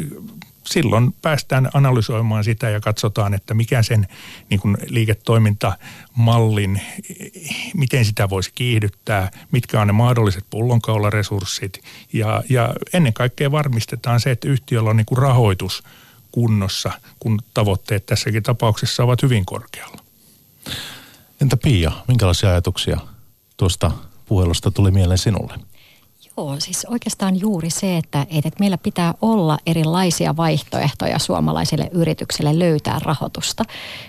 silloin 0.67 1.14
päästään 1.23 1.71
analysoimaan 1.75 2.45
sitä 2.45 2.71
ja 2.71 2.81
katsotaan, 2.81 3.35
että 3.35 3.55
mikä 3.55 3.83
sen 3.83 4.09
niin 4.51 4.61
kuin 4.61 4.77
liiketoimintamallin, 4.89 6.81
miten 7.75 8.05
sitä 8.05 8.31
voisi 8.31 8.53
kiihdyttää, 8.55 9.31
mitkä 9.53 9.81
on 9.81 9.87
ne 9.87 9.93
mahdolliset 9.93 10.45
pullonkaularesurssit 10.51 11.85
ja, 12.12 12.43
ja 12.49 12.75
ennen 12.93 13.12
kaikkea 13.12 13.51
varmistetaan 13.51 14.21
se, 14.21 14.31
että 14.31 14.49
yhtiöllä 14.49 14.91
on 14.91 14.97
niin 14.97 15.07
kuin 15.07 15.19
rahoitus 15.19 15.83
kunnossa, 16.33 16.93
kun 17.21 17.39
tavoitteet 17.55 18.07
tässäkin 18.07 18.43
tapauksessa 18.43 19.05
ovat 19.05 19.23
hyvin 19.23 19.47
korkealla. 19.47 19.99
Entä 21.43 21.57
Pia, 21.57 21.93
minkälaisia 22.09 22.51
ajatuksia 22.51 23.01
tuosta 23.57 23.91
puhelusta 24.27 24.71
tuli 24.71 24.91
mieleen 24.91 25.19
sinulle? 25.19 25.55
Joo, 26.39 26.57
siis 26.61 26.87
oikeastaan 26.91 27.41
juuri 27.41 27.70
se, 27.70 27.97
että, 27.97 28.26
että 28.30 28.51
meillä 28.61 28.78
pitää 28.78 29.14
olla 29.22 29.59
erilaisia 29.66 30.37
vaihtoehtoja 30.37 31.18
suomalaisille 31.18 31.91
yrityksille 31.93 32.59
löytää 32.59 32.99
rahoitusta, 32.99 33.64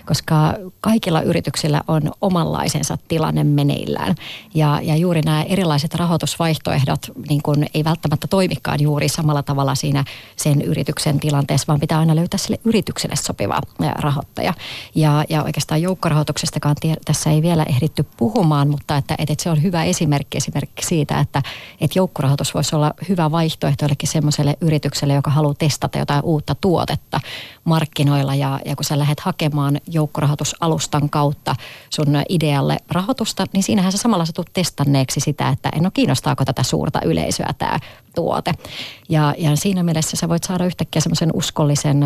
koska 0.06 0.54
kaikilla 0.80 1.22
yrityksillä 1.22 1.80
on 1.88 2.02
omanlaisensa 2.20 2.98
tilanne 3.08 3.44
meneillään. 3.44 4.14
Ja, 4.54 4.80
ja 4.82 4.96
juuri 4.96 5.20
nämä 5.20 5.42
erilaiset 5.42 5.94
rahoitusvaihtoehdot 5.94 7.00
niin 7.28 7.42
kun 7.42 7.64
ei 7.74 7.84
välttämättä 7.84 8.26
toimikaan 8.26 8.80
juuri 8.80 9.08
samalla 9.08 9.42
tavalla 9.42 9.74
siinä 9.74 10.04
sen 10.36 10.62
yrityksen 10.62 11.20
tilanteessa, 11.20 11.66
vaan 11.68 11.80
pitää 11.80 11.98
aina 11.98 12.16
löytää 12.16 12.38
sille 12.38 12.58
yritykselle 12.64 13.16
sopiva 13.16 13.60
rahoittaja. 13.78 14.54
Ja, 14.94 15.24
ja 15.28 15.42
oikeastaan 15.42 15.82
joukkorahoituksestakaan 15.82 16.76
tie, 16.80 16.96
tässä 17.04 17.30
ei 17.30 17.42
vielä 17.42 17.62
ehditty 17.62 18.06
puhumaan, 18.16 18.68
mutta 18.68 18.96
että, 18.96 19.14
että 19.18 19.34
se 19.38 19.50
on 19.50 19.62
hyvä 19.62 19.84
esimerkki 19.84 20.38
esimerkiksi 20.38 20.88
siitä, 20.88 21.20
että, 21.20 21.42
että 21.80 21.98
joukko 21.98 22.17
joukkorahoitus 22.18 22.54
voisi 22.54 22.76
olla 22.76 22.94
hyvä 23.08 23.30
vaihtoehto 23.30 23.84
jollekin 23.84 24.08
semmoiselle 24.08 24.56
yritykselle, 24.60 25.14
joka 25.14 25.30
haluaa 25.30 25.54
testata 25.54 25.98
jotain 25.98 26.24
uutta 26.24 26.54
tuotetta 26.54 27.20
markkinoilla. 27.64 28.34
Ja, 28.34 28.60
ja 28.64 28.76
kun 28.76 28.84
sä 28.84 28.98
lähdet 28.98 29.20
hakemaan 29.20 29.80
joukkorahoitusalustan 29.86 31.10
kautta 31.10 31.56
sun 31.90 32.06
idealle 32.28 32.76
rahoitusta, 32.90 33.46
niin 33.52 33.62
siinähän 33.62 33.92
sä 33.92 33.98
samalla 33.98 34.24
sä 34.24 34.32
tulet 34.32 34.52
testanneeksi 34.52 35.20
sitä, 35.20 35.48
että 35.48 35.70
no 35.80 35.90
kiinnostaako 35.90 36.44
tätä 36.44 36.62
suurta 36.62 37.00
yleisöä 37.04 37.54
tämä 37.58 37.78
tuote. 38.18 38.52
Ja, 39.08 39.34
ja 39.38 39.56
siinä 39.56 39.82
mielessä 39.82 40.16
sä 40.16 40.28
voit 40.28 40.44
saada 40.44 40.64
yhtäkkiä 40.64 41.00
semmoisen 41.00 41.30
uskollisen 41.34 42.04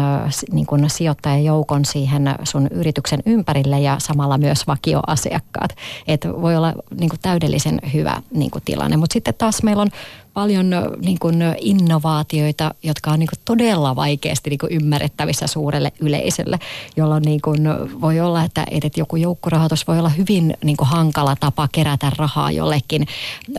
niin 0.52 0.66
kuin 0.66 0.90
sijoittajajoukon 0.90 1.84
siihen 1.84 2.34
sun 2.44 2.68
yrityksen 2.70 3.22
ympärille 3.26 3.80
ja 3.80 3.96
samalla 3.98 4.38
myös 4.38 4.66
vakioasiakkaat. 4.66 5.76
Että 6.06 6.28
voi 6.28 6.56
olla 6.56 6.72
niin 6.98 7.10
kuin 7.10 7.20
täydellisen 7.22 7.78
hyvä 7.92 8.22
niin 8.34 8.50
kuin 8.50 8.62
tilanne. 8.64 8.96
Mutta 8.96 9.12
sitten 9.12 9.34
taas 9.34 9.62
meillä 9.62 9.82
on 9.82 9.90
paljon 10.34 10.70
niin 11.02 11.18
kuin 11.18 11.36
innovaatioita, 11.60 12.74
jotka 12.82 13.10
on 13.10 13.18
niin 13.18 13.28
kuin 13.28 13.40
todella 13.44 13.96
vaikeasti 13.96 14.50
niin 14.50 14.58
kuin 14.58 14.72
ymmärrettävissä 14.72 15.46
suurelle 15.46 15.92
yleisölle, 16.00 16.58
jolloin 16.96 17.22
niin 17.22 17.40
kuin 17.40 17.60
voi 18.00 18.20
olla, 18.20 18.44
että, 18.44 18.66
että 18.70 19.00
joku 19.00 19.16
joukkorahoitus 19.16 19.88
voi 19.88 19.98
olla 19.98 20.08
hyvin 20.08 20.54
niin 20.64 20.76
kuin 20.76 20.88
hankala 20.88 21.36
tapa 21.40 21.68
kerätä 21.72 22.12
rahaa 22.16 22.50
jollekin 22.50 23.06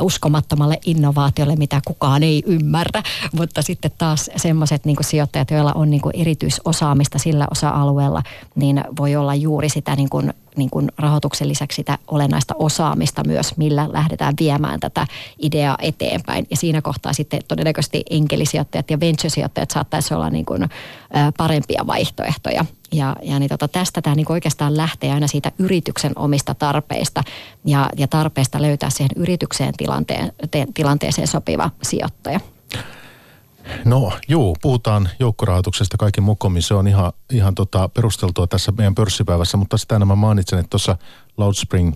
uskomattomalle 0.01 0.80
innovaatiolle, 0.86 1.55
mitä 1.55 1.82
kukaan 1.86 2.24
ei 2.24 2.43
ymmärrä. 2.45 3.03
Mutta 3.34 3.61
sitten 3.61 3.91
taas 3.97 4.30
semmoiset 4.36 4.86
niin 4.86 4.97
sijoittajat, 5.01 5.51
joilla 5.51 5.74
on 5.74 5.89
niin 5.89 6.01
kuin 6.01 6.15
erityisosaamista 6.15 7.19
sillä 7.19 7.47
osa-alueella, 7.51 8.24
niin 8.55 8.84
voi 8.99 9.15
olla 9.15 9.36
juuri 9.36 9.69
sitä 9.69 9.95
niin 9.95 10.09
kuin 10.09 10.34
niin 10.58 10.70
kuin 10.70 10.91
rahoituksen 10.97 11.49
lisäksi 11.49 11.76
sitä 11.76 11.97
olennaista 12.08 12.56
osaamista 12.60 13.24
myös, 13.28 13.58
millä 13.58 13.89
lähdetään 13.91 14.34
viemään 14.39 14.80
tätä 14.80 15.08
ideaa 15.39 15.78
eteenpäin. 15.82 16.47
Ja 16.49 16.58
siinä 16.58 16.82
kohtaa 16.82 17.14
sitten 17.14 17.41
todennäköisesti 17.47 18.04
enkelisijoittajat 18.10 18.91
ja 18.91 18.99
venture-sijoittajat 18.99 19.72
saattaisi 19.72 20.14
olla 20.14 20.30
niin 20.30 20.45
kuin, 20.45 20.70
parempia 21.38 21.88
vaihtoehtoja. 21.88 22.66
Ja, 22.91 23.16
ja 23.22 23.39
niin 23.39 23.49
tota, 23.49 23.68
tästä 23.68 24.01
tämä 24.01 24.16
niin 24.16 24.32
oikeastaan 24.32 24.78
lähtee 24.78 25.14
aina 25.14 25.28
siitä 25.28 25.51
yrityksen 25.60 26.12
omista 26.16 26.54
tarpeista 26.54 27.24
ja, 27.66 27.89
ja 27.97 28.08
tarpeesta 28.08 28.62
löytää 28.62 28.89
siihen 28.89 29.12
yritykseen 29.16 29.74
tilanteen, 29.78 30.32
te, 30.51 30.68
tilanteeseen 30.74 31.28
sopiva 31.28 31.70
sijoittaja. 31.84 32.39
No 33.86 34.11
juu, 34.28 34.57
puhutaan 34.61 35.09
joukkorahoituksesta 35.20 35.97
kaiken 35.97 36.24
mukomin. 36.24 36.61
Se 36.61 36.74
on 36.74 36.88
ihan, 36.88 37.14
ihan 37.32 37.55
tota 37.55 37.89
perusteltua 37.89 38.47
tässä 38.47 38.72
meidän 38.78 38.95
pörssipäivässä, 38.95 39.57
mutta 39.57 39.78
sitä 39.78 39.95
enemmän 39.95 40.18
mainitsen, 40.18 40.59
että 40.59 40.70
tuossa 40.70 40.97
Loudspring 41.38 41.93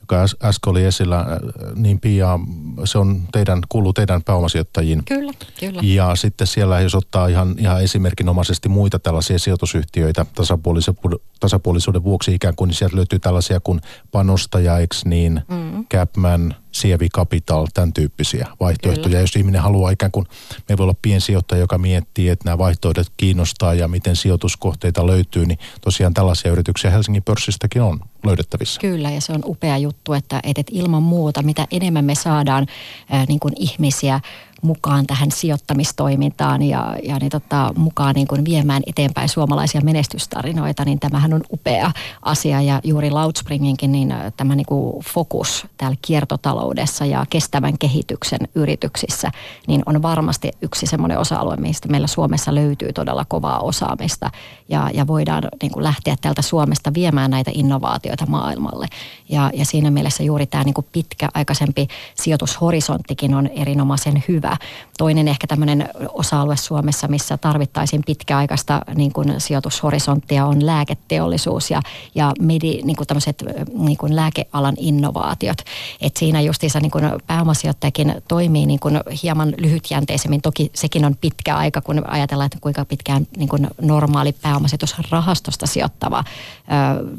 joka 0.00 0.22
äsken 0.42 0.70
oli 0.70 0.84
esillä, 0.84 1.18
äh, 1.18 1.26
niin 1.74 2.00
Pia, 2.00 2.38
se 2.84 2.98
on 2.98 3.22
teidän, 3.32 3.60
kuuluu 3.68 3.92
teidän 3.92 4.22
pääomasijoittajiin. 4.22 5.04
Kyllä, 5.04 5.32
kyllä. 5.60 5.80
Ja 5.84 6.16
sitten 6.16 6.46
siellä, 6.46 6.80
jos 6.80 6.94
ottaa 6.94 7.26
ihan, 7.26 7.54
ihan 7.58 7.82
esimerkinomaisesti 7.82 8.68
muita 8.68 8.98
tällaisia 8.98 9.38
sijoitusyhtiöitä 9.38 10.26
tasapuolisuuden, 10.34 11.18
tasapuolisuuden 11.40 12.04
vuoksi 12.04 12.34
ikään 12.34 12.56
kuin, 12.56 12.68
niin 12.68 12.76
sieltä 12.76 12.96
löytyy 12.96 13.18
tällaisia 13.18 13.60
kuin 13.60 13.80
Panostaja, 14.12 14.74
niin 15.04 15.42
mm. 15.48 15.86
Capman, 15.86 16.54
Sievi 16.74 17.08
Capital, 17.08 17.66
tämän 17.74 17.92
tyyppisiä 17.92 18.48
vaihtoehtoja. 18.60 19.04
Kyllä. 19.04 19.20
Jos 19.20 19.36
ihminen 19.36 19.62
haluaa 19.62 19.90
ikään 19.90 20.12
kuin, 20.12 20.26
me 20.68 20.76
voi 20.78 20.84
olla 20.84 20.94
piensijoittaja, 21.02 21.60
joka 21.60 21.78
miettii, 21.78 22.28
että 22.28 22.44
nämä 22.44 22.58
vaihtoehdot 22.58 23.06
kiinnostaa 23.16 23.74
ja 23.74 23.88
miten 23.88 24.16
sijoituskohteita 24.16 25.06
löytyy, 25.06 25.46
niin 25.46 25.58
tosiaan 25.80 26.14
tällaisia 26.14 26.52
yrityksiä 26.52 26.90
Helsingin 26.90 27.22
pörssistäkin 27.22 27.82
on 27.82 28.00
löydettävissä. 28.24 28.80
Kyllä, 28.80 29.10
ja 29.10 29.20
se 29.20 29.32
on 29.32 29.40
upea 29.44 29.78
juttu, 29.78 30.12
että, 30.12 30.40
että 30.44 30.62
ilman 30.70 31.02
muuta, 31.02 31.42
mitä 31.42 31.66
enemmän 31.70 32.04
me 32.04 32.14
saadaan 32.14 32.66
ää, 33.10 33.24
niin 33.28 33.40
kuin 33.40 33.54
ihmisiä 33.56 34.20
mukaan 34.64 35.06
tähän 35.06 35.30
sijoittamistoimintaan 35.30 36.62
ja, 36.62 36.96
ja 37.02 37.18
niin 37.18 37.30
tota, 37.30 37.72
mukaan 37.76 38.14
niin 38.14 38.26
kuin 38.26 38.44
viemään 38.44 38.82
eteenpäin 38.86 39.28
suomalaisia 39.28 39.80
menestystarinoita, 39.80 40.84
niin 40.84 41.00
tämähän 41.00 41.34
on 41.34 41.40
upea 41.52 41.92
asia. 42.22 42.60
Ja 42.60 42.80
juuri 42.84 43.10
Loudspringinkin 43.10 43.92
niin 43.92 44.14
tämä 44.36 44.54
niin 44.54 44.66
kuin 44.66 45.04
fokus 45.04 45.66
täällä 45.76 45.96
kiertotaloudessa 46.02 47.06
ja 47.06 47.26
kestävän 47.30 47.78
kehityksen 47.78 48.38
yrityksissä, 48.54 49.30
niin 49.66 49.82
on 49.86 50.02
varmasti 50.02 50.50
yksi 50.62 50.86
semmoinen 50.86 51.18
osa-alue, 51.18 51.56
mistä 51.56 51.88
meillä 51.88 52.06
Suomessa 52.06 52.54
löytyy 52.54 52.92
todella 52.92 53.24
kovaa 53.24 53.60
osaamista 53.60 54.30
ja, 54.68 54.90
ja 54.94 55.06
voidaan 55.06 55.42
niin 55.62 55.72
kuin 55.72 55.84
lähteä 55.84 56.16
täältä 56.20 56.42
Suomesta 56.42 56.94
viemään 56.94 57.30
näitä 57.30 57.50
innovaatioita 57.54 58.26
maailmalle. 58.26 58.88
Ja, 59.28 59.50
ja 59.54 59.64
siinä 59.64 59.90
mielessä 59.90 60.22
juuri 60.22 60.46
tämä 60.46 60.64
niin 60.64 60.74
kuin 60.74 60.86
pitkäaikaisempi 60.92 61.88
sijoitushorisonttikin 62.14 63.34
on 63.34 63.46
erinomaisen 63.46 64.24
hyvä 64.28 64.53
Toinen 64.98 65.28
ehkä 65.28 65.46
tämmöinen 65.46 65.88
osa-alue 66.12 66.56
Suomessa, 66.56 67.08
missä 67.08 67.36
tarvittaisiin 67.36 68.02
pitkäaikaista 68.06 68.80
niin 68.94 69.12
kuin 69.12 69.34
sijoitushorisonttia 69.38 70.46
on 70.46 70.66
lääketeollisuus 70.66 71.70
ja, 71.70 71.82
ja 72.14 72.32
medi, 72.40 72.80
niin 72.82 72.96
kuin 72.96 73.06
tämmöiset 73.06 73.44
niin 73.78 73.96
kuin 73.96 74.16
lääkealan 74.16 74.74
innovaatiot. 74.78 75.58
Et 76.00 76.16
siinä 76.16 76.40
justiinsa 76.40 76.80
niin 76.80 76.90
kuin 76.90 77.04
pääomasijoittajakin 77.26 78.14
toimii 78.28 78.66
niin 78.66 78.80
kuin 78.80 79.00
hieman 79.22 79.54
lyhytjänteisemmin. 79.58 80.42
Toki 80.42 80.70
sekin 80.74 81.04
on 81.04 81.16
pitkä 81.20 81.56
aika, 81.56 81.80
kun 81.80 82.10
ajatellaan, 82.10 82.46
että 82.46 82.58
kuinka 82.60 82.84
pitkään 82.84 83.26
niin 83.36 83.48
kuin 83.48 83.68
normaali 83.82 84.32
pääomasijoitusrahastosta 84.32 85.66
sijoittava 85.66 86.24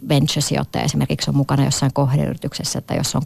venture-sijoittaja 0.09 0.83
esimerkiksi 0.83 1.29
on 1.29 1.35
mukana 1.35 1.65
jossain 1.65 1.93
kohdeyrityksessä, 1.93 2.79
että 2.79 2.93
jos 2.93 3.15
on 3.15 3.21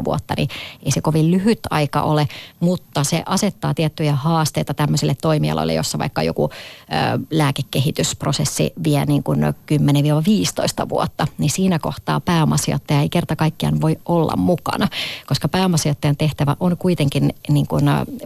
3-7 0.00 0.04
vuotta, 0.04 0.34
niin 0.36 0.48
ei 0.82 0.92
se 0.92 1.00
kovin 1.00 1.30
lyhyt 1.30 1.60
aika 1.70 2.02
ole, 2.02 2.28
mutta 2.60 2.99
mutta 3.00 3.10
se 3.10 3.22
asettaa 3.26 3.74
tiettyjä 3.74 4.14
haasteita 4.14 4.74
tämmöisille 4.74 5.16
toimialoille, 5.22 5.74
jossa 5.74 5.98
vaikka 5.98 6.22
joku 6.22 6.50
ö, 6.52 7.18
lääkekehitysprosessi 7.30 8.72
vie 8.84 9.04
niin 9.04 9.22
kuin 9.22 9.40
10-15 9.44 10.88
vuotta, 10.88 11.26
niin 11.38 11.50
siinä 11.50 11.78
kohtaa 11.78 12.20
pääomasijoittaja 12.20 13.00
ei 13.00 13.08
kerta 13.08 13.36
kaikkiaan 13.36 13.80
voi 13.80 13.96
olla 14.06 14.36
mukana, 14.36 14.88
koska 15.26 15.48
pääomasijoittajan 15.48 16.16
tehtävä 16.16 16.56
on 16.60 16.76
kuitenkin 16.76 17.34
niin 17.48 17.66
kuin 17.66 17.84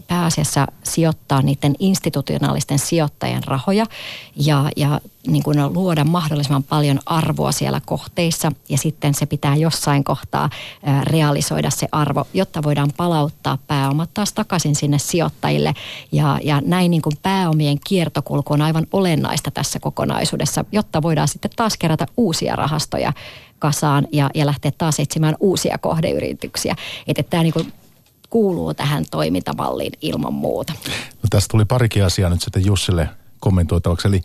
pääasiassa 0.08 0.66
sijoittaa 0.82 1.42
niiden 1.42 1.74
institutionaalisten 1.78 2.78
sijoittajien 2.78 3.44
rahoja 3.44 3.86
ja, 4.36 4.70
ja 4.76 5.00
niin 5.26 5.42
kuin 5.42 5.72
luoda 5.72 6.04
mahdollisimman 6.04 6.62
paljon 6.62 7.00
arvoa 7.06 7.52
siellä 7.52 7.80
kohteissa. 7.86 8.52
Ja 8.68 8.78
sitten 8.78 9.14
se 9.14 9.26
pitää 9.26 9.56
jossain 9.56 10.04
kohtaa 10.04 10.50
realisoida 11.02 11.70
se 11.70 11.88
arvo, 11.92 12.26
jotta 12.34 12.62
voidaan 12.62 12.92
palauttaa 12.96 13.58
pääomat 13.66 14.10
taas 14.14 14.32
takaisin 14.32 14.53
takaisin 14.54 14.74
sinne 14.74 14.98
sijoittajille. 14.98 15.74
Ja, 16.12 16.38
ja 16.42 16.62
näin 16.66 16.90
niin 16.90 17.02
kuin 17.02 17.16
pääomien 17.22 17.78
kiertokulku 17.86 18.52
on 18.52 18.62
aivan 18.62 18.86
olennaista 18.92 19.50
tässä 19.50 19.80
kokonaisuudessa, 19.80 20.64
jotta 20.72 21.02
voidaan 21.02 21.28
sitten 21.28 21.50
taas 21.56 21.76
kerätä 21.76 22.06
uusia 22.16 22.56
rahastoja 22.56 23.12
kasaan 23.58 24.06
ja, 24.12 24.30
ja 24.34 24.46
lähteä 24.46 24.72
taas 24.78 25.00
etsimään 25.00 25.36
uusia 25.40 25.78
kohdeyrityksiä. 25.78 26.74
Että 27.06 27.22
tämä 27.22 27.42
niin 27.42 27.52
kuin 27.52 27.72
kuuluu 28.30 28.74
tähän 28.74 29.04
toimintamalliin 29.10 29.92
ilman 30.00 30.34
muuta. 30.34 30.72
No, 31.22 31.28
tästä 31.30 31.48
tuli 31.50 31.64
parikin 31.64 32.04
asiaa 32.04 32.30
nyt 32.30 32.42
sitten 32.42 32.66
Jussille 32.66 33.08
kommentoitavaksi. 33.40 34.08
Eli 34.08 34.20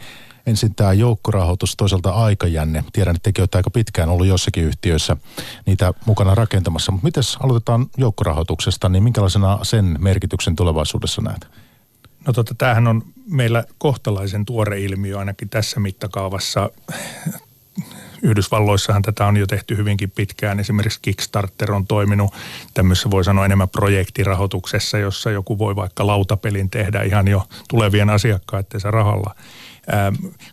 ensin 0.49 0.75
tämä 0.75 0.93
joukkorahoitus, 0.93 1.75
toisaalta 1.75 2.09
aikajänne. 2.09 2.83
Tiedän, 2.93 3.15
että 3.15 3.23
tekin 3.23 3.41
olette 3.41 3.57
aika 3.57 3.69
pitkään 3.69 4.09
ollut 4.09 4.27
jossakin 4.27 4.63
yhtiöissä 4.63 5.17
niitä 5.65 5.93
mukana 6.05 6.35
rakentamassa. 6.35 6.91
Mutta 6.91 7.07
miten 7.07 7.23
aloitetaan 7.39 7.87
joukkorahoituksesta, 7.97 8.89
niin 8.89 9.03
minkälaisena 9.03 9.59
sen 9.63 9.97
merkityksen 9.99 10.55
tulevaisuudessa 10.55 11.21
näet? 11.21 11.47
No 12.27 12.33
tota, 12.33 12.55
tämähän 12.57 12.87
on 12.87 13.03
meillä 13.29 13.63
kohtalaisen 13.77 14.45
tuore 14.45 14.81
ilmiö 14.81 15.19
ainakin 15.19 15.49
tässä 15.49 15.79
mittakaavassa. 15.79 16.69
Yhdysvalloissahan 18.21 19.01
tätä 19.01 19.25
on 19.25 19.37
jo 19.37 19.47
tehty 19.47 19.77
hyvinkin 19.77 20.11
pitkään. 20.11 20.59
Esimerkiksi 20.59 20.99
Kickstarter 21.01 21.71
on 21.71 21.87
toiminut 21.87 22.33
tämmöisessä 22.73 23.11
voi 23.11 23.23
sanoa 23.23 23.45
enemmän 23.45 23.69
projektirahoituksessa, 23.69 24.97
jossa 24.97 25.31
joku 25.31 25.57
voi 25.57 25.75
vaikka 25.75 26.07
lautapelin 26.07 26.69
tehdä 26.69 27.03
ihan 27.03 27.27
jo 27.27 27.43
tulevien 27.69 28.09
asiakkaittensa 28.09 28.91
rahalla– 28.91 29.35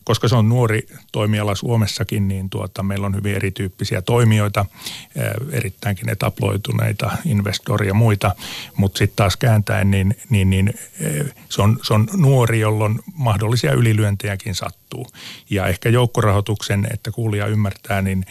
koska 0.04 0.28
se 0.28 0.36
on 0.36 0.48
nuori 0.48 0.86
toimiala 1.12 1.54
Suomessakin, 1.54 2.28
niin 2.28 2.50
tuota, 2.50 2.82
meillä 2.82 3.06
on 3.06 3.14
hyvin 3.14 3.34
erityyppisiä 3.34 4.02
toimijoita, 4.02 4.60
äh, 4.60 5.24
erittäinkin 5.52 6.08
etaploituneita, 6.08 7.10
investoria 7.24 7.90
ja 7.90 7.94
muita, 7.94 8.34
mutta 8.76 8.98
sitten 8.98 9.16
taas 9.16 9.36
kääntäen, 9.36 9.90
niin, 9.90 10.16
niin, 10.30 10.50
niin 10.50 10.74
äh, 11.04 11.34
se, 11.48 11.62
on, 11.62 11.78
se 11.82 11.94
on 11.94 12.08
nuori, 12.16 12.60
jolloin 12.60 12.98
mahdollisia 13.14 13.72
ylilyöntejäkin 13.72 14.54
sattuu. 14.54 15.06
Ja 15.50 15.66
ehkä 15.66 15.88
joukkorahoituksen, 15.88 16.88
että 16.92 17.10
kuulija 17.10 17.46
ymmärtää, 17.46 18.02
niin 18.02 18.24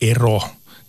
ero 0.00 0.40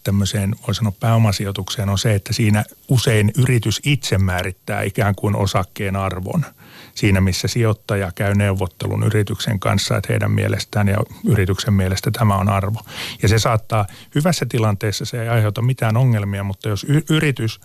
tämmöiseen, 0.03 0.55
voi 0.67 0.75
sanoa 0.75 0.93
pääomasijoitukseen 0.99 1.89
on 1.89 1.97
se, 1.97 2.15
että 2.15 2.33
siinä 2.33 2.63
usein 2.87 3.31
yritys 3.37 3.81
itse 3.85 4.17
määrittää 4.17 4.81
ikään 4.81 5.15
kuin 5.15 5.35
osakkeen 5.35 5.95
arvon– 5.95 6.45
siinä, 6.95 7.21
missä 7.21 7.47
sijoittaja 7.47 8.11
käy 8.15 8.35
neuvottelun 8.35 9.03
yrityksen 9.03 9.59
kanssa, 9.59 9.97
että 9.97 10.13
heidän 10.13 10.31
mielestään 10.31 10.87
ja 10.87 10.97
yrityksen 11.27 11.73
mielestä 11.73 12.11
tämä 12.11 12.35
on 12.35 12.49
arvo. 12.49 12.79
Ja 13.21 13.27
se 13.29 13.39
saattaa, 13.39 13.85
hyvässä 14.15 14.45
tilanteessa 14.49 15.05
se 15.05 15.21
ei 15.21 15.29
aiheuta 15.29 15.61
mitään 15.61 15.97
ongelmia, 15.97 16.43
mutta 16.43 16.69
jos 16.69 16.83
y- 16.89 17.03
yritys 17.09 17.61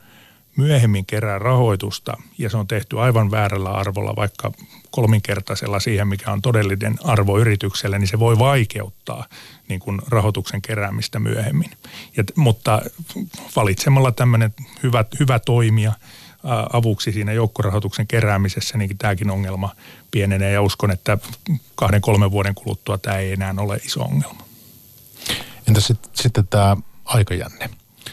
myöhemmin 0.56 1.06
kerää 1.06 1.38
rahoitusta 1.38 2.16
ja 2.38 2.50
se 2.50 2.56
on 2.56 2.66
tehty 2.66 3.00
aivan 3.00 3.30
väärällä 3.30 3.70
arvolla, 3.70 4.16
vaikka 4.16 4.52
kolminkertaisella 4.90 5.80
siihen, 5.80 6.08
mikä 6.08 6.32
on 6.32 6.42
todellinen 6.42 6.94
arvo 7.04 7.38
yritykselle, 7.38 7.98
niin 7.98 8.08
se 8.08 8.18
voi 8.18 8.38
vaikeuttaa 8.38 9.24
niin 9.68 9.80
kuin 9.80 10.00
rahoituksen 10.08 10.62
keräämistä 10.62 11.18
myöhemmin. 11.18 11.70
Ja, 12.16 12.24
mutta 12.36 12.82
valitsemalla 13.56 14.12
tämmöinen 14.12 14.54
hyvä, 14.82 15.04
hyvä 15.20 15.38
toimija– 15.38 15.92
avuksi 16.72 17.12
siinä 17.12 17.32
joukkorahoituksen 17.32 18.06
keräämisessä, 18.06 18.78
niin 18.78 18.98
tämäkin 18.98 19.30
ongelma 19.30 19.74
pienenee 20.10 20.52
ja 20.52 20.62
uskon, 20.62 20.90
että 20.90 21.18
kahden 21.74 22.00
kolmen 22.00 22.30
vuoden 22.30 22.54
kuluttua 22.54 22.98
tämä 22.98 23.16
ei 23.16 23.32
enää 23.32 23.54
ole 23.58 23.76
iso 23.76 24.02
ongelma. 24.02 24.42
Entä 25.68 25.80
sitten, 25.80 26.10
sitten 26.14 26.46
tämä 26.46 26.76
aikajänne? 27.04 27.70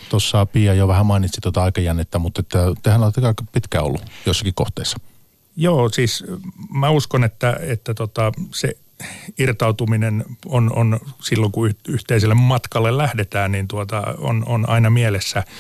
Tuossa 0.10 0.46
Pia 0.46 0.74
jo 0.74 0.88
vähän 0.88 1.06
mainitsi 1.06 1.42
tuota 1.42 1.64
aikajännettä, 1.64 2.20
mutta 2.20 2.42
että 2.42 2.60
tehän 2.84 3.04
olette 3.04 3.28
aika 3.28 3.44
pitkään 3.52 3.86
ollut 3.86 4.02
jossakin 4.26 4.54
kohteessa. 4.54 5.00
Joo, 5.56 5.90
siis 5.90 6.24
mä 6.70 6.90
uskon, 6.90 7.24
että, 7.24 7.60
että 7.62 7.94
tota, 7.94 8.32
se 8.54 8.78
irtautuminen 9.40 10.26
on, 10.46 10.72
on 10.76 11.00
silloin, 11.22 11.52
kun 11.52 11.74
yhteiselle 11.88 12.36
matkalle 12.36 12.98
lähdetään, 12.98 13.52
niin 13.52 13.68
tuota, 13.68 14.04
on, 14.18 14.44
on 14.48 14.70
aina 14.70 14.90
mielessä– 14.90 15.44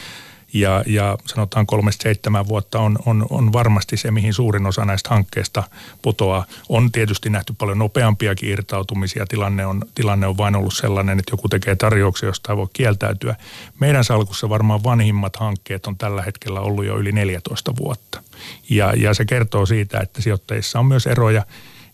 ja, 0.56 0.84
ja 0.88 1.18
sanotaan 1.26 1.66
kolmesta 1.66 2.03
seitsemän 2.03 2.47
vuotta 2.47 2.80
on, 2.80 2.99
on, 3.06 3.26
on 3.30 3.53
varmasti 3.53 3.97
se, 3.97 4.12
mihin 4.12 4.34
suurin 4.34 4.66
osa 4.66 4.86
näistä 4.86 5.10
hankkeista 5.10 5.64
putoaa. 6.01 6.45
On 6.70 6.91
tietysti 6.91 7.30
nähty 7.30 7.53
paljon 7.58 7.80
nopeampiakin 7.80 8.49
irtautumisia. 8.49 9.26
Tilanne 9.26 9.66
on, 9.66 9.82
tilanne 9.95 10.28
on 10.28 10.38
vain 10.38 10.56
ollut 10.56 10.74
sellainen, 10.74 11.20
että 11.20 11.34
joku 11.34 11.49
tekee 11.49 11.76
tarjouksia, 11.76 12.30
josta 12.30 12.51
ei 12.51 12.58
voi 12.58 12.68
kieltäytyä. 12.74 13.36
Meidän 13.80 14.03
salkussa 14.03 14.49
varmaan 14.49 14.84
vanhimmat 14.84 15.36
hankkeet 15.36 15.88
on 15.88 15.97
tällä 15.97 16.22
hetkellä 16.22 16.60
ollut 16.60 16.86
jo 16.86 16.97
yli 16.97 17.12
14 17.12 17.74
vuotta. 17.76 18.22
Ja, 18.70 18.93
ja 18.97 19.14
se 19.14 19.26
kertoo 19.26 19.66
siitä, 19.66 19.99
että 19.99 20.22
sijoittajissa 20.22 20.80
on 20.80 20.86
myös 20.86 21.08
eroja 21.08 21.45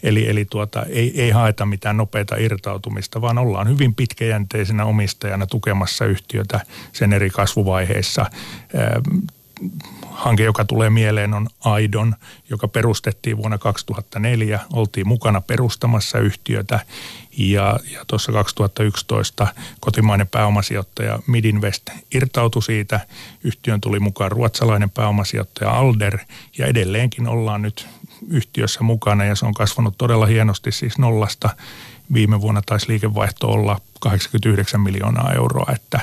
Eli, 0.04 0.30
eli 0.30 0.46
tuota, 0.46 0.84
ei, 0.84 1.22
ei 1.22 1.30
haeta 1.30 1.66
mitään 1.66 1.98
nopeita 1.98 2.36
irtautumista, 2.36 3.22
vaan 3.22 3.38
ollaan 3.38 3.70
hyvin 3.70 3.96
pitkäjänteisenä 3.96 4.86
omistajana 4.86 5.46
tukemassa 5.46 6.06
yhtiötä 6.06 6.60
sen 6.94 7.14
eri 7.14 7.30
kasvuvaiheissa. 7.30 8.26
Hanke, 10.12 10.44
joka 10.44 10.66
tulee 10.66 10.90
mieleen, 10.90 11.34
on 11.34 11.48
Aidon, 11.60 12.16
joka 12.50 12.68
perustettiin 12.68 13.38
vuonna 13.38 13.58
2004. 13.58 14.60
Oltiin 14.74 15.08
mukana 15.08 15.42
perustamassa 15.42 16.20
yhtiötä 16.20 16.80
ja, 17.38 17.80
ja 17.94 18.06
tuossa 18.08 18.32
2011 18.32 19.48
kotimainen 19.80 20.28
pääomasijoittaja 20.28 21.20
Midinvest 21.28 21.90
irtautui 22.14 22.64
siitä. 22.64 23.00
Yhtiön 23.44 23.82
tuli 23.82 24.00
mukaan 24.00 24.32
ruotsalainen 24.32 24.90
pääomasijoittaja 24.90 25.72
Alder 25.72 26.18
ja 26.58 26.66
edelleenkin 26.66 27.28
ollaan 27.28 27.62
nyt 27.62 27.88
yhtiössä 28.28 28.84
mukana 28.84 29.26
ja 29.26 29.36
se 29.36 29.46
on 29.46 29.54
kasvanut 29.54 29.98
todella 29.98 30.26
hienosti 30.26 30.72
siis 30.72 30.98
nollasta. 30.98 31.50
Viime 32.14 32.42
vuonna 32.42 32.62
taisi 32.66 32.88
liikevaihto 32.88 33.48
olla 33.48 33.82
89 34.00 34.82
miljoonaa 34.82 35.34
euroa, 35.34 35.72
että, 35.76 36.00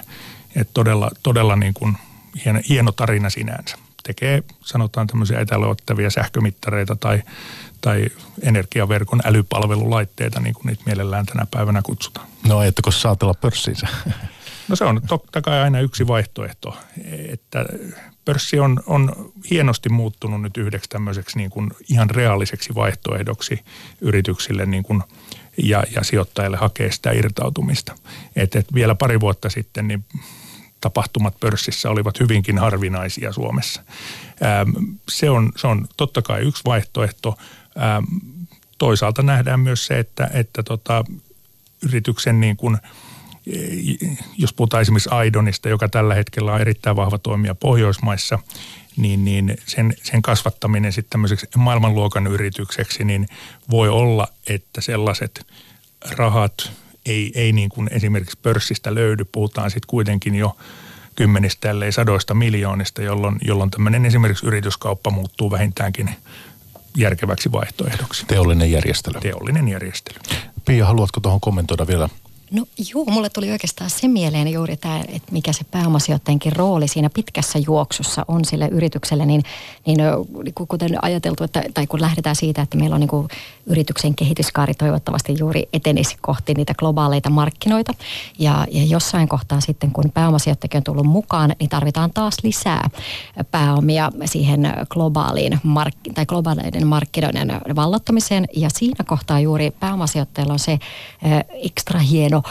että 0.57 0.75
todella, 0.75 1.11
todella 1.23 1.57
niin 1.57 1.75
kuin 1.75 1.97
hieno, 2.45 2.61
hieno 2.69 2.93
tarina 2.93 3.31
sinänsä. 3.31 3.77
Tekee 4.03 4.43
sanotaan 4.61 5.07
tämmöisiä 5.07 5.41
etäluottavia 5.41 6.11
sähkömittareita 6.11 6.97
tai, 6.97 7.23
tai 7.81 8.07
energiaverkon 8.43 9.21
älypalvelulaitteita, 9.25 10.41
niin 10.41 10.55
kuin 10.55 10.67
niitä 10.67 10.83
mielellään 10.87 11.27
tänä 11.27 11.47
päivänä 11.51 11.83
kutsutaan. 11.83 12.27
No 12.49 12.63
ettäkö 12.63 12.91
saatella 12.91 13.35
pörssiinsä? 13.35 13.87
No 14.69 14.77
se 14.77 14.85
on 14.85 15.01
totta 15.09 15.43
kai 15.43 15.61
aina 15.61 15.81
yksi 15.81 16.07
vaihtoehto, 16.07 16.77
että 17.29 17.65
pörssi 18.29 18.59
on, 18.59 18.83
on 18.87 19.33
hienosti 19.51 19.89
muuttunut 19.89 20.43
nyt 20.43 20.57
yhdeksi 20.57 20.91
tämmöiseksi 20.91 21.39
niin 21.39 21.51
kuin 21.51 21.71
ihan 21.89 22.11
reaaliseksi 22.11 22.75
vaihtoehdoksi 22.75 23.65
yrityksille 24.01 24.67
niin 24.67 24.83
kuin 24.83 25.03
ja, 25.63 25.85
ja 25.95 26.05
sijoittajille 26.05 26.57
hakea 26.57 26.93
sitä 26.93 27.13
irtautumista. 27.13 27.95
Et, 28.37 28.57
et 28.57 28.75
vielä 28.75 28.95
pari 28.95 29.21
vuotta 29.21 29.51
sitten 29.51 29.89
niin 29.89 30.05
tapahtumat 30.81 31.41
pörssissä 31.41 31.91
olivat 31.91 32.21
hyvinkin 32.21 32.59
harvinaisia 32.59 33.33
Suomessa. 33.33 33.83
Ähm, 34.43 34.85
se, 35.09 35.31
on, 35.31 35.53
se 35.57 35.67
on 35.67 35.87
totta 35.97 36.23
kai 36.23 36.41
yksi 36.41 36.65
vaihtoehto. 36.65 37.37
Ähm, 37.83 38.05
toisaalta 38.79 39.23
nähdään 39.23 39.61
myös 39.61 39.87
se, 39.87 39.99
että, 39.99 40.31
että 40.33 40.63
tota, 40.63 41.05
yrityksen 41.83 42.41
niin 42.41 42.57
kuin– 42.57 42.79
jos 44.39 44.53
puhutaan 44.53 44.81
esimerkiksi 44.81 45.11
Aidonista, 45.13 45.69
joka 45.69 45.89
tällä 45.89 46.15
hetkellä 46.15 46.53
on 46.53 46.61
erittäin 46.61 46.97
vahva 46.97 47.19
toimija 47.19 47.55
Pohjoismaissa, 47.55 48.39
niin, 48.97 49.25
niin 49.25 49.57
sen, 49.67 49.95
sen 50.03 50.23
kasvattaminen 50.23 50.93
sitten 50.93 51.11
tämmöiseksi 51.11 51.47
maailmanluokan 51.57 52.27
yritykseksi, 52.27 53.05
niin 53.05 53.29
voi 53.71 53.89
olla, 53.89 54.29
että 54.47 54.81
sellaiset 54.81 55.47
rahat 56.11 56.73
ei, 57.07 57.33
ei 57.35 57.53
niin 57.53 57.69
kuin 57.69 57.89
esimerkiksi 57.93 58.39
pörssistä 58.43 58.95
löydy. 58.95 59.25
Puhutaan 59.25 59.71
sitten 59.71 59.89
kuitenkin 59.89 60.35
jo 60.35 60.57
kymmenistä, 61.17 61.71
ellei 61.71 61.93
sadoista 61.93 62.35
miljoonista, 62.35 63.03
jolloin, 63.03 63.39
jolloin 63.43 63.71
tämmöinen 63.71 64.07
esimerkiksi 64.07 64.47
yrityskauppa 64.47 65.11
muuttuu 65.11 65.51
vähintäänkin 65.51 66.11
järkeväksi 66.97 67.53
vaihtoehdoksi. 67.53 68.27
Teollinen 68.27 68.73
järjestely. 68.73 69.21
Teollinen 69.21 69.69
järjestely. 69.69 70.19
Pia, 70.65 70.87
haluatko 70.87 71.21
tuohon 71.21 71.41
kommentoida 71.41 71.87
vielä 71.87 72.09
No 72.51 72.67
joo, 72.95 73.05
mulle 73.05 73.31
tuli 73.31 73.51
oikeastaan 73.51 73.91
se 73.91 74.09
mieleen 74.09 74.49
juuri 74.49 74.77
tämä, 74.77 75.01
että 75.09 75.33
mikä 75.33 75.53
se 75.53 75.65
pääomasijoittajankin 75.65 76.57
rooli 76.57 76.89
siinä 76.89 77.11
pitkässä 77.11 77.59
juoksussa 77.67 78.25
on 78.29 78.45
sille 78.45 78.69
yritykselle, 78.69 79.27
niin, 79.27 79.43
niin 79.87 79.99
kuten 80.69 81.05
ajateltu, 81.05 81.45
että, 81.45 81.63
tai 81.75 81.87
kun 81.87 82.01
lähdetään 82.01 82.37
siitä, 82.37 82.63
että 82.63 82.77
meillä 82.77 82.95
on 82.95 83.01
niin 83.01 83.29
yrityksen 83.69 84.15
kehityskaari 84.15 84.75
toivottavasti 84.75 85.37
juuri 85.39 85.69
etenisi 85.73 86.17
kohti 86.21 86.55
niitä 86.55 86.75
globaaleita 86.75 87.31
markkinoita, 87.31 87.95
ja, 88.39 88.67
ja 88.71 88.85
jossain 88.85 89.29
kohtaa 89.29 89.61
sitten, 89.61 89.91
kun 89.91 90.11
pääomasijoittajakin 90.15 90.79
on 90.79 90.85
tullut 90.85 91.07
mukaan, 91.07 91.53
niin 91.61 91.71
tarvitaan 91.71 92.11
taas 92.15 92.37
lisää 92.43 92.91
pääomia 93.51 94.13
siihen 94.25 94.73
globaaliin 94.89 95.61
mark- 95.63 96.13
tai 96.15 96.27
globaaleiden 96.27 96.87
markkinoiden 96.87 97.61
vallottamiseen, 97.77 98.45
ja 98.57 98.69
siinä 98.71 99.05
kohtaa 99.07 99.41
juuri 99.41 99.71
pääomasijoittajalla 99.71 100.53
on 100.53 100.59
se 100.59 100.79
ekstra 101.51 102.01
hieno 102.01 102.43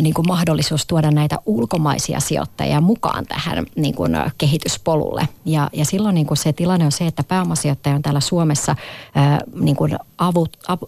niin 0.00 0.14
kuin 0.14 0.28
mahdollisuus 0.28 0.86
tuoda 0.86 1.10
näitä 1.10 1.38
ulkomaisia 1.46 2.20
sijoittajia 2.20 2.80
mukaan 2.80 3.26
tähän 3.26 3.66
niin 3.76 3.94
kuin, 3.94 4.12
kehityspolulle. 4.38 5.28
Ja, 5.44 5.70
ja 5.72 5.84
silloin 5.84 6.14
niin 6.14 6.26
kuin 6.26 6.38
se 6.38 6.52
tilanne 6.52 6.84
on 6.84 6.92
se, 6.92 7.06
että 7.06 7.24
pääomasijoittaja 7.24 7.94
on 7.94 8.02
täällä 8.02 8.20
Suomessa 8.20 8.76
niin 9.60 9.76
kuin 9.76 9.96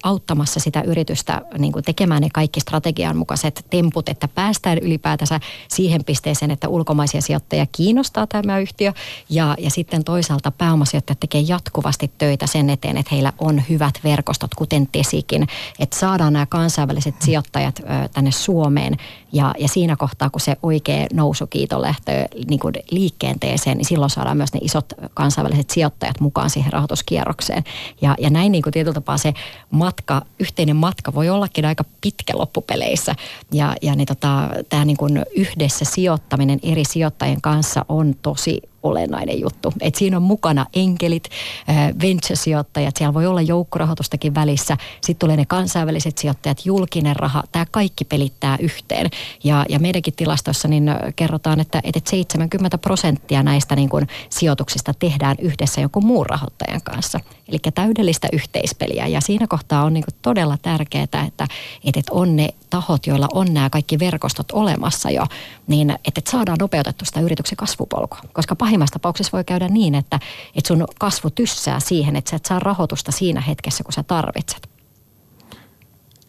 auttamassa 0.03 0.61
sitä 0.61 0.83
yritystä 0.83 1.43
niin 1.59 1.73
kuin 1.73 1.85
tekemään 1.85 2.23
ne 2.23 2.29
kaikki 2.33 2.61
strategian 2.61 3.17
mukaiset 3.17 3.67
temput, 3.71 4.09
että 4.09 4.29
päästään 4.29 4.79
ylipäätänsä 4.79 5.41
siihen 5.69 6.05
pisteeseen, 6.05 6.51
että 6.51 6.69
ulkomaisia 6.69 7.21
sijoittajia 7.21 7.67
kiinnostaa 7.73 8.27
tämä 8.27 8.59
yhtiö. 8.59 8.93
Ja, 9.31 9.55
ja 9.59 9.71
sitten 9.71 10.05
toisaalta 10.05 10.51
pääomasijoittajat 10.51 11.21
tekee 11.21 11.41
jatkuvasti 11.41 12.11
töitä 12.19 12.47
sen 12.47 12.71
eteen, 12.71 12.97
että 12.97 13.15
heillä 13.15 13.33
on 13.39 13.63
hyvät 13.69 13.95
verkostot, 14.05 14.55
kuten 14.55 14.87
Tesikin, 14.93 15.47
että 15.79 15.99
saadaan 15.99 16.33
nämä 16.33 16.47
kansainväliset 16.47 17.15
sijoittajat 17.23 17.79
ö, 17.79 18.09
tänne 18.09 18.31
Suomeen. 18.31 18.97
Ja, 19.33 19.55
ja 19.59 19.69
siinä 19.69 19.97
kohtaa, 19.97 20.31
kun 20.31 20.41
se 20.41 20.57
oikea 20.63 21.07
nousukiito 21.13 21.83
lähtee 21.83 22.29
niin 22.49 22.61
kuin 22.61 22.75
liikenteeseen, 22.91 23.79
niin 23.79 23.87
silloin 23.87 24.11
saadaan 24.11 24.37
myös 24.37 24.53
ne 24.53 24.61
isot 24.63 24.93
kansainväliset 25.15 25.71
sijoittajat 25.71 26.21
mukaan 26.21 26.51
siihen 26.51 26.73
rahoituskierrokseen. 26.73 27.65
Ja, 28.01 28.15
ja 28.19 28.31
näin 28.31 28.53
niin 28.53 28.63
kuin 28.63 28.73
tietyllä 28.73 28.95
tapaa 28.95 29.19
se 29.19 29.35
matka, 29.71 30.23
yhteinen 30.39 30.77
matka 30.77 31.15
voi 31.15 31.29
ollakin 31.29 31.65
aika 31.65 31.85
pitkä 32.01 32.33
loppupeleissä. 32.37 33.15
Ja, 33.53 33.75
ja 33.83 33.95
niin 33.95 34.07
tota, 34.07 34.51
tämä 34.69 34.85
niin 34.85 35.25
yhdessä 35.37 35.85
sijoittaminen 35.85 36.59
eri 36.63 36.85
sijoittajien 36.85 37.41
kanssa 37.41 37.85
on 37.89 38.15
tosi 38.23 38.63
olennainen 38.87 39.41
juttu. 39.41 39.73
Et 39.81 39.95
siinä 39.95 40.17
on 40.17 40.23
mukana 40.23 40.67
enkelit, 40.75 41.25
äh, 41.69 41.77
venture-sijoittajat, 42.03 42.97
siellä 42.97 43.15
voi 43.15 43.27
olla 43.27 43.43
joukkorahoitustakin 43.43 44.35
välissä. 44.35 44.77
Sitten 45.01 45.19
tulee 45.19 45.37
ne 45.37 45.45
kansainväliset 45.47 46.19
sijoittajat, 46.19 46.67
julkinen 46.67 47.17
raha. 47.17 47.43
Tämä 47.53 47.67
kaikki 47.71 48.05
pelittää 48.05 48.57
yhteen. 48.61 49.11
Ja, 49.45 49.65
ja 49.69 49.79
meidänkin 49.79 50.15
tilastossa 50.17 50.69
niin 50.69 50.91
kerrotaan, 51.17 51.61
että, 51.61 51.81
että 51.85 52.01
70 52.11 52.79
prosenttia 52.79 53.43
näistä 53.43 53.77
niin 53.77 53.89
kuin 53.89 54.07
sijoituksista 54.31 54.95
tehdään 54.99 55.37
yhdessä 55.41 55.81
jonkun 55.81 56.07
muun 56.07 56.27
rahoittajan 56.27 56.83
kanssa. 56.83 57.21
Eli 57.49 57.59
täydellistä 57.75 58.29
yhteispeliä. 58.33 59.07
Ja 59.07 59.21
siinä 59.21 59.47
kohtaa 59.47 59.85
on 59.85 59.95
niin 59.95 60.05
kuin 60.05 60.15
todella 60.23 60.59
tärkeää, 60.63 61.05
että, 61.05 61.49
että 61.85 62.03
on 62.11 62.37
ne 62.37 62.49
tahot, 62.71 63.07
joilla 63.07 63.29
on 63.33 63.55
nämä 63.55 63.71
kaikki 63.71 63.99
verkostot 63.99 64.53
olemassa 64.53 65.11
jo, 65.11 65.27
niin 65.67 65.95
että 66.05 66.21
saadaan 66.31 66.59
nopeutettu 66.61 67.05
sitä 67.05 67.21
yrityksen 67.21 67.57
kasvupolkua. 67.57 68.19
Koska 68.33 68.57
pahimmassa 68.79 68.93
tapauksessa 68.93 69.33
voi 69.33 69.45
käydä 69.45 69.69
niin, 69.69 69.95
että, 69.95 70.21
että 70.55 70.69
sun 70.69 70.85
kasvu 70.99 71.31
tyssää 71.31 71.81
siihen, 71.81 72.17
että 72.17 72.31
sä 72.31 72.37
et 72.37 72.45
saa 72.45 72.59
rahoitusta 72.59 73.13
siinä 73.13 73.41
hetkessä, 73.41 73.85
kun 73.85 73.93
sä 73.93 74.03
tarvitset. 74.03 74.69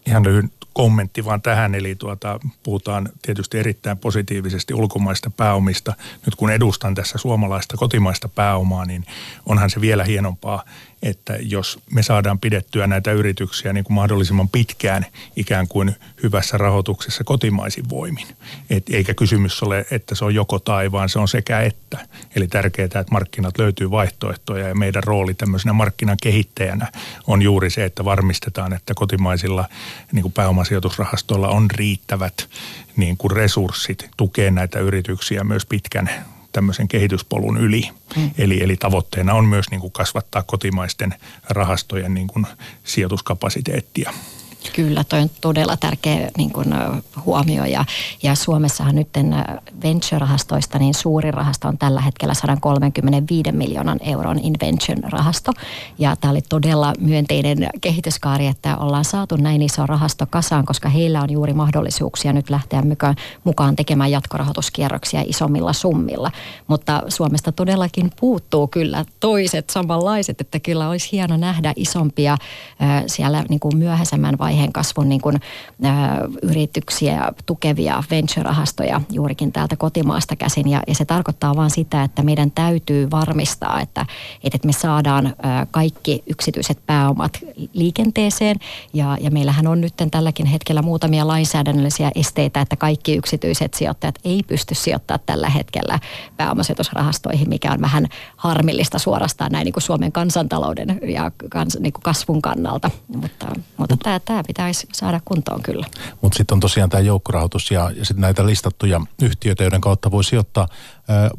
Ihan 0.05 0.23
lyhyt 0.23 0.53
kommentti 0.73 1.25
vaan 1.25 1.41
tähän, 1.41 1.75
eli 1.75 1.95
tuota, 1.95 2.39
puhutaan 2.63 3.09
tietysti 3.21 3.57
erittäin 3.59 3.97
positiivisesti 3.97 4.73
ulkomaista 4.73 5.29
pääomista. 5.29 5.93
Nyt 6.25 6.35
kun 6.35 6.49
edustan 6.49 6.95
tässä 6.95 7.17
suomalaista 7.17 7.77
kotimaista 7.77 8.29
pääomaa, 8.29 8.85
niin 8.85 9.05
onhan 9.45 9.69
se 9.69 9.81
vielä 9.81 10.03
hienompaa 10.03 10.63
että 11.03 11.37
jos 11.41 11.79
me 11.91 12.03
saadaan 12.03 12.39
pidettyä 12.39 12.87
näitä 12.87 13.11
yrityksiä 13.11 13.73
niin 13.73 13.83
kuin 13.83 13.95
mahdollisimman 13.95 14.49
pitkään 14.49 15.05
ikään 15.35 15.67
kuin 15.67 15.95
hyvässä 16.23 16.57
rahoituksessa 16.57 17.23
kotimaisin 17.23 17.89
voimin. 17.89 18.27
Et 18.69 18.89
eikä 18.89 19.13
kysymys 19.13 19.63
ole, 19.63 19.85
että 19.91 20.15
se 20.15 20.25
on 20.25 20.35
joko 20.35 20.59
tai, 20.59 20.91
vaan 20.91 21.09
se 21.09 21.19
on 21.19 21.27
sekä 21.27 21.61
että. 21.61 22.07
Eli 22.35 22.47
tärkeää, 22.47 22.85
että 22.85 23.05
markkinat 23.11 23.57
löytyy 23.57 23.91
vaihtoehtoja 23.91 24.67
ja 24.67 24.75
meidän 24.75 25.03
rooli 25.03 25.33
tämmöisenä 25.33 25.73
markkinan 25.73 26.17
kehittäjänä 26.21 26.91
on 27.27 27.41
juuri 27.41 27.69
se, 27.69 27.85
että 27.85 28.05
varmistetaan, 28.05 28.73
että 28.73 28.93
kotimaisilla 28.93 29.65
niin 30.11 30.21
kuin 30.21 30.33
pääomasijoitusrahastoilla 30.33 31.47
on 31.47 31.71
riittävät 31.71 32.49
niin 32.95 33.17
kuin 33.17 33.31
resurssit 33.31 34.09
tukea 34.17 34.51
näitä 34.51 34.79
yrityksiä 34.79 35.43
myös 35.43 35.65
pitkän 35.65 36.09
tämmöisen 36.57 36.87
kehityspolun 36.87 37.57
yli. 37.57 37.89
Mm. 38.15 38.31
Eli, 38.37 38.63
eli 38.63 38.75
tavoitteena 38.77 39.33
on 39.33 39.45
myös 39.45 39.65
niin 39.71 39.81
kuin 39.81 39.91
kasvattaa 39.91 40.43
kotimaisten 40.43 41.13
rahastojen 41.49 42.13
niin 42.13 42.27
kuin 42.27 42.47
sijoituskapasiteettia. 42.83 44.13
Kyllä, 44.75 45.03
toi 45.03 45.21
on 45.21 45.29
todella 45.41 45.77
tärkeä 45.77 46.29
niin 46.37 46.51
kuin, 46.51 46.67
huomio. 47.25 47.65
Ja, 47.65 47.85
ja 48.23 48.35
Suomessahan 48.35 48.95
nyt 48.95 49.07
venture-rahastoista 49.83 50.79
niin 50.79 50.93
suuri 50.93 51.31
rahasto 51.31 51.67
on 51.67 51.77
tällä 51.77 52.01
hetkellä 52.01 52.33
135 52.33 53.51
miljoonan 53.51 53.99
euron 54.01 54.39
invention-rahasto. 54.39 55.51
Ja 55.99 56.15
tämä 56.15 56.31
oli 56.31 56.41
todella 56.41 56.93
myönteinen 56.99 57.57
kehityskaari, 57.81 58.47
että 58.47 58.77
ollaan 58.77 59.05
saatu 59.05 59.35
näin 59.35 59.61
iso 59.61 59.85
rahasto 59.85 60.25
kasaan, 60.29 60.65
koska 60.65 60.89
heillä 60.89 61.21
on 61.21 61.31
juuri 61.31 61.53
mahdollisuuksia 61.53 62.33
nyt 62.33 62.49
lähteä 62.49 62.81
mukaan, 62.81 63.15
mukaan 63.43 63.75
tekemään 63.75 64.11
jatkorahoituskierroksia 64.11 65.23
isommilla 65.25 65.73
summilla, 65.73 66.31
mutta 66.67 67.03
Suomesta 67.07 67.51
todellakin 67.51 68.11
puuttuu 68.19 68.67
kyllä 68.67 69.05
toiset 69.19 69.69
samanlaiset, 69.69 70.41
että 70.41 70.59
kyllä 70.59 70.89
olisi 70.89 71.11
hieno 71.11 71.37
nähdä 71.37 71.73
isompia 71.75 72.37
siellä 73.07 73.43
niin 73.49 73.59
kuin 73.59 73.77
myöhäisemmän 73.77 74.37
vaiheen 74.47 74.73
kasvun 74.73 75.09
niin 75.09 75.21
kuin, 75.21 75.35
ä, 75.35 75.89
yrityksiä 76.41 77.31
tukevia 77.45 78.03
venture-rahastoja 78.11 79.01
juurikin 79.11 79.51
täältä 79.51 79.75
kotimaasta 79.75 80.35
käsin. 80.35 80.69
Ja, 80.69 80.81
ja 80.87 80.95
se 80.95 81.05
tarkoittaa 81.05 81.55
vain 81.55 81.69
sitä, 81.69 82.03
että 82.03 82.23
meidän 82.23 82.51
täytyy 82.51 83.11
varmistaa, 83.11 83.81
että, 83.81 84.05
että 84.43 84.67
me 84.67 84.73
saadaan 84.73 85.25
ä, 85.27 85.33
kaikki 85.71 86.23
yksityiset 86.27 86.79
pääomat 86.85 87.39
liikenteeseen. 87.73 88.57
Ja, 88.93 89.17
ja 89.21 89.31
meillähän 89.31 89.67
on 89.67 89.81
nyt 89.81 89.93
tälläkin 90.11 90.45
hetkellä 90.45 90.81
muutamia 90.81 91.27
lainsäädännöllisiä 91.27 92.11
esteitä, 92.15 92.61
että 92.61 92.75
kaikki 92.75 93.15
yksityiset 93.15 93.73
sijoittajat 93.73 94.15
ei 94.25 94.43
pysty 94.47 94.75
sijoittamaan 94.75 95.23
tällä 95.25 95.49
hetkellä 95.49 95.99
pääomasijoitusrahastoihin, 96.37 97.49
mikä 97.49 97.71
on 97.71 97.81
vähän 97.81 98.07
harmillista 98.37 98.99
suorastaan 98.99 99.51
näin 99.51 99.65
niin 99.65 99.73
kuin 99.73 99.83
Suomen 99.83 100.11
kansantalouden 100.11 100.99
ja 101.07 101.31
kans, 101.49 101.77
niin 101.79 101.93
kuin 101.93 102.03
kasvun 102.03 102.41
kannalta. 102.41 102.91
Mutta, 103.07 103.47
mutta 103.77 103.97
tämä, 103.97 104.19
tämä 104.19 104.36
pitäisi 104.43 104.87
saada 104.93 105.19
kuntoon 105.25 105.63
kyllä. 105.63 105.85
Mutta 106.21 106.37
sitten 106.37 106.55
on 106.55 106.59
tosiaan 106.59 106.89
tämä 106.89 107.01
joukkorahoitus 107.01 107.71
ja, 107.71 107.91
ja 107.95 108.05
sitten 108.05 108.21
näitä 108.21 108.45
listattuja 108.45 109.01
yhtiöitä, 109.21 109.63
joiden 109.63 109.81
kautta 109.81 110.11
voi 110.11 110.23
sijoittaa. 110.23 110.67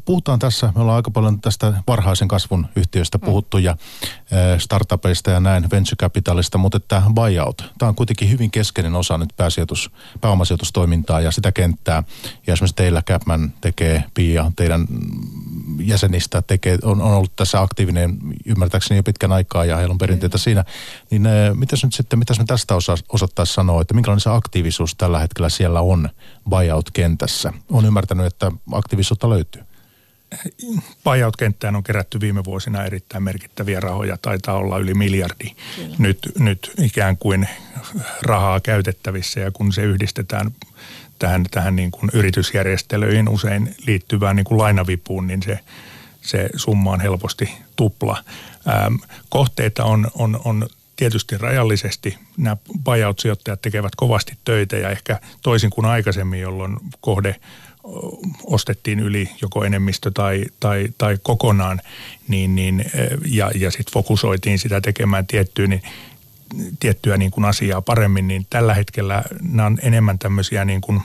Puhutaan 0.05 0.39
tässä, 0.39 0.71
me 0.75 0.81
ollaan 0.81 0.95
aika 0.95 1.11
paljon 1.11 1.41
tästä 1.41 1.73
varhaisen 1.87 2.27
kasvun 2.27 2.67
yhtiöistä 2.75 3.17
mm. 3.17 3.25
puhuttu 3.25 3.57
ja 3.57 3.75
startupeista 4.57 5.31
ja 5.31 5.39
näin, 5.39 5.63
venture 5.71 5.95
capitalista, 5.95 6.57
mutta 6.57 6.79
tämä 6.79 7.01
buyout, 7.15 7.73
tämä 7.77 7.89
on 7.89 7.95
kuitenkin 7.95 8.29
hyvin 8.29 8.51
keskeinen 8.51 8.95
osa 8.95 9.17
nyt 9.17 9.33
pääsijoitus, 9.37 9.91
pääomasijoitustoimintaa 10.21 11.21
ja 11.21 11.31
sitä 11.31 11.51
kenttää. 11.51 12.03
Ja 12.47 12.53
esimerkiksi 12.53 12.75
teillä 12.75 13.01
Capman 13.01 13.53
tekee, 13.61 14.03
Pia, 14.13 14.51
teidän 14.55 14.87
jäsenistä 15.79 16.41
tekee, 16.41 16.77
on, 16.83 17.01
on 17.01 17.13
ollut 17.13 17.35
tässä 17.35 17.61
aktiivinen 17.61 18.17
ymmärtääkseni 18.45 18.97
jo 18.97 19.03
pitkän 19.03 19.31
aikaa 19.31 19.65
ja 19.65 19.75
heillä 19.75 19.91
on 19.91 19.97
perinteitä 19.97 20.37
mm. 20.37 20.41
siinä. 20.41 20.65
Niin 21.09 21.27
mitäs 21.53 21.83
nyt 21.83 21.93
sitten, 21.93 22.19
mitäs 22.19 22.39
me 22.39 22.45
tästä 22.45 22.75
osa, 22.75 22.95
osattaisiin 23.09 23.55
sanoa, 23.55 23.81
että 23.81 23.93
minkälainen 23.93 24.21
se 24.21 24.29
aktiivisuus 24.29 24.95
tällä 24.95 25.19
hetkellä 25.19 25.49
siellä 25.49 25.81
on 25.81 26.09
buyout-kentässä? 26.49 27.53
On 27.71 27.85
ymmärtänyt, 27.85 28.25
että 28.25 28.51
aktiivisuutta 28.71 29.29
löytyy. 29.29 29.61
Buyout-kenttään 31.03 31.75
on 31.75 31.83
kerätty 31.83 32.19
viime 32.19 32.43
vuosina 32.43 32.85
erittäin 32.85 33.23
merkittäviä 33.23 33.79
rahoja, 33.79 34.17
taitaa 34.21 34.55
olla 34.55 34.77
yli 34.77 34.93
miljardi 34.93 35.55
nyt, 35.97 36.19
nyt 36.39 36.71
ikään 36.77 37.17
kuin 37.17 37.47
rahaa 38.21 38.59
käytettävissä 38.59 39.39
ja 39.39 39.51
kun 39.51 39.73
se 39.73 39.83
yhdistetään 39.83 40.51
tähän, 41.19 41.45
tähän 41.51 41.75
niin 41.75 41.91
kuin 41.91 42.09
yritysjärjestelyihin 42.13 43.29
usein 43.29 43.75
liittyvään 43.87 44.35
niin 44.35 44.43
kuin 44.43 44.57
lainavipuun, 44.57 45.27
niin 45.27 45.43
se, 45.43 45.59
se 46.21 46.49
summa 46.55 46.91
on 46.91 47.01
helposti 47.01 47.51
tupla. 47.75 48.23
Ähm, 48.69 48.95
kohteita 49.29 49.83
on, 49.83 50.07
on, 50.13 50.41
on 50.45 50.67
tietysti 50.99 51.37
rajallisesti. 51.37 52.17
Nämä 52.37 52.57
buyout-sijoittajat 52.83 53.61
tekevät 53.61 53.95
kovasti 53.95 54.33
töitä 54.45 54.77
ja 54.77 54.89
ehkä 54.89 55.19
toisin 55.41 55.69
kuin 55.69 55.85
aikaisemmin, 55.85 56.41
jolloin 56.41 56.77
kohde 57.01 57.35
ostettiin 58.43 58.99
yli 58.99 59.29
joko 59.41 59.63
enemmistö 59.63 60.11
tai, 60.11 60.45
tai, 60.59 60.87
tai 60.97 61.17
kokonaan, 61.23 61.81
niin, 62.27 62.55
niin, 62.55 62.85
ja, 63.25 63.51
ja 63.55 63.71
sitten 63.71 63.93
fokusoitiin 63.93 64.59
sitä 64.59 64.81
tekemään 64.81 65.27
tiettyä, 65.27 65.67
niin 65.67 65.81
tiettyä 66.79 67.17
niin 67.17 67.31
kuin 67.31 67.45
asiaa 67.45 67.81
paremmin, 67.81 68.27
niin 68.27 68.47
tällä 68.49 68.73
hetkellä 68.73 69.23
nämä 69.41 69.65
on 69.65 69.77
enemmän 69.81 70.19
tämmöisiä 70.19 70.65
niin 70.65 70.81
kuin 70.81 71.01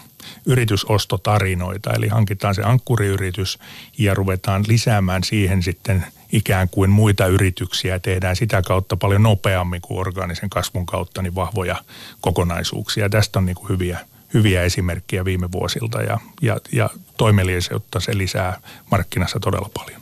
yritysostotarinoita. 0.47 1.93
Eli 1.93 2.09
hankitaan 2.09 2.55
se 2.55 2.63
ankkuriyritys 2.63 3.59
ja 3.99 4.15
ruvetaan 4.15 4.65
lisäämään 4.69 5.25
siihen 5.25 5.63
sitten 5.63 6.07
ikään 6.35 6.69
kuin 6.69 6.91
muita 6.91 7.27
yrityksiä 7.27 7.95
ja 7.95 8.01
tehdään 8.01 8.37
sitä 8.37 8.63
kautta 8.63 8.97
paljon 8.97 9.23
nopeammin 9.23 9.81
kuin 9.81 10.01
orgaanisen 10.01 10.51
kasvun 10.51 10.87
kautta 10.87 11.23
niin 11.23 11.35
vahvoja 11.35 11.77
kokonaisuuksia. 12.21 13.09
Tästä 13.09 13.39
on 13.39 13.47
niin 13.47 13.57
kuin 13.57 13.69
hyviä, 13.69 13.99
hyviä 14.35 14.63
esimerkkejä 14.63 15.25
viime 15.25 15.53
vuosilta 15.53 16.03
ja, 16.03 16.19
ja, 16.43 16.57
ja 16.73 16.91
toimeliaisuutta 17.17 18.01
se 18.01 18.19
lisää 18.19 18.61
markkinassa 18.91 19.41
todella 19.41 19.71
paljon. 19.75 20.01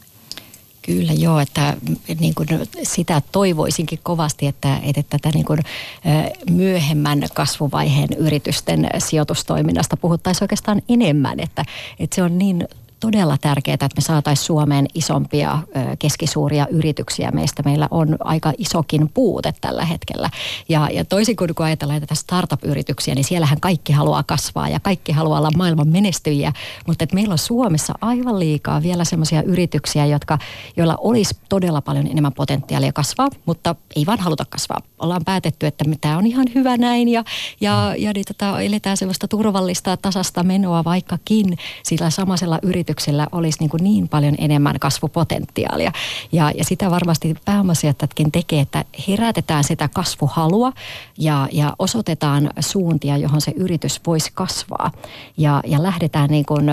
Kyllä 0.83 1.13
joo, 1.13 1.41
että 1.41 1.77
niin 2.21 2.35
kuin 2.35 2.49
sitä 2.83 3.23
toivoisinkin 3.33 3.99
kovasti, 4.03 4.47
että, 4.47 4.81
että 4.83 5.03
tätä 5.11 5.31
niin 5.35 5.45
kuin 5.45 5.61
myöhemmän 6.51 7.23
kasvuvaiheen 7.35 8.09
yritysten 8.19 8.89
sijoitustoiminnasta 8.99 9.97
puhuttaisiin 9.97 10.45
oikeastaan 10.45 10.83
enemmän, 10.89 11.41
että, 11.41 11.65
että 11.99 12.15
se 12.15 12.23
on 12.23 12.39
niin 12.39 12.69
todella 13.03 13.37
tärkeää, 13.41 13.75
että 13.75 13.89
me 13.97 14.01
saataisiin 14.01 14.47
Suomeen 14.47 14.87
isompia 14.95 15.59
keskisuuria 15.99 16.67
yrityksiä. 16.71 17.31
Meistä 17.31 17.63
meillä 17.63 17.89
on 17.91 18.17
aika 18.21 18.53
isokin 18.59 19.11
puute 19.15 19.55
tällä 19.61 19.85
hetkellä. 19.85 20.31
Ja, 20.69 20.89
ja 20.93 21.05
toisin 21.05 21.37
kuin 21.37 21.55
kun 21.55 21.67
ajatellaan 21.67 22.01
tätä 22.01 22.15
startup-yrityksiä, 22.15 23.15
niin 23.15 23.25
siellähän 23.25 23.61
kaikki 23.61 23.93
haluaa 23.93 24.23
kasvaa 24.23 24.69
ja 24.69 24.81
kaikki 24.81 25.13
haluaa 25.13 25.39
olla 25.39 25.51
maailman 25.57 25.89
menestyjiä. 25.89 26.53
Mutta 26.87 27.05
että 27.05 27.15
meillä 27.15 27.33
on 27.33 27.39
Suomessa 27.39 27.93
aivan 28.01 28.39
liikaa 28.39 28.83
vielä 28.83 29.05
sellaisia 29.05 29.43
yrityksiä, 29.43 30.07
jotka, 30.07 30.39
joilla 30.77 30.97
olisi 30.99 31.37
todella 31.49 31.81
paljon 31.81 32.07
enemmän 32.07 32.33
potentiaalia 32.33 32.93
kasvaa, 32.93 33.29
mutta 33.47 33.75
ei 33.97 34.07
vaan 34.07 34.21
haluta 34.21 34.45
kasvaa. 34.51 34.81
Ollaan 34.99 35.25
päätetty, 35.25 35.67
että 35.67 35.85
tämä 36.01 36.19
on 36.19 36.27
ihan 36.27 36.47
hyvä 36.55 36.77
näin 36.77 37.09
ja, 37.09 37.25
ja, 37.61 37.95
ja 37.99 38.13
niin 38.15 38.25
tota, 38.29 38.61
eletään 38.61 38.97
sellaista 38.97 39.29
turvallista 39.29 39.97
tasasta 39.97 40.43
menoa 40.43 40.85
vaikkakin 40.85 41.59
sillä 41.83 42.11
samaisella 42.11 42.59
yrityksellä 42.63 42.92
yrityksillä 42.93 43.27
olisi 43.33 43.59
niin, 43.61 43.71
kuin 43.71 43.85
niin 43.85 44.09
paljon 44.09 44.35
enemmän 44.39 44.79
kasvupotentiaalia. 44.81 45.93
Ja, 46.33 46.51
ja 46.51 46.65
sitä 46.65 46.91
varmasti 46.91 47.35
pääomasijoittajatkin 47.45 48.33
tekee, 48.33 48.61
että 48.61 48.85
herätetään 49.09 49.65
sitä 49.65 49.89
kasvuhalua 49.89 50.73
ja, 51.19 51.49
ja 51.53 51.75
osoitetaan 51.79 52.51
suuntia, 52.61 53.17
johon 53.17 53.41
se 53.41 53.53
yritys 53.57 54.01
voisi 54.07 54.31
kasvaa. 54.35 54.91
Ja, 55.37 55.61
ja 55.67 55.83
lähdetään 55.83 56.31
niin 56.31 56.45
kuin 56.45 56.65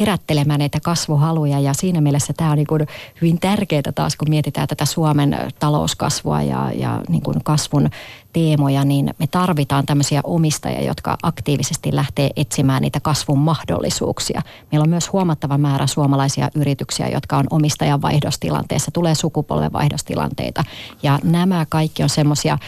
herättelemään 0.00 0.58
näitä 0.58 0.78
kasvuhaluja 0.80 1.60
ja 1.60 1.74
siinä 1.74 2.00
mielessä 2.00 2.32
tämä 2.32 2.50
on 2.50 2.56
niin 2.56 2.66
kuin 2.66 2.86
hyvin 3.20 3.40
tärkeää 3.40 3.92
taas, 3.94 4.16
kun 4.16 4.30
mietitään 4.30 4.68
tätä 4.68 4.84
Suomen 4.84 5.36
talouskasvua 5.58 6.42
ja, 6.42 6.70
ja 6.74 7.00
niin 7.08 7.22
kuin 7.22 7.44
kasvun 7.44 7.90
teemoja, 8.32 8.84
niin 8.84 9.14
me 9.18 9.26
tarvitaan 9.26 9.86
tämmöisiä 9.86 10.20
omistajia, 10.24 10.82
jotka 10.82 11.16
aktiivisesti 11.22 11.96
lähtee 11.96 12.30
etsimään 12.36 12.82
niitä 12.82 13.00
kasvun 13.00 13.38
mahdollisuuksia. 13.38 14.42
Meillä 14.72 14.82
on 14.82 14.90
myös 14.90 15.12
huomattava 15.12 15.58
määrä 15.58 15.86
suomalaisia 15.86 16.48
yrityksiä, 16.54 17.08
jotka 17.08 17.36
on 17.36 17.44
omistajan 17.50 18.02
vaihdostilanteessa, 18.02 18.90
tulee 18.90 19.14
sukupolvenvaihdostilanteita. 19.14 20.64
Ja 21.02 21.18
nämä 21.24 21.66
kaikki 21.68 22.02
on 22.02 22.08
semmoisia 22.08 22.58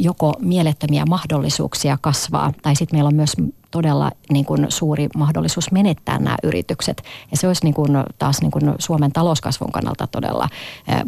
joko 0.00 0.34
mielettömiä 0.40 1.04
mahdollisuuksia 1.08 1.98
kasvaa, 2.00 2.52
tai 2.62 2.76
sitten 2.76 2.96
meillä 2.96 3.08
on 3.08 3.14
myös 3.14 3.36
todella 3.70 4.10
niin 4.32 4.44
kuin 4.44 4.66
suuri 4.68 5.08
mahdollisuus 5.16 5.72
menettää 5.72 6.18
nämä 6.18 6.36
yritykset. 6.42 7.02
Ja 7.30 7.36
se 7.36 7.46
olisi 7.46 7.64
niin 7.64 7.74
kuin 7.74 7.90
taas 8.18 8.40
niin 8.40 8.50
kuin 8.50 8.74
Suomen 8.78 9.12
talouskasvun 9.12 9.72
kannalta 9.72 10.06
todella 10.06 10.48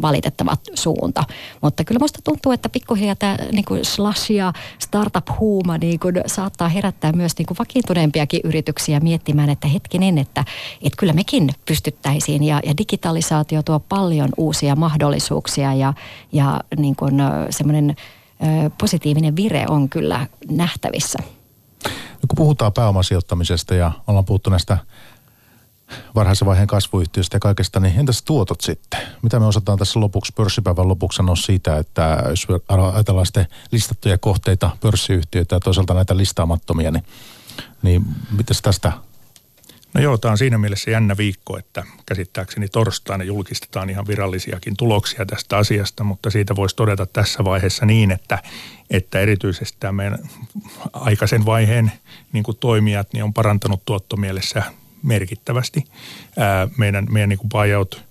valitettava 0.01 0.57
suunta. 0.73 1.23
Mutta 1.61 1.83
kyllä 1.83 1.99
minusta 1.99 2.19
tuntuu, 2.23 2.51
että 2.51 2.69
pikkuhiljaa 2.69 3.15
tämä 3.15 3.37
niin 3.51 3.65
kuin 3.65 3.85
slash 3.85 4.31
ja 4.31 4.53
startup-huuma 4.79 5.77
niin 5.77 5.99
kuin 5.99 6.15
saattaa 6.25 6.69
herättää 6.69 7.11
myös 7.11 7.37
niin 7.37 7.45
kuin 7.45 7.57
vakiintuneempiakin 7.59 8.41
yrityksiä 8.43 8.99
miettimään, 8.99 9.49
että 9.49 9.67
hetkinen, 9.67 10.17
että, 10.17 10.45
että 10.81 10.97
kyllä 10.97 11.13
mekin 11.13 11.49
pystyttäisiin. 11.65 12.43
Ja, 12.43 12.59
ja 12.65 12.77
digitalisaatio 12.77 13.63
tuo 13.63 13.79
paljon 13.79 14.29
uusia 14.37 14.75
mahdollisuuksia 14.75 15.73
ja, 15.73 15.93
ja 16.31 16.61
niin 16.77 16.95
kuin 16.95 17.13
semmoinen 17.49 17.95
positiivinen 18.79 19.35
vire 19.35 19.65
on 19.69 19.89
kyllä 19.89 20.27
nähtävissä. 20.49 21.19
No 22.21 22.25
kun 22.27 22.35
puhutaan 22.35 22.73
pääomasijoittamisesta 22.73 23.75
ja 23.75 23.91
ollaan 24.07 24.25
puhuttu 24.25 24.49
näistä 24.49 24.77
varhaisen 26.15 26.45
vaiheen 26.45 26.67
kasvuyhtiöistä 26.67 27.35
ja 27.35 27.39
kaikesta, 27.39 27.79
niin 27.79 27.99
entäs 27.99 28.21
tuotot 28.21 28.61
sitten? 28.61 28.99
Mitä 29.21 29.39
me 29.39 29.45
osataan 29.45 29.77
tässä 29.77 29.99
lopuksi, 29.99 30.33
pörssipäivän 30.35 30.87
lopuksi 30.87 31.15
sanoa 31.15 31.35
siitä, 31.35 31.77
että 31.77 32.23
jos 32.29 32.47
ajatellaan 32.67 33.25
sitten 33.25 33.47
listattuja 33.71 34.17
kohteita, 34.17 34.69
pörssiyhtiöitä 34.81 35.55
ja 35.55 35.59
toisaalta 35.59 35.93
näitä 35.93 36.17
listaamattomia, 36.17 36.91
niin, 36.91 37.03
niin 37.81 38.05
miten 38.31 38.55
tästä 38.63 38.91
No 39.93 40.01
joo, 40.01 40.17
tämä 40.17 40.31
on 40.31 40.37
siinä 40.37 40.57
mielessä 40.57 40.91
jännä 40.91 41.17
viikko, 41.17 41.57
että 41.57 41.83
käsittääkseni 42.05 42.67
torstaina 42.67 43.23
julkistetaan 43.23 43.89
ihan 43.89 44.07
virallisiakin 44.07 44.77
tuloksia 44.77 45.25
tästä 45.25 45.57
asiasta, 45.57 46.03
mutta 46.03 46.29
siitä 46.29 46.55
voisi 46.55 46.75
todeta 46.75 47.05
tässä 47.05 47.43
vaiheessa 47.43 47.85
niin, 47.85 48.11
että, 48.11 48.39
että 48.89 49.19
erityisesti 49.19 49.77
tämä 49.79 49.91
meidän 49.91 50.19
aikaisen 50.93 51.45
vaiheen 51.45 51.91
niin 52.33 52.43
kuin 52.43 52.57
toimijat 52.57 53.13
niin 53.13 53.23
on 53.23 53.33
parantanut 53.33 53.85
tuottomielessä 53.85 54.63
merkittävästi. 55.03 55.83
Meidän 56.77 57.07
meidän 57.09 57.29
niin 57.29 57.39
kuin 57.39 57.49
buyout 57.49 58.03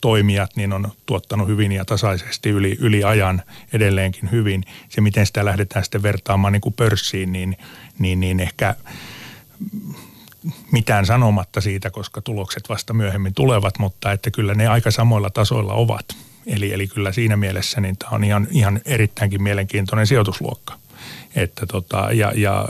toimijat 0.00 0.56
niin 0.56 0.72
on 0.72 0.92
tuottanut 1.06 1.48
hyvin 1.48 1.72
ja 1.72 1.84
tasaisesti 1.84 2.50
yli, 2.50 2.76
yli 2.80 3.04
ajan 3.04 3.42
edelleenkin 3.72 4.30
hyvin. 4.30 4.64
Se, 4.88 5.00
miten 5.00 5.26
sitä 5.26 5.44
lähdetään 5.44 5.84
sitten 5.84 6.02
vertaamaan 6.02 6.52
niin 6.52 6.60
kuin 6.60 6.74
pörssiin, 6.74 7.32
niin, 7.32 7.56
niin, 7.98 8.20
niin 8.20 8.40
ehkä 8.40 8.74
mitään 10.72 11.06
sanomatta 11.06 11.60
siitä, 11.60 11.90
koska 11.90 12.20
tulokset 12.20 12.68
vasta 12.68 12.94
myöhemmin 12.94 13.34
tulevat, 13.34 13.78
mutta 13.78 14.12
että 14.12 14.30
kyllä 14.30 14.54
ne 14.54 14.66
aika 14.66 14.90
samoilla 14.90 15.30
tasoilla 15.30 15.72
ovat. 15.72 16.04
Eli, 16.46 16.72
eli 16.72 16.86
kyllä 16.86 17.12
siinä 17.12 17.36
mielessä 17.36 17.80
niin 17.80 17.96
tämä 17.96 18.10
on 18.12 18.24
ihan, 18.24 18.48
ihan 18.50 18.80
erittäinkin 18.84 19.42
mielenkiintoinen 19.42 20.06
sijoitusluokka. 20.06 20.74
Että 21.34 21.66
tota, 21.66 22.08
ja, 22.12 22.32
ja 22.34 22.68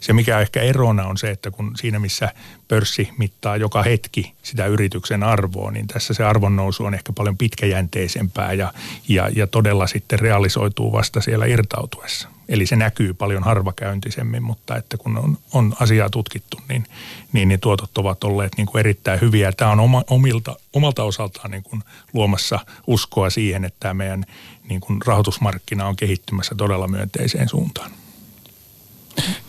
se 0.00 0.12
mikä 0.12 0.40
ehkä 0.40 0.60
erona 0.60 1.06
on 1.06 1.16
se, 1.16 1.30
että 1.30 1.50
kun 1.50 1.72
siinä 1.76 1.98
missä 1.98 2.34
pörssi 2.68 3.08
mittaa 3.18 3.56
joka 3.56 3.82
hetki 3.82 4.34
sitä 4.42 4.66
yrityksen 4.66 5.22
arvoa, 5.22 5.70
niin 5.70 5.86
tässä 5.86 6.14
se 6.14 6.24
arvonnousu 6.24 6.84
on 6.84 6.94
ehkä 6.94 7.12
paljon 7.12 7.36
pitkäjänteisempää 7.36 8.52
ja, 8.52 8.72
ja, 9.08 9.28
ja 9.36 9.46
todella 9.46 9.86
sitten 9.86 10.18
realisoituu 10.18 10.92
vasta 10.92 11.20
siellä 11.20 11.46
irtautuessa. 11.46 12.28
Eli 12.48 12.66
se 12.66 12.76
näkyy 12.76 13.14
paljon 13.14 13.44
harvakäyntisemmin, 13.44 14.42
mutta 14.42 14.76
että 14.76 14.96
kun 14.96 15.18
on, 15.18 15.38
on 15.52 15.74
asiaa 15.80 16.10
tutkittu, 16.10 16.60
niin, 16.68 16.84
niin, 17.32 17.48
niin 17.48 17.60
tuotot 17.60 17.98
ovat 17.98 18.24
olleet 18.24 18.52
niin 18.56 18.66
kuin 18.66 18.80
erittäin 18.80 19.20
hyviä. 19.20 19.52
Tämä 19.52 19.70
on 19.70 19.80
oma, 19.80 20.04
omilta, 20.10 20.56
omalta 20.72 21.04
osaltaan 21.04 21.50
niin 21.50 21.62
kuin 21.62 21.82
luomassa 22.12 22.58
uskoa 22.86 23.30
siihen, 23.30 23.64
että 23.64 23.76
tämä 23.80 23.94
meidän 23.94 24.24
niin 24.68 24.80
kuin 24.80 25.02
rahoitusmarkkina 25.06 25.86
on 25.86 25.96
kehittymässä 25.96 26.54
todella 26.54 26.88
myönteiseen 26.88 27.48
suuntaan. 27.48 27.90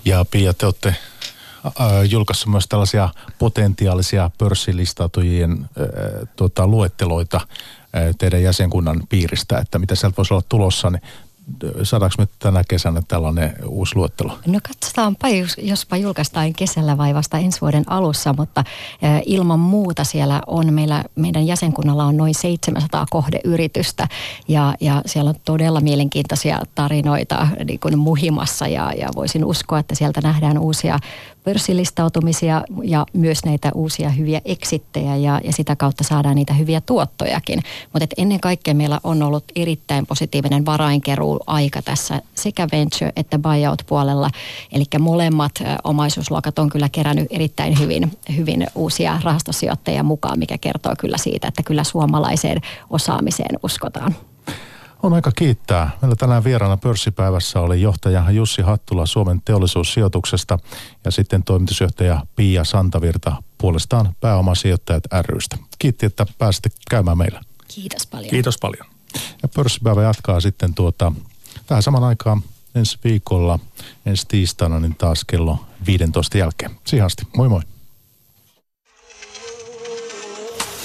Ja 0.06 0.26
Pia, 0.32 0.54
te 0.54 0.66
olette 0.66 0.96
julkaissut 2.10 2.52
myös 2.52 2.68
tällaisia 2.68 3.10
potentiaalisia 3.40 4.32
pörssilistautujien 4.38 5.70
tuota, 6.36 6.68
luetteloita 6.68 7.42
teidän 8.18 8.44
jäsenkunnan 8.44 9.04
piiristä, 9.10 9.58
että 9.58 9.80
mitä 9.80 9.96
sieltä 9.96 10.18
voisi 10.18 10.34
olla 10.34 10.44
tulossa, 10.50 10.90
niin 10.90 11.02
saadaanko 11.84 12.16
me 12.18 12.28
tänä 12.40 12.64
kesänä 12.70 13.02
tällainen 13.08 13.56
uusi 13.66 13.96
luettelo? 13.96 14.40
No 14.48 14.60
katsotaanpa, 14.68 15.28
jospa 15.58 15.98
julkaistaan 15.98 16.54
kesällä 16.54 16.98
vai 16.98 17.14
vasta 17.14 17.38
ensi 17.38 17.62
vuoden 17.62 17.84
alussa, 17.88 18.34
mutta 18.38 18.64
ilman 19.26 19.60
muuta 19.60 20.04
siellä 20.04 20.42
on 20.48 20.74
meillä, 20.74 21.04
meidän 21.16 21.48
jäsenkunnalla 21.48 22.06
on 22.06 22.18
noin 22.18 22.36
700 22.36 23.06
kohdeyritystä 23.10 24.08
ja, 24.48 24.76
ja 24.82 25.02
siellä 25.06 25.30
on 25.30 25.36
todella 25.46 25.82
mielenkiintoisia 25.82 26.62
tarinoita 26.76 27.48
niin 27.66 27.80
kuin 27.80 28.00
muhimassa 28.00 28.68
ja, 28.68 28.94
ja 28.94 29.10
voisin 29.16 29.46
uskoa, 29.46 29.80
että 29.80 29.96
sieltä 29.96 30.22
nähdään 30.22 30.58
uusia 30.58 31.00
pörssilistautumisia 31.50 32.64
ja 32.84 33.06
myös 33.14 33.46
näitä 33.46 33.72
uusia 33.76 34.10
hyviä 34.10 34.42
eksittejä 34.46 35.16
ja, 35.16 35.42
ja 35.44 35.54
sitä 35.54 35.76
kautta 35.76 36.04
saadaan 36.04 36.36
niitä 36.36 36.54
hyviä 36.54 36.82
tuottojakin. 36.82 37.60
Mutta 37.94 38.08
ennen 38.18 38.40
kaikkea 38.40 38.74
meillä 38.74 39.00
on 39.04 39.24
ollut 39.24 39.44
erittäin 39.56 40.06
positiivinen 40.06 40.66
varainkeruu 40.66 41.40
aika 41.48 41.82
tässä 41.82 42.22
sekä 42.36 42.68
venture- 42.72 43.12
että 43.16 43.40
buyout-puolella. 43.40 44.30
Eli 44.72 44.86
molemmat 45.00 45.52
omaisuusluokat 45.84 46.60
on 46.60 46.70
kyllä 46.70 46.90
kerännyt 46.90 47.28
erittäin 47.30 47.80
hyvin, 47.80 48.12
hyvin 48.36 48.68
uusia 48.76 49.20
rahastosijoittajia 49.24 50.04
mukaan, 50.04 50.40
mikä 50.40 50.58
kertoo 50.58 50.94
kyllä 51.00 51.18
siitä, 51.18 51.48
että 51.48 51.64
kyllä 51.64 51.84
suomalaiseen 51.84 52.62
osaamiseen 52.90 53.60
uskotaan. 53.64 54.16
On 55.04 55.14
aika 55.14 55.32
kiittää. 55.32 55.92
Meillä 56.02 56.16
tänään 56.16 56.44
vieraana 56.44 56.78
pörssipäivässä 56.78 57.60
oli 57.60 57.82
johtaja 57.82 58.32
Jussi 58.32 58.62
Hattula 58.62 59.06
Suomen 59.06 59.42
teollisuussijoituksesta 59.46 60.60
ja 61.06 61.12
sitten 61.12 61.44
toimitusjohtaja 61.44 62.26
Pia 62.36 62.64
Santavirta 62.64 63.44
puolestaan 63.58 64.16
pääomasijoittajat 64.22 65.04
rystä. 65.22 65.58
Kiitti, 65.80 66.06
että 66.06 66.26
pääsitte 66.38 66.70
käymään 66.90 67.18
meillä. 67.18 67.42
Kiitos 67.68 68.08
paljon. 68.08 68.30
Kiitos 68.30 68.58
paljon. 68.62 68.88
Ja 69.44 69.50
pörssipäivä 69.56 70.04
jatkaa 70.04 70.40
sitten 70.40 70.74
tuota, 70.74 71.12
tähän 71.68 71.84
saman 71.84 72.04
aikaan 72.04 72.42
ensi 72.76 72.98
viikolla, 73.04 73.60
ensi 74.06 74.26
tiistaina, 74.28 74.80
niin 74.80 74.96
taas 74.96 75.26
kello 75.26 75.66
15 75.88 76.38
jälkeen. 76.38 76.72
Siihen 76.86 77.06
asti. 77.06 77.24
Moi 77.38 77.50
moi. 77.50 77.62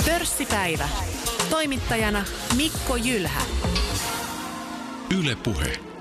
Pörssipäivä. 0.05 0.89
Toimittajana 1.51 2.25
Mikko 2.57 2.97
Jylhä. 2.97 3.43
Yle 5.15 5.37
Puhe. 5.37 5.94